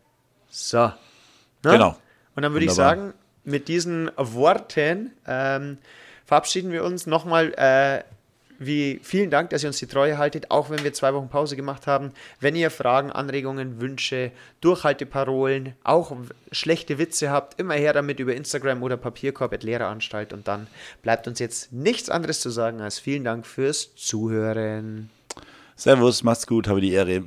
So. 0.48 0.78
Ne? 0.78 0.92
Genau. 1.62 1.96
Und 2.34 2.42
dann 2.42 2.52
würde 2.52 2.66
ich 2.66 2.72
sagen, 2.72 3.14
mit 3.44 3.68
diesen 3.68 4.10
Worten 4.16 5.12
ähm, 5.26 5.78
verabschieden 6.24 6.72
wir 6.72 6.84
uns 6.84 7.06
nochmal. 7.06 7.52
Äh, 7.56 8.04
wie 8.58 9.00
vielen 9.02 9.30
Dank, 9.30 9.50
dass 9.50 9.62
ihr 9.62 9.68
uns 9.68 9.78
die 9.78 9.86
Treue 9.86 10.18
haltet, 10.18 10.50
auch 10.50 10.70
wenn 10.70 10.82
wir 10.84 10.92
zwei 10.92 11.14
Wochen 11.14 11.28
Pause 11.28 11.56
gemacht 11.56 11.86
haben. 11.86 12.12
Wenn 12.40 12.56
ihr 12.56 12.70
Fragen, 12.70 13.10
Anregungen, 13.10 13.80
Wünsche, 13.80 14.32
Durchhalteparolen, 14.60 15.74
auch 15.84 16.16
schlechte 16.52 16.98
Witze 16.98 17.30
habt, 17.30 17.58
immer 17.60 17.74
her 17.74 17.92
damit 17.92 18.20
über 18.20 18.34
Instagram 18.34 18.82
oder 18.82 18.96
Papierkorb@lehreranstalt. 18.96 20.32
Und 20.32 20.48
dann 20.48 20.66
bleibt 21.02 21.28
uns 21.28 21.38
jetzt 21.38 21.72
nichts 21.72 22.10
anderes 22.10 22.40
zu 22.40 22.50
sagen 22.50 22.80
als 22.80 22.98
vielen 22.98 23.24
Dank 23.24 23.46
fürs 23.46 23.94
Zuhören. 23.94 25.10
Servus, 25.76 26.22
macht's 26.22 26.46
gut, 26.46 26.68
habe 26.68 26.80
die 26.80 26.92
Ehre. 26.92 27.24